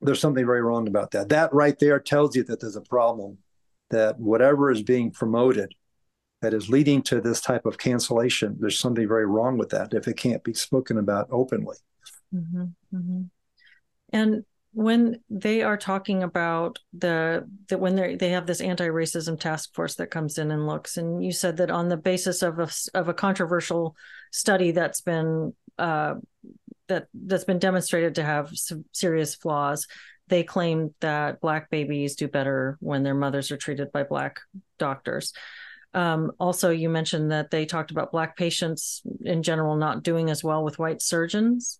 there's 0.00 0.20
something 0.20 0.46
very 0.46 0.62
wrong 0.62 0.86
about 0.88 1.12
that. 1.12 1.30
That 1.30 1.52
right 1.52 1.78
there 1.78 1.98
tells 1.98 2.36
you 2.36 2.44
that 2.44 2.60
there's 2.60 2.76
a 2.76 2.82
problem. 2.82 3.38
That 3.90 4.20
whatever 4.20 4.70
is 4.70 4.82
being 4.82 5.10
promoted 5.10 5.74
that 6.42 6.54
is 6.54 6.68
leading 6.68 7.02
to 7.02 7.20
this 7.20 7.40
type 7.40 7.64
of 7.64 7.78
cancellation, 7.78 8.56
there's 8.60 8.78
something 8.78 9.08
very 9.08 9.26
wrong 9.26 9.56
with 9.56 9.70
that 9.70 9.94
if 9.94 10.06
it 10.06 10.16
can't 10.16 10.44
be 10.44 10.54
spoken 10.54 10.98
about 10.98 11.28
openly. 11.30 11.76
Mm-hmm, 12.34 12.64
mm-hmm. 12.94 13.22
And 14.12 14.44
when 14.72 15.20
they 15.30 15.62
are 15.62 15.76
talking 15.76 16.22
about 16.22 16.78
the 16.92 17.48
that 17.68 17.80
when 17.80 17.96
they 17.96 18.16
they 18.16 18.30
have 18.30 18.46
this 18.46 18.60
anti-racism 18.60 19.38
task 19.40 19.74
force 19.74 19.96
that 19.96 20.10
comes 20.10 20.38
in 20.38 20.50
and 20.50 20.66
looks, 20.66 20.96
and 20.96 21.24
you 21.24 21.32
said 21.32 21.56
that 21.56 21.70
on 21.70 21.88
the 21.88 21.96
basis 21.96 22.42
of 22.42 22.58
a 22.58 22.68
of 22.94 23.08
a 23.08 23.14
controversial 23.14 23.96
study 24.30 24.70
that's 24.72 25.00
been 25.00 25.54
uh, 25.78 26.14
that 26.88 27.08
that's 27.14 27.44
been 27.44 27.58
demonstrated 27.58 28.16
to 28.16 28.22
have 28.22 28.52
serious 28.92 29.34
flaws, 29.34 29.86
they 30.28 30.42
claim 30.42 30.94
that 31.00 31.40
black 31.40 31.70
babies 31.70 32.16
do 32.16 32.28
better 32.28 32.76
when 32.80 33.02
their 33.02 33.14
mothers 33.14 33.50
are 33.50 33.56
treated 33.56 33.90
by 33.90 34.02
black 34.02 34.38
doctors. 34.78 35.32
Um, 35.94 36.32
also, 36.38 36.70
you 36.70 36.90
mentioned 36.90 37.32
that 37.32 37.50
they 37.50 37.64
talked 37.64 37.90
about 37.90 38.12
black 38.12 38.36
patients 38.36 39.02
in 39.24 39.42
general 39.42 39.76
not 39.76 40.02
doing 40.02 40.28
as 40.28 40.44
well 40.44 40.62
with 40.62 40.78
white 40.78 41.00
surgeons 41.00 41.78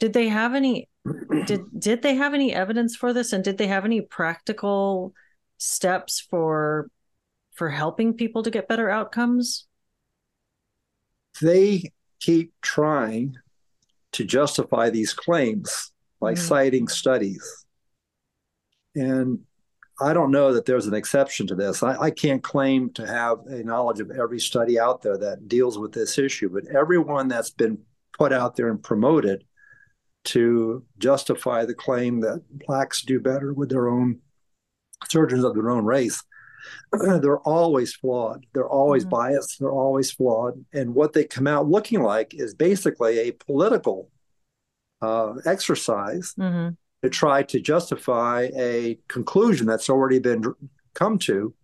did 0.00 0.12
they 0.12 0.28
have 0.28 0.54
any 0.54 0.88
did 1.46 1.62
did 1.78 2.02
they 2.02 2.14
have 2.14 2.34
any 2.34 2.52
evidence 2.52 2.96
for 2.96 3.12
this 3.12 3.32
and 3.32 3.44
did 3.44 3.58
they 3.58 3.66
have 3.66 3.84
any 3.84 4.00
practical 4.00 5.12
steps 5.58 6.20
for 6.20 6.88
for 7.52 7.70
helping 7.70 8.14
people 8.14 8.42
to 8.42 8.50
get 8.50 8.68
better 8.68 8.90
outcomes 8.90 9.66
they 11.40 11.90
keep 12.20 12.52
trying 12.62 13.34
to 14.12 14.24
justify 14.24 14.90
these 14.90 15.12
claims 15.12 15.92
by 16.20 16.32
mm-hmm. 16.32 16.42
citing 16.42 16.88
studies 16.88 17.64
and 18.94 19.40
I 20.00 20.12
don't 20.12 20.32
know 20.32 20.52
that 20.52 20.64
there's 20.64 20.86
an 20.86 20.94
exception 20.94 21.46
to 21.48 21.54
this. 21.54 21.82
I, 21.82 21.96
I, 21.96 22.10
can't 22.10 22.42
claim 22.42 22.90
to 22.94 23.06
have 23.06 23.46
a 23.46 23.62
knowledge 23.62 24.00
of 24.00 24.10
every 24.10 24.40
study 24.40 24.78
out 24.78 25.02
there 25.02 25.16
that 25.18 25.48
deals 25.48 25.78
with 25.78 25.92
this 25.92 26.18
issue, 26.18 26.48
but 26.48 26.66
everyone 26.66 27.28
that's 27.28 27.50
been 27.50 27.78
put 28.18 28.32
out 28.32 28.56
there 28.56 28.70
and 28.70 28.82
promoted 28.82 29.44
to 30.24 30.84
justify 30.98 31.64
the 31.64 31.74
claim 31.74 32.20
that 32.20 32.42
blacks 32.66 33.02
do 33.02 33.20
better 33.20 33.52
with 33.52 33.68
their 33.68 33.88
own 33.88 34.20
surgeons 35.08 35.44
of 35.44 35.54
their 35.54 35.70
own 35.70 35.84
race. 35.84 36.22
they're 36.92 37.40
always 37.40 37.94
flawed. 37.94 38.46
They're 38.52 38.68
always 38.68 39.04
mm-hmm. 39.04 39.10
biased. 39.10 39.58
They're 39.60 39.70
always 39.70 40.10
flawed. 40.10 40.64
And 40.72 40.94
what 40.94 41.12
they 41.12 41.24
come 41.24 41.46
out 41.46 41.68
looking 41.68 42.02
like 42.02 42.34
is 42.34 42.54
basically 42.54 43.18
a 43.18 43.32
political 43.32 44.10
uh, 45.02 45.34
exercise 45.44 46.34
mm-hmm. 46.38 46.70
to 47.02 47.10
try 47.10 47.42
to 47.42 47.60
justify 47.60 48.48
a 48.56 48.98
conclusion 49.08 49.66
that's 49.66 49.90
already 49.90 50.18
been 50.18 50.44
come 50.94 51.18
to. 51.18 51.54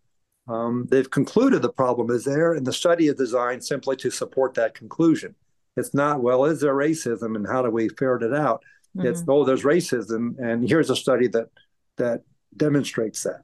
Um, 0.49 0.87
they've 0.91 1.11
concluded 1.11 1.63
the 1.63 1.73
problem 1.73 2.11
is 2.11 2.25
there, 2.25 2.55
and 2.55 2.67
the 2.67 2.73
study 2.73 3.07
is 3.07 3.15
designed 3.15 3.65
simply 3.65 3.97
to 3.97 4.11
support 4.11 4.55
that 4.55 4.75
conclusion. 4.75 5.35
It's 5.77 5.95
not, 5.95 6.23
well, 6.23 6.45
is 6.45 6.61
there 6.61 6.75
racism 6.75 7.37
and 7.37 7.47
how 7.47 7.63
do 7.63 7.71
we 7.71 7.89
ferret 7.89 8.23
it 8.23 8.35
out? 8.35 8.63
Mm-hmm. 8.97 9.07
It's, 9.07 9.25
oh, 9.29 9.45
there's 9.45 9.63
racism, 9.63 10.37
and 10.39 10.69
here's 10.69 10.91
a 10.91 10.97
study 10.97 11.29
that 11.29 11.49
that 11.97 12.23
demonstrates 12.57 13.23
that. 13.23 13.43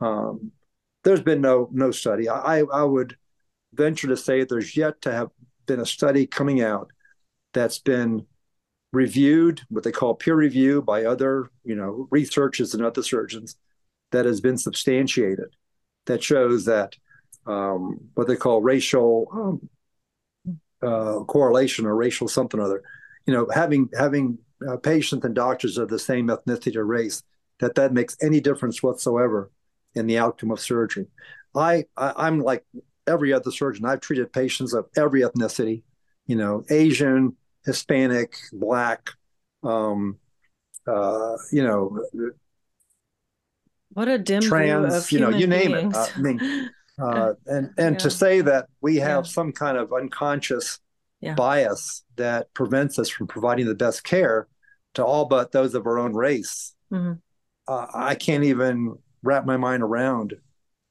Um, 0.00 0.52
there's 1.02 1.22
been 1.22 1.40
no 1.40 1.68
no 1.72 1.90
study. 1.90 2.28
I, 2.28 2.60
I 2.60 2.82
would 2.84 3.16
venture 3.72 4.08
to 4.08 4.16
say 4.16 4.44
there's 4.44 4.76
yet 4.76 5.02
to 5.02 5.12
have 5.12 5.30
been 5.66 5.80
a 5.80 5.86
study 5.86 6.26
coming 6.26 6.62
out 6.62 6.90
that's 7.52 7.78
been 7.78 8.26
reviewed, 8.92 9.62
what 9.68 9.84
they 9.84 9.92
call 9.92 10.14
peer 10.14 10.36
review 10.36 10.82
by 10.82 11.04
other, 11.04 11.50
you 11.64 11.74
know, 11.74 12.06
researchers 12.10 12.74
and 12.74 12.84
other 12.84 13.02
surgeons 13.02 13.56
that 14.12 14.24
has 14.24 14.40
been 14.40 14.56
substantiated 14.56 15.56
that 16.06 16.22
shows 16.22 16.64
that 16.64 16.94
um, 17.46 17.98
what 18.14 18.26
they 18.26 18.36
call 18.36 18.62
racial 18.62 19.28
um, 19.32 19.68
uh, 20.86 21.24
correlation 21.24 21.86
or 21.86 21.96
racial 21.96 22.28
something 22.28 22.60
or 22.60 22.64
other. 22.64 22.82
You 23.26 23.34
know, 23.34 23.48
having 23.52 23.88
having 23.98 24.38
uh, 24.66 24.76
patients 24.76 25.24
and 25.24 25.34
doctors 25.34 25.78
of 25.78 25.88
the 25.88 25.98
same 25.98 26.28
ethnicity 26.28 26.76
or 26.76 26.84
race, 26.84 27.22
that 27.60 27.74
that 27.74 27.92
makes 27.92 28.16
any 28.22 28.40
difference 28.40 28.82
whatsoever 28.82 29.50
in 29.94 30.06
the 30.06 30.18
outcome 30.18 30.50
of 30.50 30.60
surgery. 30.60 31.06
I, 31.54 31.84
I 31.96 32.28
am 32.28 32.40
like 32.40 32.64
every 33.06 33.32
other 33.32 33.50
surgeon. 33.50 33.86
I've 33.86 34.00
treated 34.00 34.32
patients 34.32 34.74
of 34.74 34.86
every 34.96 35.22
ethnicity. 35.22 35.82
You 36.26 36.36
know, 36.36 36.64
Asian, 36.70 37.36
Hispanic, 37.64 38.36
Black. 38.52 39.10
Um, 39.62 40.18
uh, 40.86 41.36
you 41.50 41.64
know, 41.64 41.98
what 43.92 44.08
a 44.08 44.18
dim 44.18 44.42
trans. 44.42 45.10
you 45.10 45.18
know, 45.18 45.30
you 45.30 45.46
name 45.46 45.72
beings. 45.72 45.96
it. 45.96 46.12
I 46.16 46.20
mean, 46.20 46.70
Uh, 47.00 47.34
and 47.46 47.70
and 47.78 47.94
yeah. 47.94 47.98
to 47.98 48.10
say 48.10 48.40
that 48.40 48.66
we 48.80 48.96
have 48.96 49.24
yeah. 49.26 49.30
some 49.30 49.52
kind 49.52 49.76
of 49.76 49.92
unconscious 49.92 50.80
yeah. 51.20 51.34
bias 51.34 52.04
that 52.16 52.52
prevents 52.54 52.98
us 52.98 53.08
from 53.08 53.26
providing 53.26 53.66
the 53.66 53.74
best 53.74 54.04
care 54.04 54.48
to 54.94 55.04
all 55.04 55.26
but 55.26 55.52
those 55.52 55.74
of 55.74 55.86
our 55.86 55.98
own 55.98 56.14
race, 56.14 56.74
mm-hmm. 56.90 57.12
uh, 57.68 57.86
I 57.94 58.14
can't 58.14 58.44
even 58.44 58.96
wrap 59.22 59.44
my 59.44 59.56
mind 59.56 59.82
around 59.82 60.34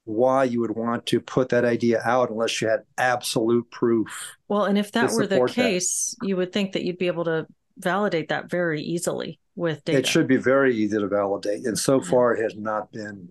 why 0.04 0.44
you 0.44 0.60
would 0.60 0.76
want 0.76 1.04
to 1.06 1.20
put 1.20 1.48
that 1.48 1.64
idea 1.64 2.00
out 2.04 2.30
unless 2.30 2.62
you 2.62 2.68
had 2.68 2.84
absolute 2.96 3.68
proof. 3.72 4.36
Well, 4.46 4.64
and 4.64 4.78
if 4.78 4.92
that 4.92 5.10
were 5.10 5.26
the 5.26 5.44
case, 5.46 6.14
that. 6.20 6.28
you 6.28 6.36
would 6.36 6.52
think 6.52 6.72
that 6.72 6.84
you'd 6.84 6.98
be 6.98 7.08
able 7.08 7.24
to 7.24 7.46
validate 7.76 8.28
that 8.28 8.48
very 8.48 8.80
easily 8.80 9.40
with 9.56 9.84
data. 9.84 9.98
It 9.98 10.06
should 10.06 10.28
be 10.28 10.36
very 10.36 10.76
easy 10.76 10.96
to 10.96 11.08
validate, 11.08 11.66
and 11.66 11.76
so 11.76 12.00
far 12.00 12.34
it 12.34 12.42
has 12.42 12.54
not 12.56 12.92
been. 12.92 13.28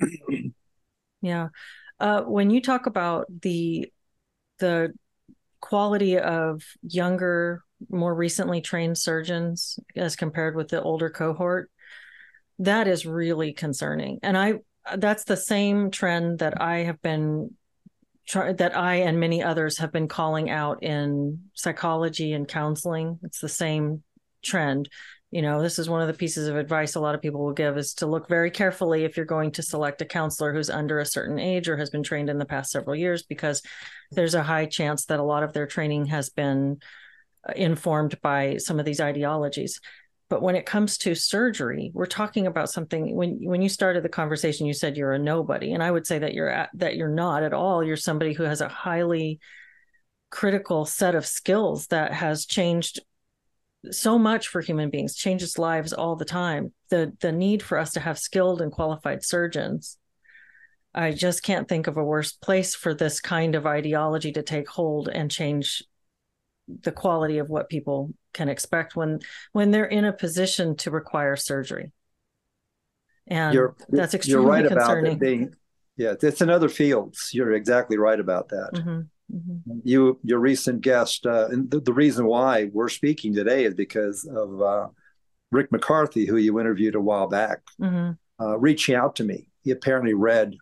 yeah. 1.22 1.48
Uh, 2.00 2.22
when 2.22 2.50
you 2.50 2.60
talk 2.60 2.86
about 2.86 3.26
the 3.42 3.92
the 4.58 4.92
quality 5.60 6.18
of 6.18 6.62
younger, 6.82 7.62
more 7.90 8.14
recently 8.14 8.60
trained 8.60 8.98
surgeons 8.98 9.78
as 9.96 10.16
compared 10.16 10.54
with 10.56 10.68
the 10.68 10.82
older 10.82 11.10
cohort, 11.10 11.70
that 12.60 12.88
is 12.88 13.06
really 13.06 13.52
concerning. 13.52 14.18
And 14.22 14.36
I 14.36 14.54
that's 14.96 15.24
the 15.24 15.36
same 15.36 15.90
trend 15.90 16.38
that 16.38 16.60
I 16.60 16.84
have 16.84 17.00
been 17.02 17.54
that 18.34 18.76
I 18.76 18.96
and 18.96 19.18
many 19.18 19.42
others 19.42 19.78
have 19.78 19.90
been 19.90 20.08
calling 20.08 20.50
out 20.50 20.82
in 20.82 21.44
psychology 21.54 22.32
and 22.32 22.46
counseling. 22.46 23.18
It's 23.22 23.40
the 23.40 23.48
same 23.48 24.02
trend 24.42 24.88
you 25.30 25.42
know 25.42 25.60
this 25.62 25.78
is 25.78 25.88
one 25.88 26.00
of 26.00 26.08
the 26.08 26.14
pieces 26.14 26.48
of 26.48 26.56
advice 26.56 26.94
a 26.94 27.00
lot 27.00 27.14
of 27.14 27.20
people 27.20 27.44
will 27.44 27.52
give 27.52 27.76
is 27.76 27.94
to 27.94 28.06
look 28.06 28.28
very 28.28 28.50
carefully 28.50 29.04
if 29.04 29.16
you're 29.16 29.26
going 29.26 29.50
to 29.50 29.62
select 29.62 30.00
a 30.00 30.06
counselor 30.06 30.52
who's 30.52 30.70
under 30.70 30.98
a 30.98 31.06
certain 31.06 31.38
age 31.38 31.68
or 31.68 31.76
has 31.76 31.90
been 31.90 32.02
trained 32.02 32.30
in 32.30 32.38
the 32.38 32.46
past 32.46 32.70
several 32.70 32.96
years 32.96 33.22
because 33.22 33.62
there's 34.10 34.34
a 34.34 34.42
high 34.42 34.64
chance 34.64 35.04
that 35.06 35.20
a 35.20 35.24
lot 35.24 35.42
of 35.42 35.52
their 35.52 35.66
training 35.66 36.06
has 36.06 36.30
been 36.30 36.78
uh, 37.48 37.52
informed 37.56 38.20
by 38.22 38.56
some 38.56 38.78
of 38.78 38.86
these 38.86 39.00
ideologies. 39.00 39.80
But 40.30 40.42
when 40.42 40.56
it 40.56 40.66
comes 40.66 40.98
to 40.98 41.14
surgery 41.14 41.90
we're 41.94 42.06
talking 42.06 42.46
about 42.46 42.70
something 42.70 43.14
when 43.14 43.38
when 43.42 43.62
you 43.62 43.68
started 43.68 44.02
the 44.02 44.08
conversation 44.08 44.66
you 44.66 44.74
said 44.74 44.96
you're 44.96 45.12
a 45.12 45.18
nobody 45.18 45.72
and 45.72 45.82
i 45.82 45.90
would 45.90 46.06
say 46.06 46.18
that 46.18 46.34
you're 46.34 46.50
at, 46.50 46.70
that 46.74 46.96
you're 46.96 47.08
not 47.08 47.42
at 47.42 47.54
all. 47.54 47.84
You're 47.84 47.96
somebody 47.96 48.32
who 48.32 48.44
has 48.44 48.60
a 48.60 48.68
highly 48.68 49.40
critical 50.30 50.84
set 50.84 51.14
of 51.14 51.26
skills 51.26 51.86
that 51.88 52.12
has 52.12 52.46
changed 52.46 53.00
so 53.90 54.18
much 54.18 54.48
for 54.48 54.60
human 54.60 54.90
beings 54.90 55.14
changes 55.14 55.58
lives 55.58 55.92
all 55.92 56.16
the 56.16 56.24
time 56.24 56.72
the 56.90 57.12
the 57.20 57.32
need 57.32 57.62
for 57.62 57.78
us 57.78 57.92
to 57.92 58.00
have 58.00 58.18
skilled 58.18 58.60
and 58.60 58.72
qualified 58.72 59.24
surgeons 59.24 59.98
i 60.94 61.12
just 61.12 61.42
can't 61.42 61.68
think 61.68 61.86
of 61.86 61.96
a 61.96 62.04
worse 62.04 62.32
place 62.32 62.74
for 62.74 62.92
this 62.92 63.20
kind 63.20 63.54
of 63.54 63.66
ideology 63.66 64.32
to 64.32 64.42
take 64.42 64.68
hold 64.68 65.08
and 65.08 65.30
change 65.30 65.82
the 66.82 66.92
quality 66.92 67.38
of 67.38 67.48
what 67.48 67.68
people 67.68 68.12
can 68.34 68.48
expect 68.48 68.94
when 68.94 69.20
when 69.52 69.70
they're 69.70 69.84
in 69.84 70.04
a 70.04 70.12
position 70.12 70.76
to 70.76 70.90
require 70.90 71.36
surgery. 71.36 71.92
And 73.26 73.54
you're, 73.54 73.76
that's 73.88 74.14
extremely 74.14 74.42
you're 74.42 74.50
right 74.50 74.66
concerning. 74.66 75.12
about 75.12 75.16
it 75.16 75.20
being 75.20 75.54
yeah, 75.96 76.14
it's 76.20 76.40
in 76.40 76.50
other 76.50 76.68
fields. 76.68 77.30
You're 77.32 77.52
exactly 77.52 77.98
right 77.98 78.20
about 78.20 78.50
that. 78.50 78.70
Mm-hmm. 78.74 79.00
Mm-hmm. 79.32 79.80
You, 79.84 80.18
your 80.22 80.38
recent 80.38 80.80
guest, 80.80 81.26
uh, 81.26 81.48
and 81.48 81.70
the, 81.70 81.80
the, 81.80 81.92
reason 81.92 82.26
why 82.26 82.70
we're 82.72 82.88
speaking 82.88 83.34
today 83.34 83.64
is 83.64 83.74
because 83.74 84.24
of 84.24 84.62
uh, 84.62 84.88
Rick 85.50 85.70
McCarthy, 85.70 86.24
who 86.24 86.36
you 86.36 86.58
interviewed 86.58 86.94
a 86.94 87.00
while 87.00 87.28
back, 87.28 87.60
mm-hmm. 87.80 88.12
uh, 88.42 88.58
reaching 88.58 88.94
out 88.94 89.16
to 89.16 89.24
me. 89.24 89.50
He 89.62 89.70
apparently 89.70 90.14
read 90.14 90.54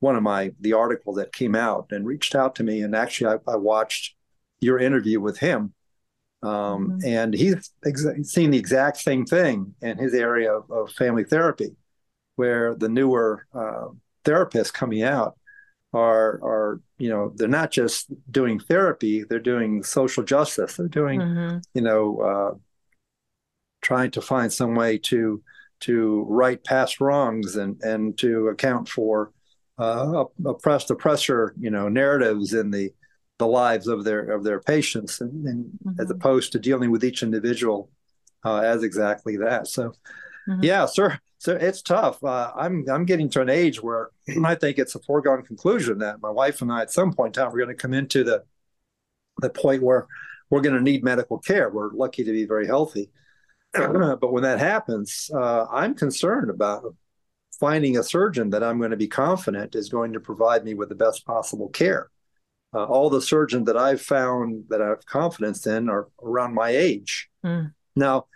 one 0.00 0.16
of 0.16 0.22
my 0.22 0.52
the 0.60 0.72
article 0.72 1.14
that 1.14 1.34
came 1.34 1.54
out 1.54 1.88
and 1.90 2.06
reached 2.06 2.34
out 2.34 2.54
to 2.56 2.64
me, 2.64 2.80
and 2.80 2.96
actually 2.96 3.38
I, 3.46 3.52
I 3.52 3.56
watched 3.56 4.14
your 4.60 4.78
interview 4.78 5.20
with 5.20 5.38
him, 5.38 5.74
um, 6.42 6.50
mm-hmm. 6.50 7.06
and 7.06 7.34
he's 7.34 7.70
ex- 7.84 8.06
seen 8.22 8.52
the 8.52 8.58
exact 8.58 8.98
same 8.98 9.26
thing 9.26 9.74
in 9.82 9.98
his 9.98 10.14
area 10.14 10.50
of, 10.50 10.70
of 10.70 10.92
family 10.92 11.24
therapy, 11.24 11.76
where 12.36 12.74
the 12.74 12.88
newer 12.88 13.46
uh, 13.52 13.88
therapists 14.24 14.72
coming 14.72 15.02
out 15.02 15.36
are 15.96 16.40
are 16.42 16.80
you 16.98 17.08
know 17.08 17.32
they're 17.36 17.48
not 17.48 17.70
just 17.70 18.12
doing 18.30 18.58
therapy 18.58 19.24
they're 19.24 19.38
doing 19.38 19.82
social 19.82 20.22
justice 20.22 20.76
they're 20.76 20.88
doing 20.88 21.20
mm-hmm. 21.20 21.58
you 21.74 21.82
know 21.82 22.20
uh, 22.20 22.54
trying 23.82 24.10
to 24.10 24.20
find 24.20 24.52
some 24.52 24.74
way 24.74 24.98
to 24.98 25.42
to 25.80 26.24
right 26.28 26.62
past 26.64 27.00
wrongs 27.00 27.56
and 27.56 27.80
and 27.82 28.18
to 28.18 28.48
account 28.48 28.88
for 28.88 29.32
uh, 29.78 30.24
oppressed 30.44 30.90
oppressor 30.90 31.54
you 31.58 31.70
know 31.70 31.88
narratives 31.88 32.52
in 32.52 32.70
the 32.70 32.90
the 33.38 33.46
lives 33.46 33.86
of 33.86 34.04
their 34.04 34.30
of 34.30 34.44
their 34.44 34.60
patients 34.60 35.20
and, 35.20 35.46
and 35.46 35.64
mm-hmm. 35.64 36.00
as 36.00 36.10
opposed 36.10 36.52
to 36.52 36.58
dealing 36.58 36.90
with 36.90 37.04
each 37.04 37.22
individual 37.22 37.90
uh, 38.44 38.60
as 38.60 38.82
exactly 38.82 39.36
that 39.36 39.66
so 39.66 39.92
mm-hmm. 40.48 40.62
yeah 40.62 40.86
sir 40.86 41.18
so 41.38 41.54
it's 41.54 41.82
tough. 41.82 42.22
Uh, 42.24 42.52
I'm 42.56 42.84
I'm 42.90 43.04
getting 43.04 43.28
to 43.30 43.42
an 43.42 43.50
age 43.50 43.82
where 43.82 44.10
I 44.44 44.54
think 44.54 44.78
it's 44.78 44.94
a 44.94 45.00
foregone 45.00 45.42
conclusion 45.42 45.98
that 45.98 46.20
my 46.20 46.30
wife 46.30 46.62
and 46.62 46.72
I, 46.72 46.82
at 46.82 46.92
some 46.92 47.12
point 47.12 47.36
in 47.36 47.42
time, 47.42 47.52
we're 47.52 47.64
going 47.64 47.76
to 47.76 47.82
come 47.82 47.94
into 47.94 48.24
the 48.24 48.44
the 49.38 49.50
point 49.50 49.82
where 49.82 50.06
we're 50.50 50.62
going 50.62 50.76
to 50.76 50.82
need 50.82 51.04
medical 51.04 51.38
care. 51.38 51.68
We're 51.70 51.92
lucky 51.92 52.24
to 52.24 52.32
be 52.32 52.46
very 52.46 52.66
healthy, 52.66 53.10
but 53.72 54.32
when 54.32 54.44
that 54.44 54.58
happens, 54.58 55.30
uh, 55.34 55.66
I'm 55.70 55.94
concerned 55.94 56.50
about 56.50 56.94
finding 57.60 57.98
a 57.98 58.02
surgeon 58.02 58.50
that 58.50 58.62
I'm 58.62 58.78
going 58.78 58.90
to 58.90 58.96
be 58.96 59.08
confident 59.08 59.74
is 59.74 59.88
going 59.88 60.12
to 60.12 60.20
provide 60.20 60.64
me 60.64 60.74
with 60.74 60.88
the 60.88 60.94
best 60.94 61.26
possible 61.26 61.68
care. 61.68 62.10
Uh, 62.74 62.84
all 62.84 63.08
the 63.08 63.22
surgeons 63.22 63.66
that 63.66 63.76
I've 63.76 64.02
found 64.02 64.64
that 64.68 64.82
I 64.82 64.88
have 64.88 65.06
confidence 65.06 65.66
in 65.66 65.88
are 65.88 66.08
around 66.22 66.54
my 66.54 66.70
age. 66.70 67.28
Mm. 67.44 67.72
Now, 67.94 68.26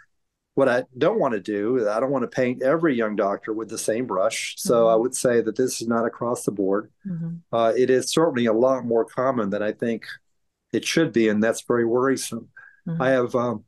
what 0.60 0.68
I 0.68 0.84
don't 0.98 1.18
want 1.18 1.32
to 1.32 1.40
do, 1.40 1.88
I 1.88 1.98
don't 2.00 2.10
want 2.10 2.22
to 2.22 2.28
paint 2.28 2.62
every 2.62 2.94
young 2.94 3.16
doctor 3.16 3.54
with 3.54 3.70
the 3.70 3.78
same 3.78 4.04
brush. 4.06 4.56
So 4.58 4.74
mm-hmm. 4.74 4.92
I 4.92 4.94
would 4.94 5.14
say 5.14 5.40
that 5.40 5.56
this 5.56 5.80
is 5.80 5.88
not 5.88 6.04
across 6.04 6.44
the 6.44 6.52
board. 6.52 6.90
Mm-hmm. 7.08 7.36
Uh, 7.50 7.72
it 7.74 7.88
is 7.88 8.10
certainly 8.10 8.44
a 8.44 8.52
lot 8.52 8.84
more 8.84 9.06
common 9.06 9.48
than 9.48 9.62
I 9.62 9.72
think 9.72 10.04
it 10.74 10.84
should 10.84 11.14
be, 11.14 11.30
and 11.30 11.42
that's 11.42 11.62
very 11.62 11.86
worrisome. 11.86 12.50
Mm-hmm. 12.86 13.00
I 13.00 13.08
have 13.08 13.34
um, 13.34 13.64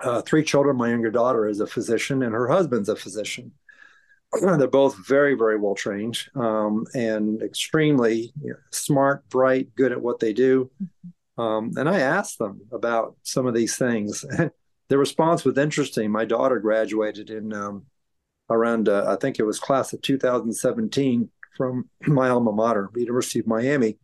uh, 0.00 0.20
three 0.20 0.44
children. 0.44 0.76
My 0.76 0.90
younger 0.90 1.10
daughter 1.10 1.48
is 1.48 1.60
a 1.60 1.66
physician, 1.66 2.22
and 2.22 2.34
her 2.34 2.46
husband's 2.46 2.90
a 2.90 2.96
physician. 2.96 3.52
They're 4.42 4.68
both 4.68 5.06
very, 5.08 5.32
very 5.32 5.58
well 5.58 5.74
trained 5.74 6.18
um, 6.34 6.84
and 6.92 7.40
extremely 7.40 8.34
you 8.42 8.50
know, 8.50 8.56
smart, 8.70 9.26
bright, 9.30 9.74
good 9.76 9.92
at 9.92 10.02
what 10.02 10.20
they 10.20 10.34
do. 10.34 10.70
Mm-hmm. 10.76 11.42
Um, 11.42 11.72
and 11.76 11.88
I 11.88 12.00
asked 12.00 12.38
them 12.38 12.60
about 12.70 13.16
some 13.22 13.46
of 13.46 13.54
these 13.54 13.76
things. 13.76 14.26
the 14.92 14.98
response 14.98 15.42
was 15.42 15.56
interesting. 15.56 16.10
My 16.10 16.26
daughter 16.26 16.58
graduated 16.58 17.30
in 17.30 17.54
um, 17.54 17.86
around, 18.50 18.90
uh, 18.90 19.06
I 19.08 19.16
think 19.16 19.38
it 19.38 19.44
was 19.44 19.58
class 19.58 19.94
of 19.94 20.02
2017 20.02 21.30
from 21.56 21.88
my 22.06 22.28
alma 22.28 22.52
mater, 22.52 22.90
the 22.92 23.00
University 23.00 23.38
of 23.38 23.46
Miami. 23.46 23.96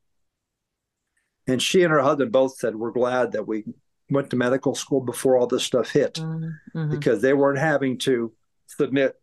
And 1.47 1.61
she 1.61 1.83
and 1.83 1.93
her 1.93 2.01
husband 2.01 2.33
both 2.33 2.57
said, 2.57 2.75
We're 2.75 2.93
glad 2.93 3.33
that 3.33 3.47
we 3.47 3.65
went 4.09 4.31
to 4.31 4.37
medical 4.37 4.75
school 4.75 5.03
before 5.03 5.37
all 5.37 5.47
this 5.47 5.63
stuff 5.63 5.91
hit 5.91 6.15
mm-hmm. 6.15 6.91
because 6.91 7.21
they 7.21 7.35
weren't 7.35 7.59
having 7.59 7.99
to 7.99 8.33
submit 8.67 9.15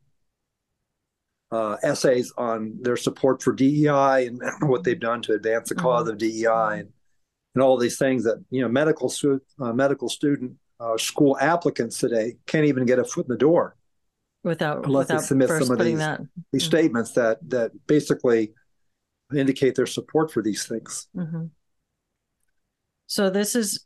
uh, 1.51 1.77
essays 1.81 2.31
on 2.37 2.77
their 2.79 2.97
support 2.97 3.41
for 3.41 3.53
DEI 3.53 4.27
and 4.27 4.39
what 4.69 4.83
they've 4.83 4.99
done 4.99 5.23
to 5.23 5.33
advance 5.33 5.69
the 5.69 5.75
because 5.75 6.03
mm-hmm. 6.03 6.11
of 6.11 6.19
DEI 6.19 6.81
and, 6.81 6.89
and 7.55 7.63
all 7.63 7.75
these 7.75 7.97
things 7.97 8.23
that, 8.25 8.45
you 8.51 8.61
know, 8.61 8.69
medical, 8.69 9.11
uh, 9.59 9.73
medical 9.73 10.09
student 10.09 10.57
uh, 10.79 10.97
school 10.97 11.37
applicants 11.39 11.97
today 11.97 12.35
can't 12.47 12.65
even 12.65 12.85
get 12.85 12.99
a 12.99 13.03
foot 13.03 13.25
in 13.25 13.31
the 13.31 13.37
door 13.37 13.75
without 14.43 14.85
unless 14.85 15.07
without 15.07 15.21
they 15.21 15.25
submit 15.25 15.49
some 15.49 15.71
of 15.71 15.79
these, 15.79 15.97
that. 15.97 16.21
these 16.51 16.63
mm-hmm. 16.63 16.67
statements 16.67 17.11
that 17.13 17.37
that 17.49 17.71
basically 17.87 18.53
indicate 19.35 19.75
their 19.75 19.85
support 19.85 20.31
for 20.31 20.41
these 20.41 20.65
things. 20.65 21.07
Mm-hmm. 21.15 21.45
So 23.07 23.29
this 23.29 23.55
is 23.55 23.85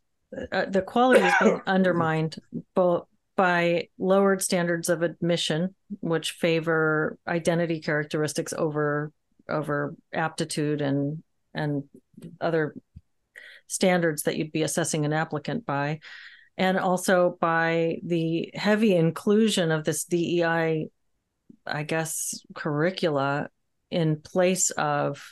uh, 0.51 0.65
the 0.65 0.81
quality 0.81 1.25
is 1.25 1.33
being 1.41 1.61
undermined 1.67 2.37
both 2.75 3.05
by 3.35 3.87
lowered 3.97 4.41
standards 4.41 4.89
of 4.89 5.01
admission, 5.01 5.73
which 6.01 6.31
favor 6.31 7.17
identity 7.27 7.79
characteristics 7.79 8.53
over 8.53 9.11
over 9.47 9.95
aptitude 10.13 10.81
and 10.81 11.23
and 11.53 11.83
other 12.41 12.75
standards 13.67 14.23
that 14.23 14.35
you'd 14.35 14.51
be 14.51 14.63
assessing 14.63 15.05
an 15.05 15.13
applicant 15.13 15.65
by 15.65 15.99
and 16.59 16.77
also 16.77 17.37
by 17.39 17.99
the 18.03 18.51
heavy 18.53 18.93
inclusion 18.93 19.71
of 19.71 19.85
this 19.85 20.03
DEI, 20.03 20.89
I 21.65 21.83
guess, 21.83 22.43
curricula 22.53 23.49
in 23.89 24.17
place 24.17 24.69
of 24.71 25.23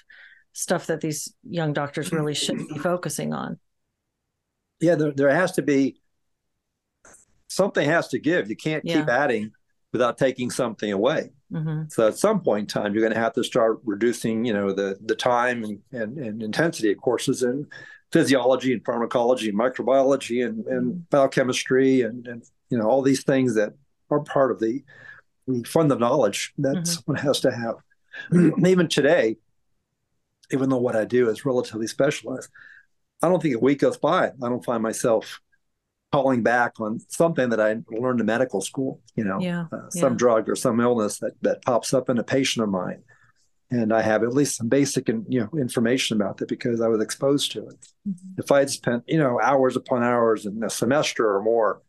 stuff 0.54 0.88
that 0.88 1.02
these 1.02 1.34
young 1.44 1.74
doctors 1.74 2.14
really 2.14 2.34
should 2.34 2.58
be 2.58 2.78
focusing 2.80 3.34
on. 3.34 3.60
Yeah, 4.80 4.96
there, 4.96 5.12
there 5.12 5.36
has 5.36 5.52
to 5.54 5.62
be 5.62 6.00
something 7.50 7.88
has 7.88 8.08
to 8.10 8.20
give. 8.20 8.50
You 8.50 8.56
can't 8.56 8.86
yeah. 8.86 9.00
keep 9.00 9.10
adding 9.10 9.52
without 9.92 10.18
taking 10.18 10.50
something 10.50 10.94
away. 10.94 11.32
Mm-hmm. 11.52 11.90
So 11.90 12.08
at 12.08 12.18
some 12.18 12.40
point 12.40 12.62
in 12.74 12.82
time, 12.82 12.94
you're 12.94 13.04
going 13.04 13.14
to 13.14 13.20
have 13.20 13.34
to 13.34 13.44
start 13.44 13.80
reducing, 13.84 14.46
you 14.46 14.54
know, 14.54 14.72
the 14.72 14.98
the 15.04 15.16
time 15.16 15.64
and, 15.64 15.80
and, 15.92 16.18
and 16.18 16.42
intensity 16.42 16.92
of 16.92 17.00
courses 17.00 17.44
and 17.44 17.66
physiology 18.12 18.74
and 18.74 18.86
pharmacology 18.86 19.50
and 19.50 19.58
microbiology 19.58 20.46
and, 20.46 20.66
and 20.68 20.94
mm-hmm. 20.94 21.00
biochemistry 21.10 22.02
and, 22.02 22.28
and 22.28 22.44
you 22.70 22.78
know 22.78 22.86
all 22.86 23.02
these 23.02 23.24
things 23.24 23.56
that 23.56 23.74
are 24.10 24.22
part 24.22 24.52
of 24.52 24.60
the, 24.60 24.84
the 25.48 25.64
fund 25.64 25.92
of 25.92 26.00
knowledge 26.00 26.54
that 26.58 26.76
mm-hmm. 26.76 26.84
someone 26.84 27.22
has 27.22 27.40
to 27.42 27.52
have. 27.52 27.76
even 28.66 28.88
today, 28.88 29.38
even 30.52 30.70
though 30.70 30.78
what 30.78 30.96
I 30.96 31.06
do 31.06 31.30
is 31.30 31.46
relatively 31.46 31.88
specialized, 31.88 32.50
I 33.22 33.28
don't 33.28 33.42
think 33.42 33.56
a 33.56 33.60
week 33.60 33.80
goes 33.80 33.98
by. 33.98 34.28
I 34.28 34.50
don't 34.50 34.64
find 34.64 34.82
myself 34.82 35.40
calling 36.14 36.42
back 36.42 36.80
on 36.80 37.00
something 37.10 37.50
that 37.50 37.60
I 37.60 37.76
learned 37.92 38.22
in 38.22 38.26
medical 38.26 38.62
school. 38.62 39.02
You 39.16 39.26
know, 39.26 39.40
yeah, 39.40 39.66
uh, 39.72 39.90
some 39.90 40.14
yeah. 40.14 40.18
drug 40.18 40.50
or 40.50 40.56
some 40.56 40.80
illness 40.80 41.20
that 41.20 41.34
that 41.42 41.64
pops 41.64 41.94
up 41.94 42.10
in 42.10 42.18
a 42.18 42.24
patient 42.24 42.64
of 42.64 42.70
mine 42.70 43.04
and 43.70 43.94
I 43.94 44.02
have 44.02 44.24
at 44.24 44.34
least 44.34 44.56
some 44.56 44.70
basic 44.70 45.10
and 45.10 45.26
you 45.28 45.42
know 45.42 45.60
information 45.60 46.16
about 46.18 46.38
that 46.38 46.48
because 46.48 46.82
I 46.82 46.88
was 46.88 47.02
exposed 47.02 47.52
to 47.54 47.68
it. 47.68 47.88
Mm-hmm. 48.08 48.40
If 48.40 48.52
I 48.52 48.60
had 48.60 48.70
spent 48.70 49.04
you 49.08 49.18
know 49.18 49.40
hours 49.42 49.76
upon 49.76 50.04
hours 50.04 50.46
in 50.46 50.64
a 50.64 50.70
semester 50.70 51.36
or 51.36 51.42
more 51.42 51.82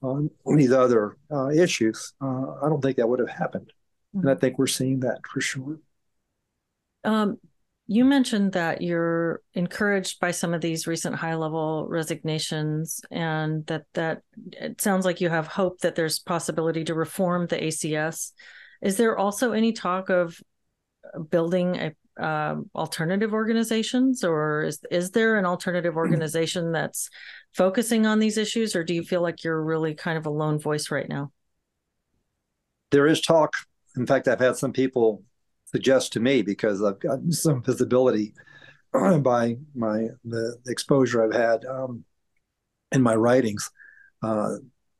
on 0.00 0.30
these 0.46 0.72
other 0.72 1.16
uh, 1.30 1.48
issues, 1.48 2.12
uh, 2.22 2.54
I 2.62 2.68
don't 2.68 2.80
think 2.80 2.96
that 2.98 3.08
would 3.08 3.18
have 3.18 3.28
happened. 3.28 3.72
Mm-hmm. 4.14 4.20
And 4.20 4.30
I 4.30 4.32
mm-hmm. 4.32 4.40
think 4.40 4.58
we're 4.58 4.66
seeing 4.68 5.00
that 5.00 5.20
for 5.26 5.40
sure. 5.40 5.78
Um, 7.04 7.38
you 7.90 8.04
mentioned 8.04 8.52
that 8.52 8.82
you're 8.82 9.40
encouraged 9.54 10.20
by 10.20 10.30
some 10.30 10.52
of 10.52 10.60
these 10.60 10.86
recent 10.86 11.16
high 11.16 11.34
level 11.34 11.86
resignations, 11.88 13.00
and 13.10 13.66
that 13.66 13.84
that 13.94 14.22
it 14.52 14.80
sounds 14.80 15.04
like 15.04 15.20
you 15.20 15.30
have 15.30 15.46
hope 15.46 15.80
that 15.80 15.94
there's 15.94 16.18
possibility 16.18 16.84
to 16.84 16.94
reform 16.94 17.46
the 17.46 17.56
ACS. 17.56 18.32
Is 18.82 18.96
there 18.96 19.18
also 19.18 19.52
any 19.52 19.72
talk 19.72 20.10
of 20.10 20.38
building 21.30 21.76
a 21.76 21.92
um, 22.18 22.68
alternative 22.74 23.32
organizations, 23.32 24.24
or 24.24 24.64
is 24.64 24.80
is 24.90 25.12
there 25.12 25.36
an 25.38 25.46
alternative 25.46 25.92
hmm. 25.92 25.98
organization 25.98 26.72
that's 26.72 27.10
focusing 27.54 28.06
on 28.06 28.18
these 28.18 28.36
issues, 28.36 28.74
or 28.74 28.84
do 28.84 28.94
you 28.94 29.02
feel 29.02 29.22
like 29.22 29.44
you're 29.44 29.62
really 29.62 29.94
kind 29.94 30.18
of 30.18 30.26
a 30.26 30.30
lone 30.30 30.58
voice 30.58 30.90
right 30.90 31.08
now? 31.08 31.30
There 32.90 33.06
is 33.06 33.20
talk. 33.20 33.52
In 33.96 34.06
fact, 34.06 34.28
I've 34.28 34.40
had 34.40 34.56
some 34.56 34.72
people 34.72 35.22
suggest 35.66 36.12
to 36.14 36.20
me 36.20 36.42
because 36.42 36.82
I've 36.82 36.98
got 36.98 37.20
some 37.30 37.62
visibility 37.62 38.34
by 38.92 39.56
my 39.74 40.08
the 40.24 40.56
exposure 40.66 41.24
I've 41.24 41.40
had 41.40 41.64
um, 41.66 42.04
in 42.92 43.02
my 43.02 43.14
writings 43.14 43.70
uh, 44.22 44.56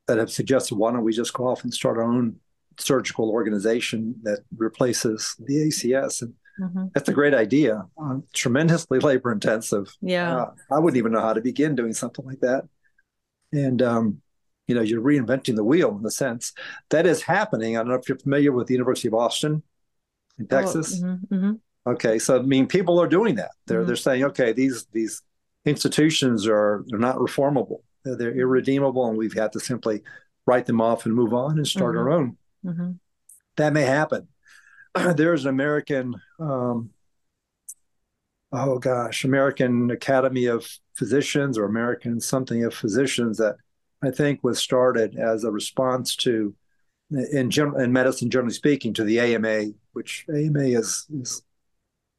that 0.07 0.19
have 0.19 0.31
suggested 0.31 0.77
why 0.77 0.93
don't 0.93 1.05
we 1.05 1.13
just 1.13 1.33
go 1.33 1.49
off 1.49 1.65
and 1.65 1.73
start 1.73 1.97
our 1.97 2.05
own 2.05 2.37
surgical 2.79 3.31
organization 3.31 4.15
that 4.23 4.41
replaces 4.57 5.37
the 5.39 5.69
ACS. 5.69 6.23
And 6.23 6.35
mm-hmm. 6.61 6.87
that's 6.95 7.09
a 7.09 7.15
great 7.15 7.35
idea. 7.35 7.87
Uh, 8.03 8.19
tremendously 8.33 8.99
labor 9.01 9.33
intensive. 9.33 9.95
Yeah, 10.01 10.37
uh, 10.37 10.51
I 10.71 10.79
wouldn't 10.79 10.99
even 10.99 11.13
know 11.13 11.21
how 11.21 11.33
to 11.33 11.41
begin 11.41 11.75
doing 11.75 11.93
something 11.93 12.25
like 12.25 12.41
that. 12.41 12.65
And 13.53 13.83
um, 13.83 14.23
you 14.67 14.75
know, 14.75 14.83
you're 14.83 15.03
reinventing 15.03 15.57
the 15.57 15.65
wheel 15.65 15.97
in 15.99 16.07
a 16.07 16.11
sense. 16.11 16.53
That 16.91 17.07
is 17.07 17.23
happening. 17.23 17.77
I 17.77 17.81
don't 17.81 17.89
know 17.89 17.95
if 17.95 18.09
you're 18.09 18.19
familiar 18.19 18.53
with 18.53 18.67
the 18.67 18.75
University 18.75 19.09
of 19.09 19.15
Austin 19.15 19.63
in 20.39 20.47
oh, 20.51 20.57
Texas. 20.57 21.01
Oh, 21.03 21.07
mm-hmm, 21.07 21.35
mm-hmm. 21.35 21.53
Okay, 21.91 22.19
so 22.19 22.39
I 22.39 22.43
mean, 22.43 22.67
people 22.67 23.01
are 23.01 23.09
doing 23.09 23.37
that. 23.37 23.53
They're 23.67 23.79
mm-hmm. 23.79 23.87
they're 23.87 23.97
saying, 23.97 24.25
okay, 24.25 24.53
these 24.53 24.87
these 24.93 25.23
institutions 25.65 26.47
are 26.47 26.85
they're 26.89 26.99
not 26.99 27.17
reformable. 27.17 27.81
They're, 28.05 28.17
they're, 28.17 28.37
irredeemable, 28.37 29.07
and 29.07 29.17
we've 29.17 29.35
had 29.35 29.53
to 29.53 29.61
simply 29.61 30.03
write 30.47 30.67
them 30.67 30.81
off 30.81 31.07
and 31.07 31.15
move 31.15 31.35
on 31.35 31.57
and 31.57 31.67
start 31.67 31.97
our 31.97 32.11
own. 32.11 32.37
That 33.57 33.73
may 33.73 33.83
happen. 33.83 34.29
There's 35.15 35.45
an 35.45 35.51
American, 35.51 36.15
um, 36.39 36.91
oh 38.53 38.79
gosh, 38.79 39.25
American 39.25 39.91
Academy 39.91 40.47
of 40.47 40.69
Physicians 40.95 41.59
or 41.59 41.65
American 41.65 42.21
something 42.21 42.65
of 42.65 42.75
physicians 42.75 43.39
that 43.39 43.57
I 44.03 44.11
think 44.11 44.43
was 44.43 44.59
started 44.59 45.17
as 45.17 45.45
a 45.45 45.51
response 45.51 46.17
to, 46.17 46.55
in 47.11 47.51
general, 47.51 47.81
in 47.81 47.93
medicine, 47.93 48.31
generally 48.31 48.55
speaking, 48.55 48.95
to 48.95 49.05
the 49.05 49.19
AMA, 49.21 49.73
which 49.93 50.25
AMA 50.29 50.61
is, 50.61 51.07
is 51.13 51.43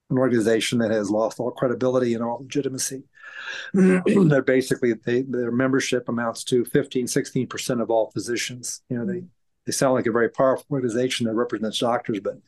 an 0.09 0.17
organization 0.17 0.79
that 0.79 0.91
has 0.91 1.09
lost 1.09 1.39
all 1.39 1.51
credibility 1.51 2.13
and 2.13 2.23
all 2.23 2.39
legitimacy. 2.41 3.03
They're 3.73 4.41
basically 4.41 4.93
they, 4.93 5.21
their 5.21 5.51
membership 5.51 6.09
amounts 6.09 6.43
to 6.45 6.65
15, 6.65 7.07
16 7.07 7.47
percent 7.47 7.81
of 7.81 7.89
all 7.89 8.11
physicians. 8.11 8.81
You 8.89 8.97
know, 8.97 9.05
they 9.05 9.23
they 9.69 9.73
sound 9.73 9.93
like 9.93 10.07
a 10.07 10.11
very 10.11 10.29
powerful 10.29 10.65
organization 10.71 11.27
that 11.27 11.35
represents 11.35 11.77
doctors, 11.77 12.19
but 12.21 12.39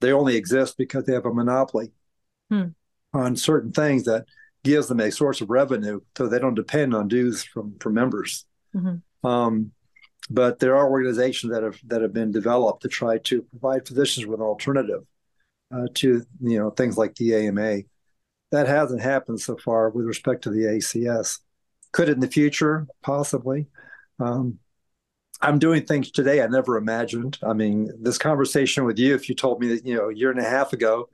they 0.00 0.10
only 0.10 0.34
exist 0.34 0.76
because 0.76 1.04
they 1.04 1.12
have 1.12 1.24
a 1.24 1.32
monopoly 1.32 1.92
hmm. 2.50 2.64
on 3.12 3.36
certain 3.36 3.70
things 3.70 4.02
that 4.04 4.24
gives 4.64 4.88
them 4.88 4.98
a 4.98 5.12
source 5.12 5.40
of 5.40 5.50
revenue, 5.50 6.00
so 6.16 6.26
they 6.26 6.40
don't 6.40 6.56
depend 6.56 6.92
on 6.92 7.06
dues 7.06 7.44
from 7.44 7.78
from 7.78 7.94
members. 7.94 8.44
Mm-hmm. 8.74 9.24
Um, 9.24 9.70
but 10.28 10.58
there 10.58 10.74
are 10.74 10.90
organizations 10.90 11.52
that 11.52 11.62
have 11.62 11.78
that 11.86 12.02
have 12.02 12.12
been 12.12 12.32
developed 12.32 12.82
to 12.82 12.88
try 12.88 13.18
to 13.18 13.42
provide 13.42 13.86
physicians 13.86 14.26
with 14.26 14.40
an 14.40 14.46
alternative 14.46 15.04
uh, 15.72 15.86
to 15.94 16.24
you 16.40 16.58
know 16.58 16.70
things 16.70 16.98
like 16.98 17.14
the 17.14 17.36
AMA. 17.36 17.82
That 18.50 18.66
hasn't 18.66 19.00
happened 19.00 19.40
so 19.40 19.56
far 19.58 19.90
with 19.90 20.06
respect 20.06 20.42
to 20.42 20.50
the 20.50 20.62
ACS. 20.62 21.38
Could 21.92 22.08
in 22.08 22.18
the 22.18 22.26
future? 22.26 22.88
Possibly. 23.00 23.68
Um, 24.18 24.58
I'm 25.40 25.58
doing 25.58 25.84
things 25.84 26.10
today 26.10 26.42
I 26.42 26.46
never 26.46 26.76
imagined. 26.76 27.38
I 27.42 27.52
mean, 27.52 27.90
this 28.00 28.18
conversation 28.18 28.84
with 28.84 28.98
you, 28.98 29.14
if 29.14 29.28
you 29.28 29.34
told 29.34 29.60
me 29.60 29.68
that, 29.68 29.86
you 29.86 29.94
know, 29.94 30.08
a 30.08 30.14
year 30.14 30.30
and 30.30 30.40
a 30.40 30.48
half 30.48 30.72
ago 30.72 31.08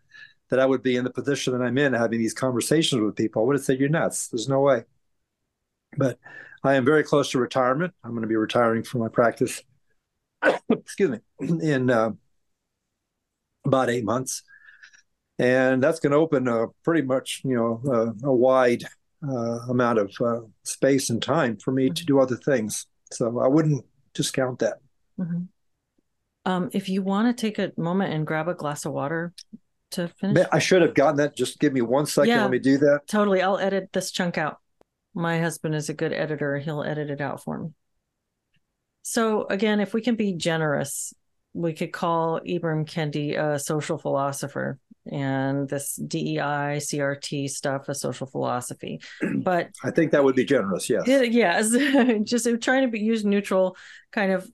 that 0.51 0.61
I 0.61 0.67
would 0.67 0.83
be 0.83 0.97
in 0.97 1.05
the 1.05 1.11
position 1.11 1.53
that 1.53 1.65
I'm 1.65 1.79
in 1.79 1.93
having 1.93 2.19
these 2.19 2.35
conversations 2.35 3.01
with 3.01 3.17
people, 3.17 3.43
I 3.43 3.47
would 3.47 3.57
have 3.57 3.65
said, 3.65 3.81
You're 3.81 3.89
nuts. 3.89 4.29
There's 4.29 4.49
no 4.49 4.61
way. 4.61 4.85
But 5.97 6.19
I 6.63 6.75
am 6.75 6.85
very 6.85 7.03
close 7.03 7.31
to 7.31 7.39
retirement. 7.39 7.95
I'm 8.05 8.11
going 8.11 8.23
to 8.23 8.29
be 8.29 8.37
retiring 8.37 8.83
from 8.83 9.01
my 9.01 9.09
practice, 9.09 9.63
excuse 10.71 11.11
me, 11.11 11.19
in 11.63 11.91
uh, 11.91 12.11
about 13.65 13.91
eight 13.91 14.05
months. 14.05 14.43
And 15.39 15.83
that's 15.83 16.01
going 16.01 16.11
to 16.11 16.19
open 16.19 16.49
a 16.49 16.67
pretty 16.85 17.03
much, 17.03 17.41
you 17.45 17.57
know, 17.57 17.81
uh, 17.91 18.29
a 18.29 18.33
wide 18.33 18.85
uh, 19.27 19.61
amount 19.71 19.99
of 19.99 20.13
uh, 20.21 20.41
space 20.65 21.09
and 21.09 21.23
time 21.23 21.57
for 21.57 21.73
me 21.73 21.89
to 21.89 22.05
do 22.05 22.21
other 22.21 22.37
things. 22.37 22.87
So 23.11 23.41
I 23.41 23.49
wouldn't 23.49 23.85
discount 24.15 24.61
that. 24.61 24.79
Mm-hmm. 25.19 25.43
Um, 26.47 26.71
if 26.73 26.89
you 26.89 27.03
want 27.03 27.37
to 27.37 27.41
take 27.41 27.59
a 27.59 27.73
moment 27.77 28.15
and 28.15 28.27
grab 28.27 28.49
a 28.49 28.55
glass 28.55 28.87
of 28.87 28.93
water 28.93 29.33
to 29.93 30.09
finish, 30.09 30.47
I 30.51 30.59
should 30.59 30.83
have 30.83 30.95
gotten 30.95 31.17
that. 31.17 31.37
Just 31.37 31.61
give 31.61 31.73
me 31.73 31.83
one 31.83 32.07
second. 32.07 32.31
Yeah, 32.31 32.43
Let 32.43 32.51
me 32.51 32.59
do 32.59 32.79
that. 32.79 33.07
Totally. 33.07 33.43
I'll 33.43 33.59
edit 33.59 33.91
this 33.93 34.11
chunk 34.11 34.39
out. 34.39 34.59
My 35.15 35.41
husband 35.41 35.75
is 35.75 35.89
a 35.89 35.95
good 35.95 36.13
editor. 36.13 36.59
He'll 36.59 36.83
edit 36.83 37.11
it 37.11 37.21
out 37.21 37.43
for 37.43 37.59
me. 37.59 37.71
So 39.03 39.47
again, 39.49 39.81
if 39.81 39.93
we 39.93 40.01
can 40.01 40.15
be 40.15 40.35
generous, 40.35 41.13
we 41.53 41.73
could 41.73 41.93
call 41.93 42.41
Ibram 42.41 42.87
Kendi 42.87 43.37
a 43.37 43.59
social 43.59 43.99
philosopher 43.99 44.79
and 45.11 45.69
this 45.69 45.97
DEI, 45.97 46.79
CRT 46.79 47.49
stuff 47.49 47.89
a 47.89 47.95
social 47.95 48.27
philosophy. 48.27 49.01
But 49.43 49.71
I 49.83 49.91
think 49.91 50.13
that 50.13 50.23
would 50.23 50.37
be 50.37 50.45
generous. 50.45 50.91
Yes. 50.91 51.09
It, 51.09 51.33
yes. 51.33 51.71
Just 52.25 52.49
trying 52.61 52.83
to 52.83 52.89
be, 52.89 53.01
use 53.01 53.25
neutral 53.25 53.77
kind 54.13 54.33
of 54.33 54.51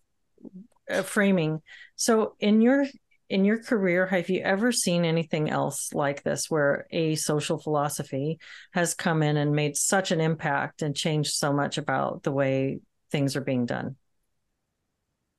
uh, 0.91 1.03
framing. 1.03 1.63
So 1.97 2.35
in 2.41 2.61
your 2.61 2.87
in 3.29 3.45
your 3.45 3.61
career, 3.61 4.07
have 4.07 4.31
you 4.31 4.41
ever 4.41 4.71
seen 4.71 5.05
anything 5.05 5.51
else 5.51 5.93
like 5.93 6.23
this 6.23 6.49
where 6.49 6.87
a 6.93 7.17
social 7.17 7.59
philosophy 7.59 8.39
has 8.73 8.95
come 8.95 9.23
in 9.23 9.37
and 9.37 9.53
made 9.53 9.77
such 9.77 10.13
an 10.13 10.21
impact 10.21 10.83
and 10.83 10.95
changed 10.95 11.33
so 11.33 11.53
much 11.53 11.77
about 11.77 12.23
the 12.23 12.31
way 12.31 12.79
things 13.11 13.35
are 13.35 13.41
being 13.41 13.67
done? 13.67 13.97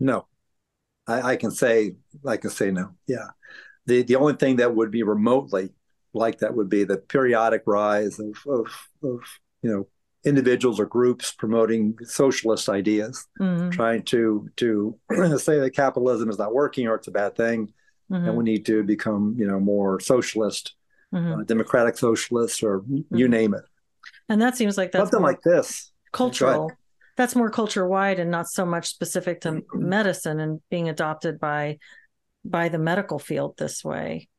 No. 0.01 0.27
I, 1.07 1.21
I 1.21 1.35
can 1.37 1.51
say 1.51 1.95
I 2.25 2.35
can 2.35 2.49
say 2.49 2.71
no. 2.71 2.91
Yeah. 3.07 3.27
The 3.87 4.03
the 4.03 4.17
only 4.17 4.35
thing 4.35 4.57
that 4.57 4.75
would 4.75 4.91
be 4.91 5.03
remotely 5.03 5.71
like 6.13 6.39
that 6.39 6.55
would 6.55 6.69
be 6.69 6.83
the 6.83 6.97
periodic 6.97 7.63
rise 7.65 8.19
of 8.19 8.37
of, 8.47 8.67
of 9.03 9.19
you 9.61 9.71
know 9.71 9.87
individuals 10.25 10.79
or 10.79 10.85
groups 10.85 11.31
promoting 11.31 11.97
socialist 12.03 12.69
ideas, 12.69 13.25
mm-hmm. 13.39 13.69
trying 13.69 14.03
to 14.03 14.49
to 14.57 14.97
say 15.37 15.59
that 15.59 15.71
capitalism 15.73 16.29
is 16.29 16.37
not 16.37 16.53
working 16.53 16.87
or 16.87 16.95
it's 16.95 17.07
a 17.07 17.11
bad 17.11 17.35
thing, 17.35 17.73
mm-hmm. 18.11 18.27
and 18.27 18.37
we 18.37 18.43
need 18.43 18.65
to 18.65 18.83
become 18.83 19.35
you 19.37 19.47
know 19.47 19.59
more 19.59 19.99
socialist, 19.99 20.75
mm-hmm. 21.13 21.41
uh, 21.41 21.43
democratic 21.43 21.97
socialist, 21.97 22.63
or 22.63 22.83
you 22.87 23.05
mm-hmm. 23.11 23.31
name 23.31 23.53
it. 23.53 23.63
And 24.29 24.41
that 24.41 24.57
seems 24.57 24.77
like 24.77 24.91
that's 24.91 25.09
something 25.11 25.23
like 25.23 25.41
this 25.41 25.91
cultural. 26.11 26.71
That's 27.15 27.35
more 27.35 27.49
culture 27.49 27.87
wide 27.87 28.19
and 28.19 28.29
not 28.29 28.47
so 28.47 28.63
much 28.63 28.89
specific 28.89 29.41
to 29.41 29.63
medicine 29.73 30.39
and 30.39 30.61
being 30.69 30.87
adopted 30.87 31.39
by 31.39 31.79
by 32.49 32.69
the 32.69 32.79
medical 32.79 33.19
field 33.19 33.55
this 33.57 33.83
way. 33.83 34.29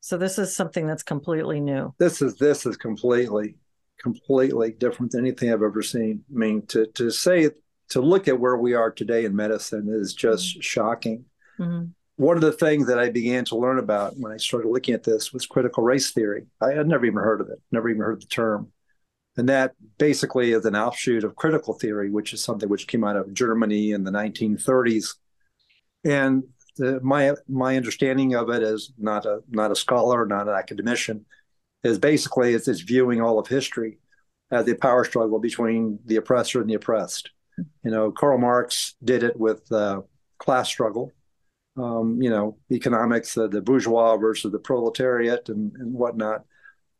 So 0.00 0.18
this 0.18 0.38
is 0.38 0.54
something 0.54 0.86
that's 0.86 1.02
completely 1.02 1.60
new. 1.60 1.94
This 1.98 2.20
is 2.20 2.36
this 2.36 2.66
is 2.66 2.76
completely 2.76 3.56
completely 3.98 4.72
different 4.72 5.12
than 5.12 5.22
anything 5.22 5.50
I've 5.50 5.62
ever 5.62 5.82
seen. 5.82 6.22
I 6.30 6.38
mean, 6.38 6.66
to 6.66 6.86
to 6.88 7.10
say 7.10 7.50
to 7.90 8.00
look 8.00 8.28
at 8.28 8.38
where 8.38 8.56
we 8.56 8.74
are 8.74 8.90
today 8.90 9.24
in 9.24 9.34
medicine 9.34 9.88
is 9.88 10.12
just 10.12 10.54
mm-hmm. 10.54 10.60
shocking. 10.60 11.24
Mm-hmm. 11.58 11.86
One 12.16 12.36
of 12.36 12.42
the 12.42 12.52
things 12.52 12.86
that 12.86 12.98
I 12.98 13.10
began 13.10 13.44
to 13.46 13.56
learn 13.56 13.78
about 13.78 14.14
when 14.16 14.30
I 14.30 14.36
started 14.36 14.68
looking 14.68 14.94
at 14.94 15.02
this 15.02 15.32
was 15.32 15.46
critical 15.46 15.82
race 15.82 16.12
theory. 16.12 16.46
I 16.60 16.72
had 16.72 16.86
never 16.86 17.06
even 17.06 17.18
heard 17.18 17.40
of 17.40 17.48
it, 17.48 17.60
never 17.72 17.88
even 17.88 18.02
heard 18.02 18.22
the 18.22 18.26
term. 18.26 18.70
And 19.36 19.48
that 19.48 19.72
basically 19.98 20.52
is 20.52 20.64
an 20.64 20.76
offshoot 20.76 21.24
of 21.24 21.34
critical 21.34 21.74
theory, 21.74 22.10
which 22.10 22.32
is 22.32 22.40
something 22.40 22.68
which 22.68 22.86
came 22.86 23.02
out 23.02 23.16
of 23.16 23.34
Germany 23.34 23.90
in 23.90 24.04
the 24.04 24.12
1930s. 24.12 25.14
And 26.04 26.44
the, 26.76 27.00
my 27.00 27.34
my 27.48 27.76
understanding 27.76 28.34
of 28.34 28.50
it 28.50 28.62
as 28.62 28.90
not 28.98 29.26
a 29.26 29.40
not 29.48 29.70
a 29.70 29.76
scholar, 29.76 30.26
not 30.26 30.48
an 30.48 30.54
academician, 30.54 31.24
is 31.82 31.98
basically 31.98 32.54
it's, 32.54 32.68
it's 32.68 32.80
viewing 32.80 33.20
all 33.20 33.38
of 33.38 33.46
history 33.46 33.98
as 34.50 34.68
a 34.68 34.74
power 34.74 35.04
struggle 35.04 35.38
between 35.38 35.98
the 36.06 36.16
oppressor 36.16 36.60
and 36.60 36.68
the 36.68 36.74
oppressed. 36.74 37.30
You 37.84 37.90
know, 37.90 38.10
Karl 38.10 38.38
Marx 38.38 38.96
did 39.02 39.22
it 39.22 39.38
with 39.38 39.70
uh, 39.72 40.02
class 40.38 40.68
struggle. 40.68 41.12
Um, 41.76 42.22
you 42.22 42.30
know, 42.30 42.56
economics, 42.70 43.36
uh, 43.36 43.48
the 43.48 43.60
bourgeois 43.60 44.16
versus 44.16 44.52
the 44.52 44.60
proletariat, 44.60 45.48
and, 45.48 45.72
and 45.76 45.92
whatnot. 45.92 46.44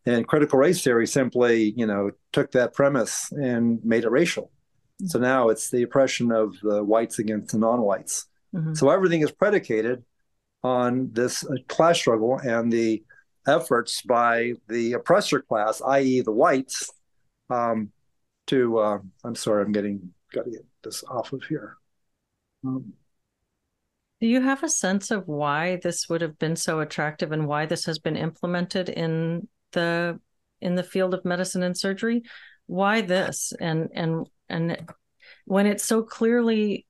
And 0.05 0.27
critical 0.27 0.59
race 0.59 0.83
theory 0.83 1.07
simply, 1.07 1.73
you 1.77 1.87
know, 1.87 2.11
took 2.33 2.51
that 2.53 2.75
premise 2.75 3.31
and 3.31 3.79
made 3.85 4.03
it 4.03 4.11
racial. 4.11 4.51
Mm-hmm. 5.01 5.07
So 5.07 5.19
now 5.21 5.49
it's 5.51 5.71
the 5.71 5.83
oppression 5.83 6.33
of 6.33 6.57
the 6.61 6.83
whites 6.83 7.21
against 7.21 7.53
the 7.53 7.59
non-whites. 7.59 8.27
Mm-hmm. 8.55 8.75
So 8.75 8.91
everything 8.91 9.23
is 9.23 9.33
predicated 9.33 10.05
on 10.63 11.11
this 11.13 11.45
uh, 11.45 11.55
class 11.69 11.99
struggle 11.99 12.39
and 12.39 12.73
the 12.73 13.03
efforts 13.47 14.03
by 14.03 14.53
the 14.69 14.95
oppressor 14.95 15.41
class, 15.41 15.83
i.e., 15.83 16.21
the 16.21 16.33
whites, 16.33 16.91
um, 17.51 17.91
to 18.47 18.79
uh, 18.79 18.99
I'm 19.25 19.35
sorry, 19.35 19.65
I'm 19.65 19.73
getting 19.73 20.13
got 20.33 20.45
to 20.45 20.51
get 20.51 20.65
this 20.83 21.05
off 21.05 21.33
of 21.33 21.43
here. 21.45 21.77
Um, 22.65 22.93
Do 24.21 24.27
you 24.27 24.41
have 24.41 24.63
a 24.63 24.69
sense 24.69 25.11
of 25.11 25.27
why 25.29 25.81
this 25.83 26.09
would 26.09 26.21
have 26.21 26.39
been 26.39 26.57
so 26.57 26.81
attractive 26.81 27.33
and 27.33 27.47
why 27.47 27.67
this 27.67 27.85
has 27.87 27.99
been 27.99 28.17
implemented 28.17 28.89
in 28.89 29.49
the 29.73 30.19
in 30.61 30.75
the 30.75 30.83
field 30.83 31.15
of 31.15 31.25
medicine 31.25 31.63
and 31.63 31.77
surgery? 31.77 32.23
Why 32.67 33.01
this 33.01 33.53
and 33.61 33.91
and 33.95 34.27
and 34.49 34.87
when 35.45 35.67
it's 35.67 35.85
so 35.85 36.03
clearly 36.03 36.87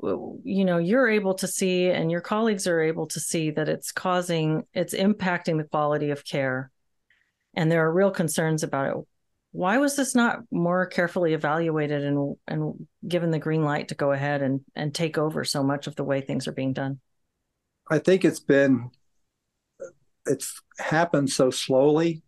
you 0.00 0.64
know 0.64 0.78
you're 0.78 1.08
able 1.08 1.34
to 1.34 1.48
see 1.48 1.88
and 1.88 2.10
your 2.10 2.20
colleagues 2.20 2.66
are 2.66 2.80
able 2.80 3.06
to 3.08 3.18
see 3.18 3.50
that 3.50 3.68
it's 3.68 3.90
causing 3.90 4.64
it's 4.72 4.94
impacting 4.94 5.58
the 5.58 5.64
quality 5.64 6.10
of 6.10 6.24
care. 6.24 6.70
And 7.54 7.70
there 7.72 7.84
are 7.84 7.92
real 7.92 8.12
concerns 8.12 8.62
about 8.62 8.96
it. 8.96 9.04
Why 9.50 9.78
was 9.78 9.96
this 9.96 10.14
not 10.14 10.40
more 10.52 10.86
carefully 10.86 11.34
evaluated 11.34 12.04
and 12.04 12.36
and 12.46 12.86
given 13.06 13.30
the 13.30 13.38
green 13.40 13.64
light 13.64 13.88
to 13.88 13.94
go 13.94 14.12
ahead 14.12 14.42
and 14.42 14.60
and 14.76 14.94
take 14.94 15.18
over 15.18 15.44
so 15.44 15.62
much 15.62 15.86
of 15.86 15.96
the 15.96 16.04
way 16.04 16.20
things 16.20 16.46
are 16.46 16.52
being 16.52 16.72
done? 16.72 17.00
I 17.90 17.98
think 17.98 18.24
it's 18.24 18.40
been 18.40 18.90
it's 20.26 20.60
happened 20.78 21.30
so 21.30 21.50
slowly 21.50 22.22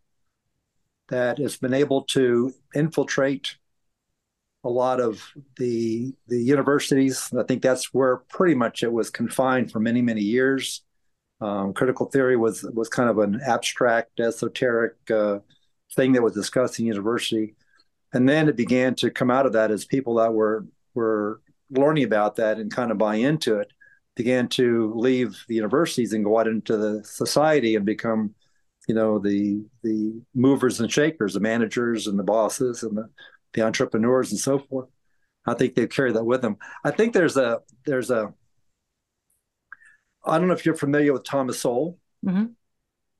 that 1.09 1.39
it's 1.39 1.59
been 1.59 1.75
able 1.75 2.03
to 2.03 2.53
infiltrate 2.75 3.57
a 4.65 4.69
lot 4.69 5.01
of 5.01 5.23
the 5.57 6.13
the 6.29 6.39
universities. 6.39 7.31
I 7.39 7.43
think 7.45 7.63
that's 7.63 7.95
where 7.95 8.19
pretty 8.29 8.55
much 8.55 8.83
it 8.83 8.93
was 8.93 9.11
confined 9.11 9.73
for 9.73 9.81
many 9.81 10.03
many 10.03 10.23
years. 10.23 10.83
Um, 11.41 11.73
critical 11.73 12.07
theory 12.07 12.37
was 12.37 12.63
was 12.75 12.89
kind 12.89 13.09
of 13.09 13.19
an 13.19 13.41
abstract, 13.47 14.21
esoteric 14.21 14.95
uh, 15.11 15.39
thing 15.97 16.13
that 16.13 16.23
was 16.23 16.35
discussed 16.35 16.79
in 16.79 16.87
university, 16.87 17.57
and 18.13 18.29
then 18.29 18.49
it 18.49 18.57
began 18.57 18.95
to 18.97 19.11
come 19.11 19.31
out 19.31 19.47
of 19.47 19.55
that 19.55 19.71
as 19.71 19.85
people 19.85 20.17
that 20.17 20.33
were 20.33 20.67
were 20.95 21.41
learning 21.71 22.05
about 22.05 22.37
that 22.37 22.59
and 22.59 22.73
kind 22.73 22.91
of 22.91 22.99
buy 22.99 23.15
into 23.15 23.59
it 23.59 23.73
began 24.17 24.49
to 24.49 24.93
leave 24.97 25.45
the 25.49 25.55
universities 25.55 26.13
and 26.13 26.25
go 26.25 26.39
out 26.39 26.49
into 26.49 26.77
the 26.77 27.03
society 27.05 27.77
and 27.77 27.87
become 27.87 28.35
you 28.89 28.95
know 28.95 29.19
the 29.19 29.65
the 29.83 30.21
movers 30.35 30.81
and 30.81 30.93
shakers 30.93 31.35
the 31.35 31.41
managers 31.41 32.07
and 32.07 32.19
the 32.19 32.25
bosses 32.25 32.83
and 32.83 32.97
the, 32.99 33.09
the 33.53 33.63
entrepreneurs 33.63 34.31
and 34.31 34.41
so 34.41 34.59
forth 34.59 34.89
i 35.47 35.55
think 35.55 35.75
they 35.75 35.87
carry 35.87 36.13
that 36.13 36.25
with 36.25 36.43
them 36.43 36.57
i 36.85 36.91
think 36.91 37.13
there's 37.13 37.37
a 37.37 37.61
there's 37.87 38.11
a 38.11 38.33
i 40.25 40.39
don't 40.39 40.49
know 40.49 40.55
if 40.55 40.65
you're 40.65 40.75
familiar 40.75 41.13
with 41.13 41.25
thomas 41.25 41.61
sowell 41.61 41.99
mm-hmm. 42.25 42.47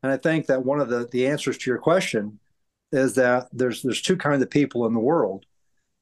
and 0.03 0.13
i 0.13 0.17
think 0.17 0.47
that 0.47 0.65
one 0.65 0.81
of 0.81 0.89
the 0.89 1.09
the 1.13 1.27
answers 1.27 1.59
to 1.59 1.71
your 1.71 1.79
question 1.79 2.39
is 2.93 3.15
that 3.15 3.49
there's 3.53 3.83
there's 3.83 4.03
two 4.03 4.17
kinds 4.17 4.43
of 4.43 4.51
people 4.51 4.87
in 4.87 4.95
the 4.95 5.01
world 5.01 5.45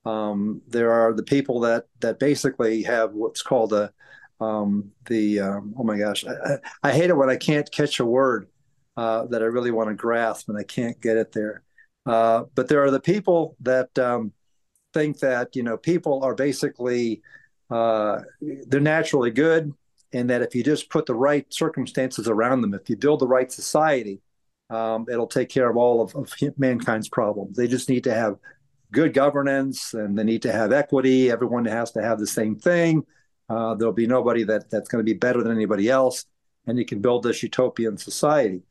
um, 0.05 0.63
there 0.67 0.93
are 0.93 1.13
the 1.13 1.23
people 1.23 1.61
that 1.61 1.85
that 2.01 2.19
basically 2.19 2.83
have 2.85 3.13
what's 3.13 3.43
called 3.43 3.73
a 3.73 3.93
um, 4.41 4.93
the 5.07 5.41
um, 5.41 5.75
oh 5.77 5.83
my 5.83 5.99
gosh 5.99 6.25
I, 6.25 6.59
I, 6.83 6.93
hate 6.93 7.11
it 7.11 7.17
when 7.17 7.29
I 7.29 7.37
can't 7.37 7.71
catch 7.71 7.99
a 7.99 8.07
word 8.07 8.49
uh, 8.97 9.27
that 9.27 9.43
I 9.43 9.47
really 9.47 9.73
want 9.73 9.89
to 9.89 9.95
grasp 9.95 10.49
and 10.49 10.57
I 10.57 10.63
can't 10.63 11.01
get 11.01 11.17
it 11.17 11.33
there. 11.33 11.63
Uh, 12.07 12.45
but 12.55 12.69
there 12.69 12.83
are 12.83 12.91
the 12.91 13.01
people 13.01 13.57
that 13.61 13.97
um, 13.99 14.33
think 14.95 15.19
that 15.19 15.55
you 15.55 15.63
know 15.63 15.77
people 15.77 16.23
are 16.25 16.35
basically 16.35 17.23
uh, 17.71 18.21
they're 18.41 18.81
naturally 18.81 19.31
good, 19.31 19.73
and 20.13 20.31
that 20.31 20.43
if 20.43 20.55
you 20.55 20.63
just 20.63 20.91
put 20.91 21.07
the 21.07 21.15
right 21.15 21.47
circumstances 21.53 22.29
around 22.29 22.63
them, 22.63 22.75
if 22.75 22.89
you 22.89 22.97
build 22.97 23.21
the 23.21 23.29
right 23.29 23.53
society, 23.53 24.21
um, 24.71 25.07
it'll 25.11 25.27
take 25.27 25.49
care 25.49 25.69
of 25.69 25.77
all 25.77 26.01
of, 26.01 26.15
of 26.15 26.33
mankind's 26.57 27.09
problems. 27.09 27.57
They 27.57 27.69
just 27.69 27.89
need 27.89 28.05
to 28.05 28.15
have 28.15 28.37
good 28.91 29.13
governance 29.13 29.93
and 29.95 30.19
they 30.19 30.25
need 30.25 30.43
to 30.43 30.53
have 30.53 30.73
equity. 30.73 31.31
Everyone 31.31 31.65
has 31.67 31.91
to 31.93 32.03
have 32.03 32.19
the 32.19 32.27
same 32.27 32.57
thing. 32.57 33.05
Uh, 33.49 33.75
there'll 33.75 33.93
be 33.95 34.07
nobody 34.07 34.45
that 34.45 34.71
that's 34.71 34.89
going 34.89 35.05
to 35.05 35.11
be 35.11 35.19
better 35.19 35.43
than 35.43 35.53
anybody 35.53 35.89
else, 35.89 36.27
and 36.67 36.79
you 36.79 36.85
can 36.85 37.01
build 37.01 37.23
this 37.23 37.43
utopian 37.43 37.97
society. 37.97 38.63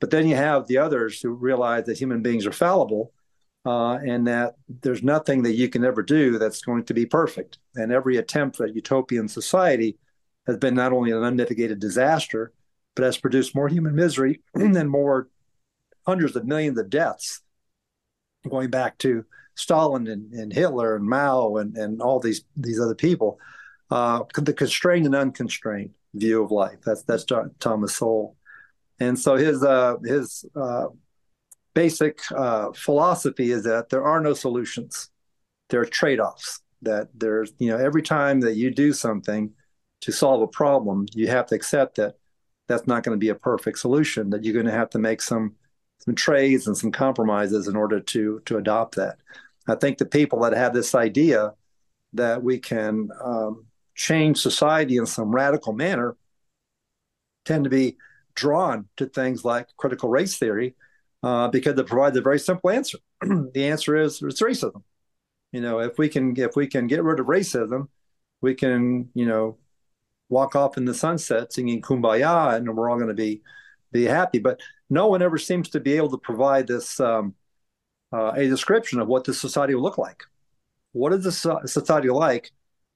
But 0.00 0.10
then 0.10 0.26
you 0.28 0.36
have 0.36 0.66
the 0.66 0.78
others 0.78 1.20
who 1.20 1.30
realize 1.30 1.84
that 1.86 1.98
human 1.98 2.22
beings 2.22 2.46
are 2.46 2.52
fallible, 2.52 3.12
uh, 3.64 3.94
and 3.94 4.26
that 4.26 4.56
there's 4.82 5.02
nothing 5.02 5.42
that 5.42 5.54
you 5.54 5.68
can 5.68 5.84
ever 5.84 6.02
do 6.02 6.38
that's 6.38 6.62
going 6.62 6.84
to 6.84 6.94
be 6.94 7.06
perfect. 7.06 7.58
And 7.74 7.92
every 7.92 8.18
attempt 8.18 8.60
at 8.60 8.74
utopian 8.74 9.28
society 9.28 9.96
has 10.46 10.58
been 10.58 10.74
not 10.74 10.92
only 10.92 11.10
an 11.10 11.24
unmitigated 11.24 11.80
disaster, 11.80 12.52
but 12.94 13.04
has 13.04 13.16
produced 13.16 13.54
more 13.54 13.68
human 13.68 13.94
misery 13.94 14.42
and 14.54 14.90
more 14.90 15.28
hundreds 16.06 16.36
of 16.36 16.44
millions 16.44 16.78
of 16.78 16.90
deaths, 16.90 17.40
going 18.48 18.68
back 18.68 18.98
to 18.98 19.24
Stalin 19.54 20.06
and, 20.08 20.32
and 20.32 20.52
Hitler 20.52 20.96
and 20.96 21.06
Mao 21.06 21.56
and, 21.56 21.76
and 21.76 22.02
all 22.02 22.20
these 22.20 22.44
these 22.56 22.80
other 22.80 22.94
people 22.94 23.38
uh, 23.90 24.24
the 24.36 24.52
constrained 24.52 25.06
and 25.06 25.14
unconstrained 25.14 25.90
view 26.14 26.42
of 26.42 26.50
life. 26.50 26.78
That's 26.84 27.02
that's 27.02 27.24
Thomas 27.24 27.94
Sowell, 27.94 28.36
and 29.00 29.18
so 29.18 29.36
his 29.36 29.62
uh, 29.62 29.96
his 30.04 30.44
uh, 30.54 30.86
basic 31.74 32.20
uh, 32.34 32.72
philosophy 32.72 33.50
is 33.50 33.64
that 33.64 33.88
there 33.90 34.04
are 34.04 34.20
no 34.20 34.34
solutions. 34.34 35.10
There 35.70 35.80
are 35.80 35.86
trade 35.86 36.20
offs. 36.20 36.60
That 36.82 37.08
there's 37.14 37.52
you 37.58 37.68
know 37.68 37.78
every 37.78 38.02
time 38.02 38.40
that 38.40 38.56
you 38.56 38.70
do 38.70 38.92
something 38.92 39.52
to 40.02 40.12
solve 40.12 40.42
a 40.42 40.46
problem, 40.46 41.06
you 41.14 41.28
have 41.28 41.46
to 41.46 41.54
accept 41.54 41.96
that 41.96 42.16
that's 42.68 42.86
not 42.86 43.02
going 43.02 43.16
to 43.16 43.20
be 43.20 43.30
a 43.30 43.34
perfect 43.34 43.78
solution. 43.78 44.30
That 44.30 44.44
you're 44.44 44.54
going 44.54 44.66
to 44.66 44.72
have 44.72 44.90
to 44.90 44.98
make 44.98 45.22
some 45.22 45.54
some 45.98 46.14
trades 46.14 46.66
and 46.66 46.76
some 46.76 46.92
compromises 46.92 47.68
in 47.68 47.76
order 47.76 48.00
to 48.00 48.40
to 48.44 48.56
adopt 48.58 48.96
that. 48.96 49.16
I 49.66 49.74
think 49.74 49.98
the 49.98 50.06
people 50.06 50.40
that 50.40 50.52
have 50.52 50.74
this 50.74 50.94
idea 50.94 51.54
that 52.12 52.42
we 52.42 52.58
can 52.58 53.08
um, 53.22 53.66
change 53.94 54.38
society 54.38 54.96
in 54.96 55.06
some 55.06 55.34
radical 55.34 55.72
manner 55.72 56.16
tend 57.44 57.64
to 57.64 57.70
be 57.70 57.96
drawn 58.34 58.88
to 58.96 59.06
things 59.06 59.44
like 59.44 59.68
critical 59.76 60.08
race 60.08 60.36
theory 60.36 60.74
uh, 61.22 61.48
because 61.48 61.78
it 61.78 61.86
provides 61.86 62.16
a 62.16 62.20
very 62.20 62.38
simple 62.38 62.70
answer. 62.70 62.98
the 63.20 63.66
answer 63.68 63.96
is 63.96 64.20
it's 64.22 64.42
racism. 64.42 64.82
You 65.52 65.60
know, 65.60 65.78
if 65.78 65.98
we 65.98 66.08
can 66.08 66.36
if 66.36 66.56
we 66.56 66.66
can 66.66 66.86
get 66.86 67.02
rid 67.02 67.20
of 67.20 67.26
racism, 67.26 67.88
we 68.40 68.54
can 68.54 69.08
you 69.14 69.26
know 69.26 69.58
walk 70.28 70.56
off 70.56 70.76
in 70.76 70.84
the 70.84 70.94
sunset 70.94 71.52
singing 71.52 71.80
"Kumbaya" 71.80 72.56
and 72.56 72.76
we're 72.76 72.90
all 72.90 72.96
going 72.96 73.08
to 73.08 73.14
be 73.14 73.42
be 73.92 74.04
happy. 74.04 74.38
But 74.38 74.60
no 74.90 75.06
one 75.06 75.22
ever 75.22 75.38
seems 75.38 75.70
to 75.70 75.80
be 75.80 75.94
able 75.96 76.10
to 76.10 76.18
provide 76.18 76.66
this 76.66 77.00
um, 77.00 77.34
uh, 78.12 78.32
a 78.36 78.46
description 78.46 79.00
of 79.00 79.08
what 79.08 79.24
this 79.24 79.40
society 79.40 79.74
will 79.74 79.82
look 79.82 79.98
like. 79.98 80.22
What 80.92 81.12
is 81.12 81.24
this 81.24 81.46
society 81.66 82.10
like 82.10 82.52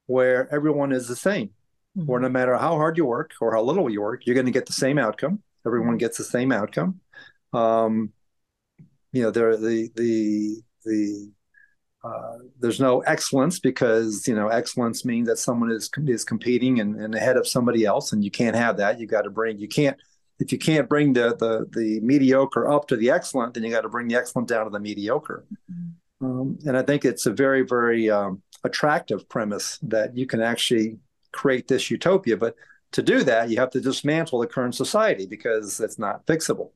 where 0.07 0.53
everyone 0.53 0.93
is 0.93 1.09
the 1.09 1.17
same, 1.17 1.51
mm-hmm. 1.97 2.07
where 2.07 2.21
no 2.21 2.29
matter 2.29 2.57
how 2.57 2.77
hard 2.77 2.97
you 2.97 3.05
work 3.05 3.33
or 3.41 3.55
how 3.55 3.63
little 3.63 3.89
you 3.91 4.01
work, 4.01 4.27
you're 4.27 4.35
going 4.35 4.47
to 4.47 4.53
get 4.53 4.67
the 4.67 4.73
same 4.73 4.99
outcome. 4.99 5.43
Everyone 5.67 5.91
mm-hmm. 5.91 5.99
gets 5.99 6.19
the 6.19 6.25
same 6.25 6.53
outcome. 6.53 7.01
Um, 7.53 8.13
you 9.13 9.23
know, 9.23 9.31
there 9.31 9.57
the 9.57 9.91
the 9.95 10.63
the 10.85 11.33
uh, 12.05 12.39
there's 12.61 12.81
no 12.81 13.01
excellence 13.01 13.59
because 13.59 14.27
you 14.29 14.35
know 14.35 14.49
excellence 14.49 15.05
means 15.05 15.29
that 15.29 15.39
someone 15.39 15.71
is 15.71 15.91
is 16.07 16.25
competing 16.25 16.81
and, 16.81 16.97
and 17.01 17.15
ahead 17.15 17.37
of 17.37 17.47
somebody 17.47 17.85
else, 17.85 18.13
and 18.13 18.23
you 18.23 18.31
can't 18.31 18.57
have 18.57 18.77
that. 18.77 19.01
You 19.01 19.07
got 19.07 19.23
to 19.23 19.31
bring 19.31 19.59
you 19.59 19.69
can't 19.69 19.97
if 20.39 20.53
you 20.53 20.59
can't 20.59 20.89
bring 20.89 21.13
the 21.13 21.37
the 21.37 21.69
the 21.79 22.01
mediocre 22.01 22.71
up 22.71 22.87
to 22.89 22.97
the 22.97 23.11
excellent, 23.11 23.55
then 23.55 23.65
you 23.65 23.71
got 23.71 23.83
to 23.83 23.89
bring 23.89 24.09
the 24.09 24.17
excellent 24.17 24.49
down 24.49 24.65
to 24.65 24.71
the 24.71 24.81
mediocre. 24.81 25.45
Mm-hmm. 25.71 26.25
Um, 26.25 26.59
and 26.67 26.77
I 26.77 26.83
think 26.83 27.05
it's 27.05 27.27
a 27.27 27.33
very 27.33 27.63
very 27.63 28.11
um, 28.11 28.43
attractive 28.65 29.29
premise 29.29 29.79
that 29.83 30.17
you 30.17 30.27
can 30.27 30.41
actually 30.41 30.99
create 31.33 31.69
this 31.69 31.91
utopia. 31.91 32.37
But 32.37 32.57
to 32.93 33.03
do 33.03 33.23
that, 33.25 33.51
you 33.51 33.59
have 33.59 33.71
to 33.71 33.81
dismantle 33.81 34.41
the 34.41 34.47
current 34.47 34.75
society 34.75 35.27
because 35.27 35.81
it's 35.81 35.99
not 35.99 36.27
fixable. 36.27 36.71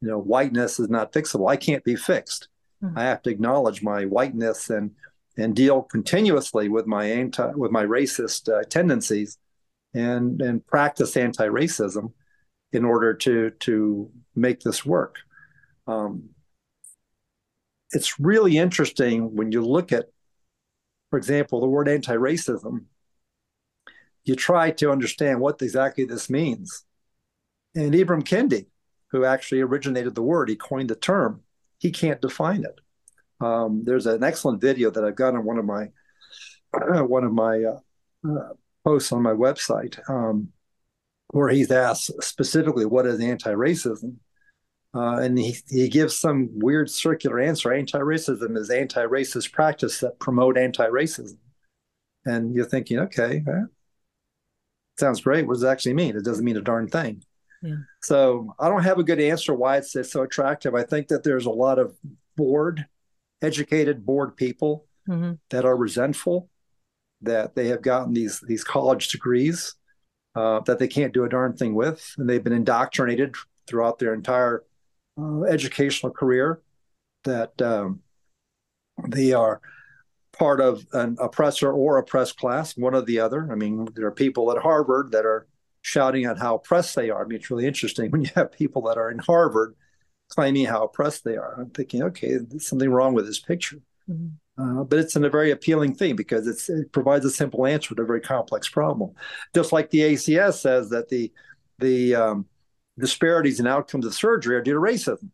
You 0.00 0.08
know, 0.08 0.18
whiteness 0.18 0.78
is 0.78 0.90
not 0.90 1.12
fixable. 1.12 1.50
I 1.50 1.56
can't 1.56 1.84
be 1.84 1.96
fixed. 1.96 2.48
Mm-hmm. 2.82 2.98
I 2.98 3.04
have 3.04 3.22
to 3.22 3.30
acknowledge 3.30 3.82
my 3.82 4.04
whiteness 4.04 4.70
and 4.70 4.92
and 5.38 5.54
deal 5.54 5.82
continuously 5.82 6.68
with 6.68 6.86
my 6.86 7.04
anti 7.04 7.50
with 7.52 7.70
my 7.70 7.84
racist 7.84 8.52
uh, 8.52 8.64
tendencies 8.64 9.38
and 9.94 10.40
and 10.42 10.66
practice 10.66 11.16
anti-racism 11.16 12.12
in 12.72 12.84
order 12.84 13.14
to 13.14 13.50
to 13.50 14.10
make 14.34 14.60
this 14.60 14.84
work. 14.84 15.16
Um, 15.86 16.30
it's 17.92 18.18
really 18.20 18.58
interesting 18.58 19.34
when 19.34 19.52
you 19.52 19.64
look 19.64 19.92
at 19.92 20.06
for 21.10 21.18
example, 21.18 21.60
the 21.60 21.66
word 21.66 21.88
anti 21.88 22.14
racism, 22.14 22.84
you 24.26 24.34
try 24.34 24.70
to 24.72 24.90
understand 24.90 25.40
what 25.40 25.62
exactly 25.62 26.04
this 26.04 26.28
means. 26.28 26.84
And 27.74 27.94
Ibram 27.94 28.24
Kendi, 28.24 28.66
who 29.12 29.24
actually 29.24 29.60
originated 29.60 30.14
the 30.14 30.22
word, 30.22 30.48
he 30.48 30.56
coined 30.56 30.90
the 30.90 30.96
term, 30.96 31.42
he 31.78 31.90
can't 31.90 32.20
define 32.20 32.64
it. 32.64 32.80
Um, 33.40 33.82
there's 33.84 34.06
an 34.06 34.24
excellent 34.24 34.60
video 34.60 34.90
that 34.90 35.04
I've 35.04 35.14
got 35.14 35.34
on 35.34 35.44
one 35.44 35.58
of 35.58 35.64
my 35.64 35.88
uh, 36.74 37.02
one 37.04 37.24
of 37.24 37.32
my 37.32 37.62
uh, 37.62 37.78
uh, 38.28 38.52
posts 38.84 39.12
on 39.12 39.22
my 39.22 39.32
website 39.32 39.98
um, 40.10 40.48
where 41.28 41.48
he's 41.48 41.70
asked 41.70 42.10
specifically 42.22 42.84
what 42.84 43.06
is 43.06 43.20
anti-racism, 43.20 44.16
uh, 44.94 45.18
and 45.18 45.38
he, 45.38 45.56
he 45.68 45.88
gives 45.88 46.18
some 46.18 46.48
weird 46.54 46.90
circular 46.90 47.38
answer. 47.38 47.72
Anti-racism 47.72 48.56
is 48.56 48.70
anti-racist 48.70 49.52
practice 49.52 50.00
that 50.00 50.18
promote 50.18 50.56
anti-racism. 50.56 51.36
And 52.24 52.54
you're 52.54 52.64
thinking, 52.64 52.98
okay, 53.00 53.44
sounds 54.98 55.20
great. 55.20 55.46
What 55.46 55.54
does 55.54 55.62
it 55.62 55.68
actually 55.68 55.94
mean? 55.94 56.16
It 56.16 56.24
doesn't 56.24 56.44
mean 56.44 56.56
a 56.56 56.62
darn 56.62 56.88
thing. 56.88 57.22
Yeah. 57.62 57.76
So 58.02 58.54
I 58.58 58.68
don't 58.68 58.82
have 58.82 58.98
a 58.98 59.04
good 59.04 59.20
answer 59.20 59.54
why 59.54 59.78
it's, 59.78 59.94
it's 59.96 60.12
so 60.12 60.22
attractive. 60.22 60.74
I 60.74 60.82
think 60.82 61.08
that 61.08 61.24
there's 61.24 61.46
a 61.46 61.50
lot 61.50 61.78
of 61.78 61.96
bored, 62.36 62.86
educated, 63.42 64.04
bored 64.04 64.36
people 64.36 64.86
mm-hmm. 65.08 65.32
that 65.50 65.64
are 65.64 65.76
resentful 65.76 66.48
that 67.22 67.54
they 67.54 67.68
have 67.68 67.82
gotten 67.82 68.12
these 68.12 68.40
these 68.40 68.62
college 68.62 69.08
degrees 69.08 69.74
uh, 70.34 70.60
that 70.60 70.78
they 70.78 70.88
can't 70.88 71.14
do 71.14 71.24
a 71.24 71.28
darn 71.28 71.56
thing 71.56 71.74
with, 71.74 72.14
and 72.18 72.28
they've 72.28 72.44
been 72.44 72.52
indoctrinated 72.52 73.34
throughout 73.66 73.98
their 73.98 74.12
entire 74.12 74.64
uh, 75.18 75.42
educational 75.44 76.12
career 76.12 76.60
that 77.24 77.60
um, 77.62 78.00
they 79.08 79.32
are 79.32 79.60
part 80.38 80.60
of 80.60 80.86
an 80.92 81.16
oppressor 81.20 81.72
or 81.72 81.98
oppressed 81.98 82.38
class, 82.38 82.76
one 82.76 82.94
or 82.94 83.02
the 83.02 83.20
other. 83.20 83.48
I 83.50 83.54
mean, 83.54 83.88
there 83.94 84.06
are 84.06 84.12
people 84.12 84.50
at 84.52 84.62
Harvard 84.62 85.12
that 85.12 85.24
are 85.24 85.46
shouting 85.82 86.26
out 86.26 86.38
how 86.38 86.56
oppressed 86.56 86.96
they 86.96 87.10
are. 87.10 87.24
I 87.24 87.28
mean, 87.28 87.38
it's 87.38 87.50
really 87.50 87.66
interesting 87.66 88.10
when 88.10 88.22
you 88.22 88.30
have 88.34 88.52
people 88.52 88.82
that 88.82 88.98
are 88.98 89.10
in 89.10 89.18
Harvard 89.18 89.74
claiming 90.28 90.66
how 90.66 90.84
oppressed 90.84 91.24
they 91.24 91.36
are. 91.36 91.60
I'm 91.60 91.70
thinking, 91.70 92.02
okay, 92.02 92.38
there's 92.38 92.66
something 92.66 92.90
wrong 92.90 93.14
with 93.14 93.26
this 93.26 93.38
picture. 93.38 93.80
Mm-hmm. 94.10 94.28
Uh, 94.58 94.84
but 94.84 94.98
it's 94.98 95.14
a 95.16 95.28
very 95.28 95.50
appealing 95.50 95.94
thing 95.94 96.16
because 96.16 96.68
it 96.68 96.90
provides 96.90 97.24
a 97.24 97.30
simple 97.30 97.66
answer 97.66 97.94
to 97.94 98.02
a 98.02 98.06
very 98.06 98.20
complex 98.20 98.68
problem. 98.68 99.12
Just 99.54 99.70
like 99.70 99.90
the 99.90 100.00
ACS 100.00 100.54
says 100.54 100.88
that 100.90 101.08
the 101.08 101.30
the 101.78 102.14
um, 102.14 102.46
disparities 102.98 103.60
in 103.60 103.66
outcomes 103.66 104.06
of 104.06 104.14
surgery 104.14 104.56
are 104.56 104.62
due 104.62 104.72
to 104.72 104.80
racism. 104.80 105.28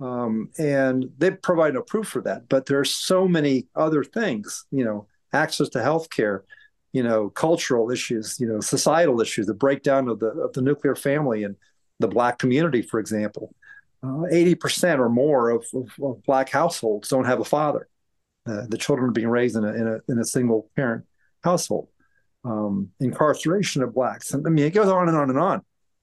Um, 0.00 0.50
and 0.58 1.10
they 1.18 1.30
provide 1.30 1.74
no 1.74 1.82
proof 1.82 2.08
for 2.08 2.20
that. 2.22 2.48
But 2.48 2.66
there 2.66 2.80
are 2.80 2.84
so 2.84 3.28
many 3.28 3.68
other 3.74 4.02
things, 4.02 4.66
you 4.70 4.84
know, 4.84 5.06
access 5.32 5.68
to 5.70 5.82
health 5.82 6.10
care, 6.10 6.44
you 6.92 7.02
know, 7.02 7.30
cultural 7.30 7.90
issues, 7.90 8.38
you 8.40 8.46
know, 8.46 8.60
societal 8.60 9.20
issues, 9.20 9.46
the 9.46 9.54
breakdown 9.54 10.08
of 10.08 10.20
the 10.20 10.28
of 10.28 10.52
the 10.52 10.62
nuclear 10.62 10.94
family 10.94 11.44
and 11.44 11.56
the 12.00 12.08
black 12.08 12.38
community, 12.38 12.82
for 12.82 12.98
example. 12.98 13.54
Uh, 14.02 14.24
eighty 14.30 14.52
uh, 14.52 14.58
percent 14.60 15.00
or 15.00 15.08
more 15.08 15.50
of, 15.50 15.64
of, 15.72 15.88
of, 16.02 16.22
black 16.24 16.50
households 16.50 17.08
don't 17.08 17.24
have 17.24 17.40
a 17.40 17.44
father. 17.44 17.88
Uh, 18.46 18.66
the 18.68 18.76
children 18.76 19.08
are 19.08 19.12
being 19.12 19.28
raised 19.28 19.56
in 19.56 19.64
a 19.64 19.72
in 19.72 19.86
a, 19.86 20.12
in 20.12 20.18
a 20.18 20.24
single 20.24 20.68
parent 20.76 21.04
household. 21.42 21.88
Um, 22.44 22.90
incarceration 23.00 23.82
of 23.82 23.94
blacks. 23.94 24.34
I 24.34 24.38
mean, 24.38 24.66
it 24.66 24.74
goes 24.74 24.88
on 24.88 25.08
and 25.08 25.16
on 25.16 25.30
and 25.30 25.38
on. 25.38 25.62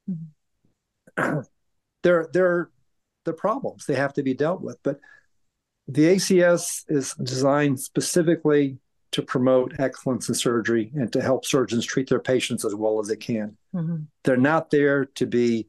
Mm-hmm. 0.10 1.40
they're 2.04 2.30
they're 2.34 2.72
the 3.26 3.34
problems 3.34 3.86
they 3.86 3.96
have 3.96 4.14
to 4.14 4.24
be 4.24 4.34
dealt 4.34 4.62
with. 4.62 4.78
But 4.84 5.00
the 5.88 6.16
ACS 6.16 6.84
is 6.88 7.14
designed 7.16 7.80
specifically 7.80 8.78
to 9.12 9.22
promote 9.22 9.80
excellence 9.80 10.30
in 10.30 10.36
surgery 10.36 10.92
and 10.96 11.12
to 11.12 11.22
help 11.22 11.46
surgeons 11.46 11.86
treat 11.86 12.10
their 12.10 12.20
patients 12.20 12.64
as 12.64 12.74
well 12.74 13.00
as 13.00 13.08
they 13.08 13.16
can. 13.16 13.58
Mm-hmm. 13.76 14.04
They're 14.24 14.38
not 14.38 14.70
there 14.70 15.06
to 15.06 15.26
be 15.26 15.68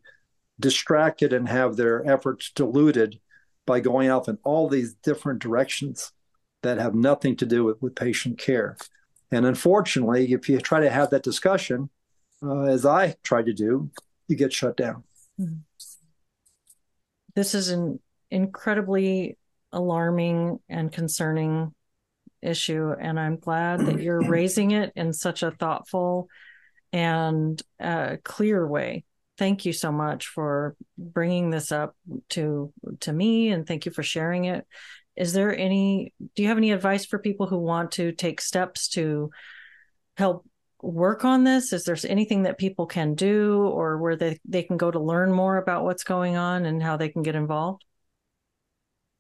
distracted 0.61 1.33
and 1.33 1.49
have 1.49 1.77
their 1.77 2.09
efforts 2.09 2.53
diluted 2.55 3.19
by 3.67 3.81
going 3.81 4.11
off 4.11 4.29
in 4.29 4.39
all 4.45 4.69
these 4.69 4.95
different 4.95 5.41
directions 5.41 6.13
that 6.63 6.79
have 6.79 6.95
nothing 6.95 7.35
to 7.37 7.47
do 7.47 7.65
with, 7.65 7.83
with 7.83 7.97
patient 7.97 8.39
care. 8.39 8.77
And 9.33 9.45
unfortunately, 9.45 10.33
if 10.33 10.49
you 10.49 10.59
try 10.59 10.81
to 10.81 10.91
have 10.91 11.11
that 11.11 11.25
discussion, 11.25 11.91
uh, 12.45 12.63
as 12.63 12.87
I 12.87 13.17
tried 13.25 13.47
to 13.47 13.53
do, 13.53 13.91
you 14.29 14.37
get 14.37 14.53
shut 14.53 14.77
down. 14.77 15.03
Mm-hmm 15.41 15.55
this 17.35 17.55
is 17.55 17.71
an 17.71 17.99
incredibly 18.31 19.37
alarming 19.73 20.59
and 20.69 20.93
concerning 20.93 21.75
issue 22.43 22.93
and 22.99 23.19
i'm 23.21 23.37
glad 23.37 23.81
that 23.81 24.01
you're 24.01 24.23
raising 24.29 24.73
it 24.73 24.93
in 24.97 25.13
such 25.13 25.43
a 25.43 25.51
thoughtful 25.51 26.29
and 26.93 27.61
uh, 27.81 28.17
clear 28.23 28.67
way. 28.67 29.05
Thank 29.39 29.65
you 29.65 29.73
so 29.73 29.91
much 29.91 30.27
for 30.27 30.77
bringing 30.99 31.51
this 31.51 31.73
up 31.73 31.97
to 32.31 32.73
to 33.01 33.13
me 33.13 33.49
and 33.49 33.67
thank 33.67 33.87
you 33.87 33.93
for 33.93 34.03
sharing 34.03 34.45
it. 34.45 34.67
Is 35.17 35.33
there 35.33 35.57
any 35.57 36.13
do 36.37 36.43
you 36.43 36.49
have 36.49 36.59
any 36.59 36.71
advice 36.71 37.07
for 37.07 37.19
people 37.19 37.47
who 37.47 37.59
want 37.59 37.93
to 37.93 38.13
take 38.13 38.41
steps 38.41 38.89
to 38.89 39.31
help 40.17 40.47
work 40.83 41.25
on 41.25 41.45
this? 41.45 41.73
Is 41.73 41.85
there 41.85 41.97
anything 42.09 42.43
that 42.43 42.59
people 42.59 42.87
can 42.87 43.15
do 43.15 43.63
or 43.63 43.99
where 43.99 44.17
they, 44.17 44.39
they 44.45 44.65
can 44.65 44.77
go 44.77 44.91
to 44.91 44.99
learn 44.99 45.33
more 45.33 45.57
about 45.57 45.85
what's 45.85 46.05
going 46.05 46.37
on 46.37 46.67
and 46.67 46.83
how 46.83 46.97
they 46.97 47.09
can 47.09 47.23
get 47.23 47.37
involved? 47.37 47.85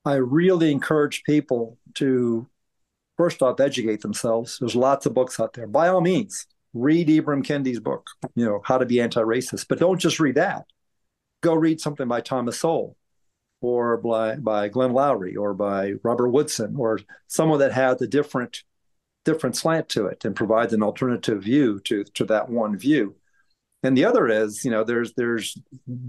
I 0.05 0.15
really 0.15 0.73
encourage 0.73 1.23
people 1.23 1.79
to 1.95 2.49
first 3.17 3.41
off 3.43 3.61
educate 3.61 4.01
themselves. 4.01 4.59
There's 4.59 4.75
lots 4.75 5.07
of 5.07 5.15
books 5.15 5.39
out 5.39 5.53
there. 5.53 5.69
By 5.69 5.89
all 5.89 6.01
means, 6.01 6.47
read 6.75 7.07
Ibram 7.07 7.45
Kendi's 7.45 7.79
book, 7.79 8.09
you 8.35 8.45
know, 8.45 8.61
How 8.65 8.79
to 8.79 8.87
Be 8.87 9.01
Anti-Racist. 9.01 9.67
But 9.69 9.79
don't 9.79 10.01
just 10.01 10.19
read 10.19 10.35
that. 10.35 10.65
Go 11.43 11.55
read 11.55 11.81
something 11.81 12.09
by 12.09 12.21
Thomas 12.21 12.59
Sowell 12.59 12.97
or 13.61 13.97
by, 13.99 14.37
by 14.37 14.69
Glenn 14.69 14.93
Loury 14.93 15.37
or 15.37 15.55
by 15.55 15.93
Robert 16.03 16.31
Woodson 16.31 16.75
or 16.77 16.99
someone 17.29 17.61
that 17.61 17.73
has 17.73 18.03
a 18.03 18.09
different 18.09 18.65
different 19.25 19.57
slant 19.57 19.89
to 19.91 20.07
it 20.07 20.25
and 20.25 20.35
provides 20.35 20.73
an 20.73 20.83
alternative 20.83 21.43
view 21.43 21.81
to 21.81 22.05
to 22.05 22.25
that 22.27 22.49
one 22.49 22.77
view. 22.77 23.15
And 23.83 23.97
the 23.97 24.05
other 24.05 24.29
is, 24.29 24.65
you 24.65 24.71
know, 24.71 24.85
there's 24.85 25.13
there's 25.15 25.59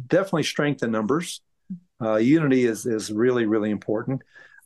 definitely 0.08 0.44
strength 0.44 0.84
in 0.84 0.92
numbers. 0.92 1.42
Uh, 2.02 2.16
unity 2.16 2.66
is 2.66 2.86
is 2.86 3.12
really 3.12 3.46
really 3.46 3.72
important. 3.72 4.22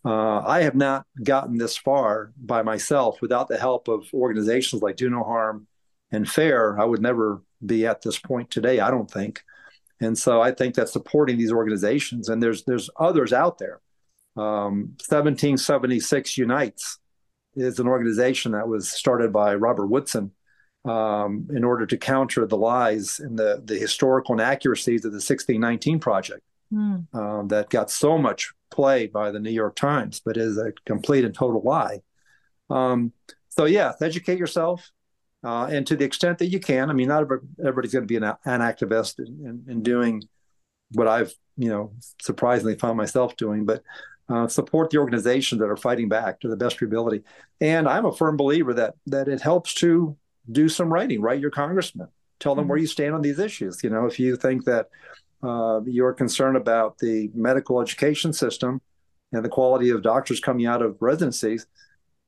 Uh, 0.05 0.39
I 0.39 0.61
have 0.61 0.75
not 0.75 1.05
gotten 1.23 1.57
this 1.57 1.75
far 1.75 2.31
by 2.37 2.61
myself 2.61 3.21
without 3.21 3.47
the 3.47 3.57
help 3.57 3.87
of 3.87 4.07
organizations 4.13 4.81
like 4.81 4.95
Do 4.95 5.09
No 5.09 5.23
Harm 5.23 5.67
and 6.11 6.29
FAIR. 6.29 6.79
I 6.79 6.85
would 6.85 7.01
never 7.01 7.41
be 7.65 7.85
at 7.85 8.01
this 8.01 8.19
point 8.19 8.49
today. 8.49 8.79
I 8.79 8.91
don't 8.91 9.09
think. 9.09 9.41
And 9.99 10.17
so 10.17 10.41
I 10.41 10.51
think 10.51 10.75
that 10.75 10.89
supporting 10.89 11.37
these 11.37 11.51
organizations 11.51 12.29
and 12.29 12.41
there's 12.41 12.63
there's 12.63 12.89
others 12.97 13.33
out 13.33 13.57
there. 13.57 13.81
Um, 14.35 14.95
1776 14.99 16.37
unites 16.37 16.99
is 17.57 17.79
an 17.79 17.87
organization 17.87 18.51
that 18.53 18.67
was 18.67 18.89
started 18.89 19.33
by 19.33 19.55
Robert 19.55 19.87
Woodson 19.87 20.31
um, 20.85 21.47
in 21.53 21.63
order 21.63 21.85
to 21.85 21.97
counter 21.97 22.45
the 22.45 22.57
lies 22.57 23.19
and 23.19 23.37
the, 23.37 23.61
the 23.65 23.77
historical 23.77 24.35
inaccuracies 24.35 25.03
of 25.03 25.11
the 25.11 25.17
1619 25.17 25.99
Project 25.99 26.41
mm. 26.73 27.05
um, 27.13 27.47
that 27.49 27.69
got 27.69 27.91
so 27.91 28.17
much 28.17 28.53
play 28.69 29.07
by 29.07 29.31
the 29.31 29.39
New 29.39 29.51
York 29.51 29.75
Times, 29.75 30.21
but 30.23 30.37
is 30.37 30.57
a 30.57 30.71
complete 30.85 31.25
and 31.25 31.33
total 31.33 31.61
lie. 31.61 32.01
Um, 32.69 33.11
so, 33.49 33.65
yeah, 33.65 33.93
educate 34.01 34.37
yourself. 34.37 34.91
Uh, 35.43 35.65
and 35.65 35.85
to 35.87 35.95
the 35.95 36.05
extent 36.05 36.39
that 36.39 36.47
you 36.47 36.59
can, 36.59 36.89
I 36.89 36.93
mean, 36.93 37.07
not 37.09 37.23
everybody's 37.59 37.93
going 37.93 38.07
to 38.07 38.07
be 38.07 38.17
an, 38.17 38.23
an 38.23 38.61
activist 38.61 39.19
in, 39.19 39.25
in, 39.45 39.71
in 39.71 39.83
doing 39.83 40.23
what 40.91 41.07
I've, 41.07 41.33
you 41.57 41.69
know, 41.69 41.93
surprisingly 42.21 42.75
found 42.75 42.97
myself 42.97 43.35
doing, 43.35 43.65
but 43.65 43.83
uh, 44.29 44.47
support 44.47 44.89
the 44.89 44.97
organizations 44.97 45.59
that 45.59 45.69
are 45.69 45.77
fighting 45.77 46.09
back 46.09 46.39
to 46.39 46.47
the 46.47 46.57
best 46.57 46.75
of 46.75 46.81
your 46.81 46.87
ability. 46.89 47.23
And 47.61 47.87
I'm 47.87 48.05
a 48.05 48.11
firm 48.11 48.37
believer 48.37 48.73
that 48.73 48.95
that 49.07 49.27
it 49.27 49.41
helps 49.41 49.73
to 49.75 50.17
do 50.51 50.69
some 50.69 50.91
writing, 50.91 51.21
write 51.21 51.39
your 51.39 51.51
congressman, 51.51 52.07
tell 52.39 52.55
them 52.55 52.63
mm-hmm. 52.63 52.69
where 52.69 52.77
you 52.79 52.87
stand 52.87 53.13
on 53.13 53.21
these 53.21 53.39
issues. 53.39 53.83
You 53.83 53.89
know, 53.89 54.05
if 54.05 54.19
you 54.19 54.35
think 54.35 54.65
that 54.65 54.89
uh, 55.43 55.81
you're 55.85 56.13
concerned 56.13 56.57
about 56.57 56.97
the 56.97 57.29
medical 57.33 57.81
education 57.81 58.33
system 58.33 58.81
and 59.31 59.43
the 59.43 59.49
quality 59.49 59.89
of 59.89 60.01
doctors 60.01 60.39
coming 60.39 60.65
out 60.65 60.81
of 60.81 60.97
residencies, 61.01 61.67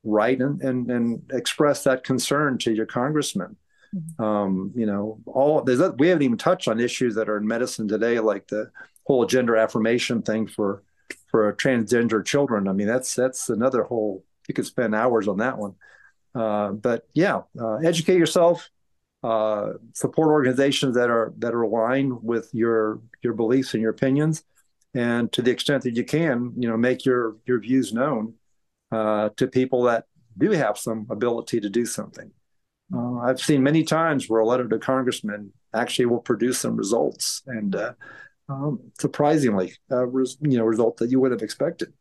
write 0.03 0.41
and, 0.41 0.61
and, 0.61 0.89
and 0.91 1.21
express 1.31 1.83
that 1.83 2.03
concern 2.03 2.57
to 2.59 2.73
your 2.73 2.85
congressman. 2.85 3.55
Mm-hmm. 3.95 4.23
Um, 4.23 4.71
you 4.75 4.85
know, 4.85 5.19
all 5.25 5.61
there's 5.63 5.81
we 5.97 6.09
haven't 6.09 6.23
even 6.23 6.37
touched 6.37 6.67
on 6.67 6.79
issues 6.79 7.15
that 7.15 7.27
are 7.27 7.37
in 7.37 7.47
medicine 7.47 7.87
today, 7.87 8.19
like 8.19 8.47
the 8.47 8.69
whole 9.05 9.25
gender 9.25 9.57
affirmation 9.57 10.21
thing 10.21 10.45
for 10.45 10.83
for 11.29 11.53
transgender 11.53 12.25
children. 12.25 12.67
I 12.67 12.73
mean, 12.73 12.87
that's 12.87 13.15
that's 13.15 13.49
another 13.49 13.83
whole. 13.83 14.23
You 14.47 14.53
could 14.53 14.65
spend 14.65 14.95
hours 14.95 15.27
on 15.27 15.37
that 15.37 15.57
one. 15.57 15.75
Uh, 16.33 16.71
but 16.71 17.07
yeah, 17.13 17.41
uh, 17.59 17.75
educate 17.75 18.17
yourself. 18.17 18.69
Uh, 19.21 19.73
support 19.93 20.29
organizations 20.29 20.95
that 20.95 21.09
are 21.09 21.33
that 21.37 21.53
are 21.53 21.63
aligned 21.63 22.23
with 22.23 22.49
your 22.53 23.01
your 23.21 23.33
beliefs 23.33 23.73
and 23.73 23.81
your 23.81 23.91
opinions, 23.91 24.43
and 24.93 25.31
to 25.33 25.41
the 25.41 25.51
extent 25.51 25.83
that 25.83 25.95
you 25.95 26.05
can, 26.05 26.53
you 26.57 26.69
know, 26.69 26.77
make 26.77 27.05
your 27.05 27.35
your 27.45 27.59
views 27.59 27.93
known 27.93 28.33
uh, 28.91 29.29
to 29.35 29.45
people 29.45 29.83
that 29.83 30.05
do 30.37 30.51
have 30.51 30.77
some 30.77 31.05
ability 31.09 31.59
to 31.59 31.69
do 31.69 31.85
something. 31.85 32.31
Uh, 32.93 33.19
I've 33.19 33.41
seen 33.41 33.61
many 33.61 33.83
times 33.83 34.29
where 34.29 34.39
a 34.39 34.45
letter 34.45 34.67
to 34.67 34.79
congressman 34.79 35.51
actually 35.73 36.05
will 36.05 36.21
produce 36.21 36.59
some 36.59 36.75
results, 36.75 37.43
and 37.45 37.75
uh, 37.75 37.93
um, 38.49 38.79
surprisingly, 38.99 39.73
uh, 39.91 40.05
res, 40.07 40.37
you 40.41 40.57
know, 40.57 40.65
result 40.65 40.97
that 40.97 41.11
you 41.11 41.19
would 41.19 41.31
have 41.31 41.41
expected. 41.41 41.93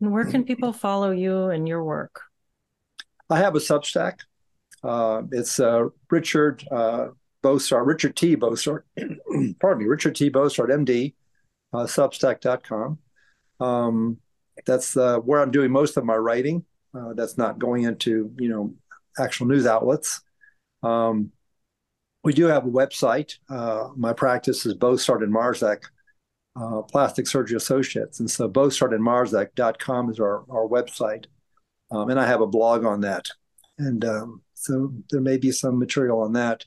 And 0.00 0.12
where 0.12 0.24
can 0.24 0.44
people 0.44 0.72
follow 0.72 1.10
you 1.10 1.48
and 1.50 1.68
your 1.68 1.84
work? 1.84 2.22
I 3.28 3.38
have 3.38 3.54
a 3.54 3.58
Substack. 3.58 4.20
Uh, 4.82 5.22
it's 5.30 5.60
uh, 5.60 5.88
Richard 6.10 6.66
uh, 6.70 7.08
Bosshardt, 7.42 7.86
Richard 7.86 8.16
T. 8.16 8.36
Bosshardt, 8.36 8.82
pardon 9.60 9.82
me, 9.82 9.88
Richard 9.88 10.16
T. 10.16 10.30
Bosshardt, 10.30 10.70
MD, 10.70 11.14
uh, 11.72 11.84
Substack.com. 11.84 12.98
Um, 13.60 14.18
that's 14.66 14.96
uh, 14.96 15.18
where 15.18 15.40
I'm 15.40 15.50
doing 15.50 15.70
most 15.70 15.96
of 15.96 16.04
my 16.04 16.16
writing. 16.16 16.64
Uh, 16.94 17.12
that's 17.14 17.38
not 17.38 17.58
going 17.58 17.84
into 17.84 18.32
you 18.38 18.48
know 18.48 18.74
actual 19.18 19.46
news 19.46 19.66
outlets. 19.66 20.22
Um, 20.82 21.30
we 22.22 22.32
do 22.32 22.46
have 22.46 22.66
a 22.66 22.70
website. 22.70 23.34
Uh, 23.48 23.88
my 23.96 24.12
practice 24.12 24.66
is 24.66 24.74
Bosshardt 24.74 25.22
and 25.22 25.34
Marzek, 25.34 25.84
uh, 26.60 26.82
Plastic 26.82 27.26
Surgery 27.26 27.56
Associates. 27.56 28.20
And 28.20 28.30
so 28.30 28.48
bosshardtandmarzek.com 28.48 30.10
is 30.10 30.20
our, 30.20 30.44
our 30.50 30.68
website. 30.68 31.26
Um, 31.90 32.10
and 32.10 32.20
I 32.20 32.26
have 32.26 32.40
a 32.40 32.46
blog 32.46 32.84
on 32.84 33.00
that. 33.00 33.26
And 33.78 34.04
um, 34.04 34.42
so 34.54 34.92
there 35.10 35.20
may 35.20 35.38
be 35.38 35.50
some 35.50 35.78
material 35.78 36.20
on 36.20 36.34
that. 36.34 36.64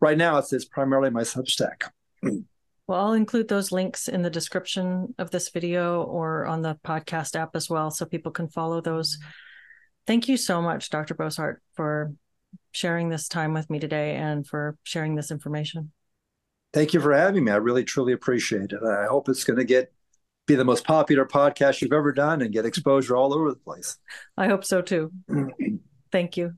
Right 0.00 0.18
now, 0.18 0.38
it's, 0.38 0.52
it's 0.52 0.64
primarily 0.64 1.10
my 1.10 1.22
Substack. 1.22 1.84
Well, 2.86 3.06
I'll 3.06 3.12
include 3.12 3.46
those 3.46 3.70
links 3.70 4.08
in 4.08 4.22
the 4.22 4.30
description 4.30 5.14
of 5.16 5.30
this 5.30 5.50
video 5.50 6.02
or 6.02 6.44
on 6.46 6.60
the 6.60 6.76
podcast 6.84 7.38
app 7.38 7.54
as 7.54 7.70
well, 7.70 7.92
so 7.92 8.04
people 8.04 8.32
can 8.32 8.48
follow 8.48 8.80
those. 8.80 9.16
Thank 10.08 10.26
you 10.26 10.36
so 10.36 10.60
much, 10.60 10.90
Dr. 10.90 11.14
Bosshardt, 11.14 11.58
for 11.74 12.12
sharing 12.72 13.08
this 13.08 13.28
time 13.28 13.54
with 13.54 13.68
me 13.70 13.78
today 13.78 14.16
and 14.16 14.46
for 14.46 14.76
sharing 14.82 15.14
this 15.14 15.30
information. 15.30 15.92
Thank 16.72 16.94
you 16.94 17.00
for 17.00 17.12
having 17.12 17.44
me. 17.44 17.50
I 17.50 17.56
really 17.56 17.84
truly 17.84 18.12
appreciate 18.12 18.72
it. 18.72 18.82
I 18.82 19.06
hope 19.06 19.28
it's 19.28 19.44
going 19.44 19.58
to 19.58 19.64
get 19.64 19.92
be 20.46 20.54
the 20.56 20.64
most 20.64 20.84
popular 20.84 21.24
podcast 21.24 21.80
you've 21.80 21.92
ever 21.92 22.12
done 22.12 22.42
and 22.42 22.52
get 22.52 22.64
exposure 22.64 23.16
all 23.16 23.32
over 23.32 23.50
the 23.50 23.56
place. 23.56 23.98
I 24.36 24.48
hope 24.48 24.64
so 24.64 24.82
too. 24.82 25.12
Thank 26.12 26.36
you. 26.36 26.54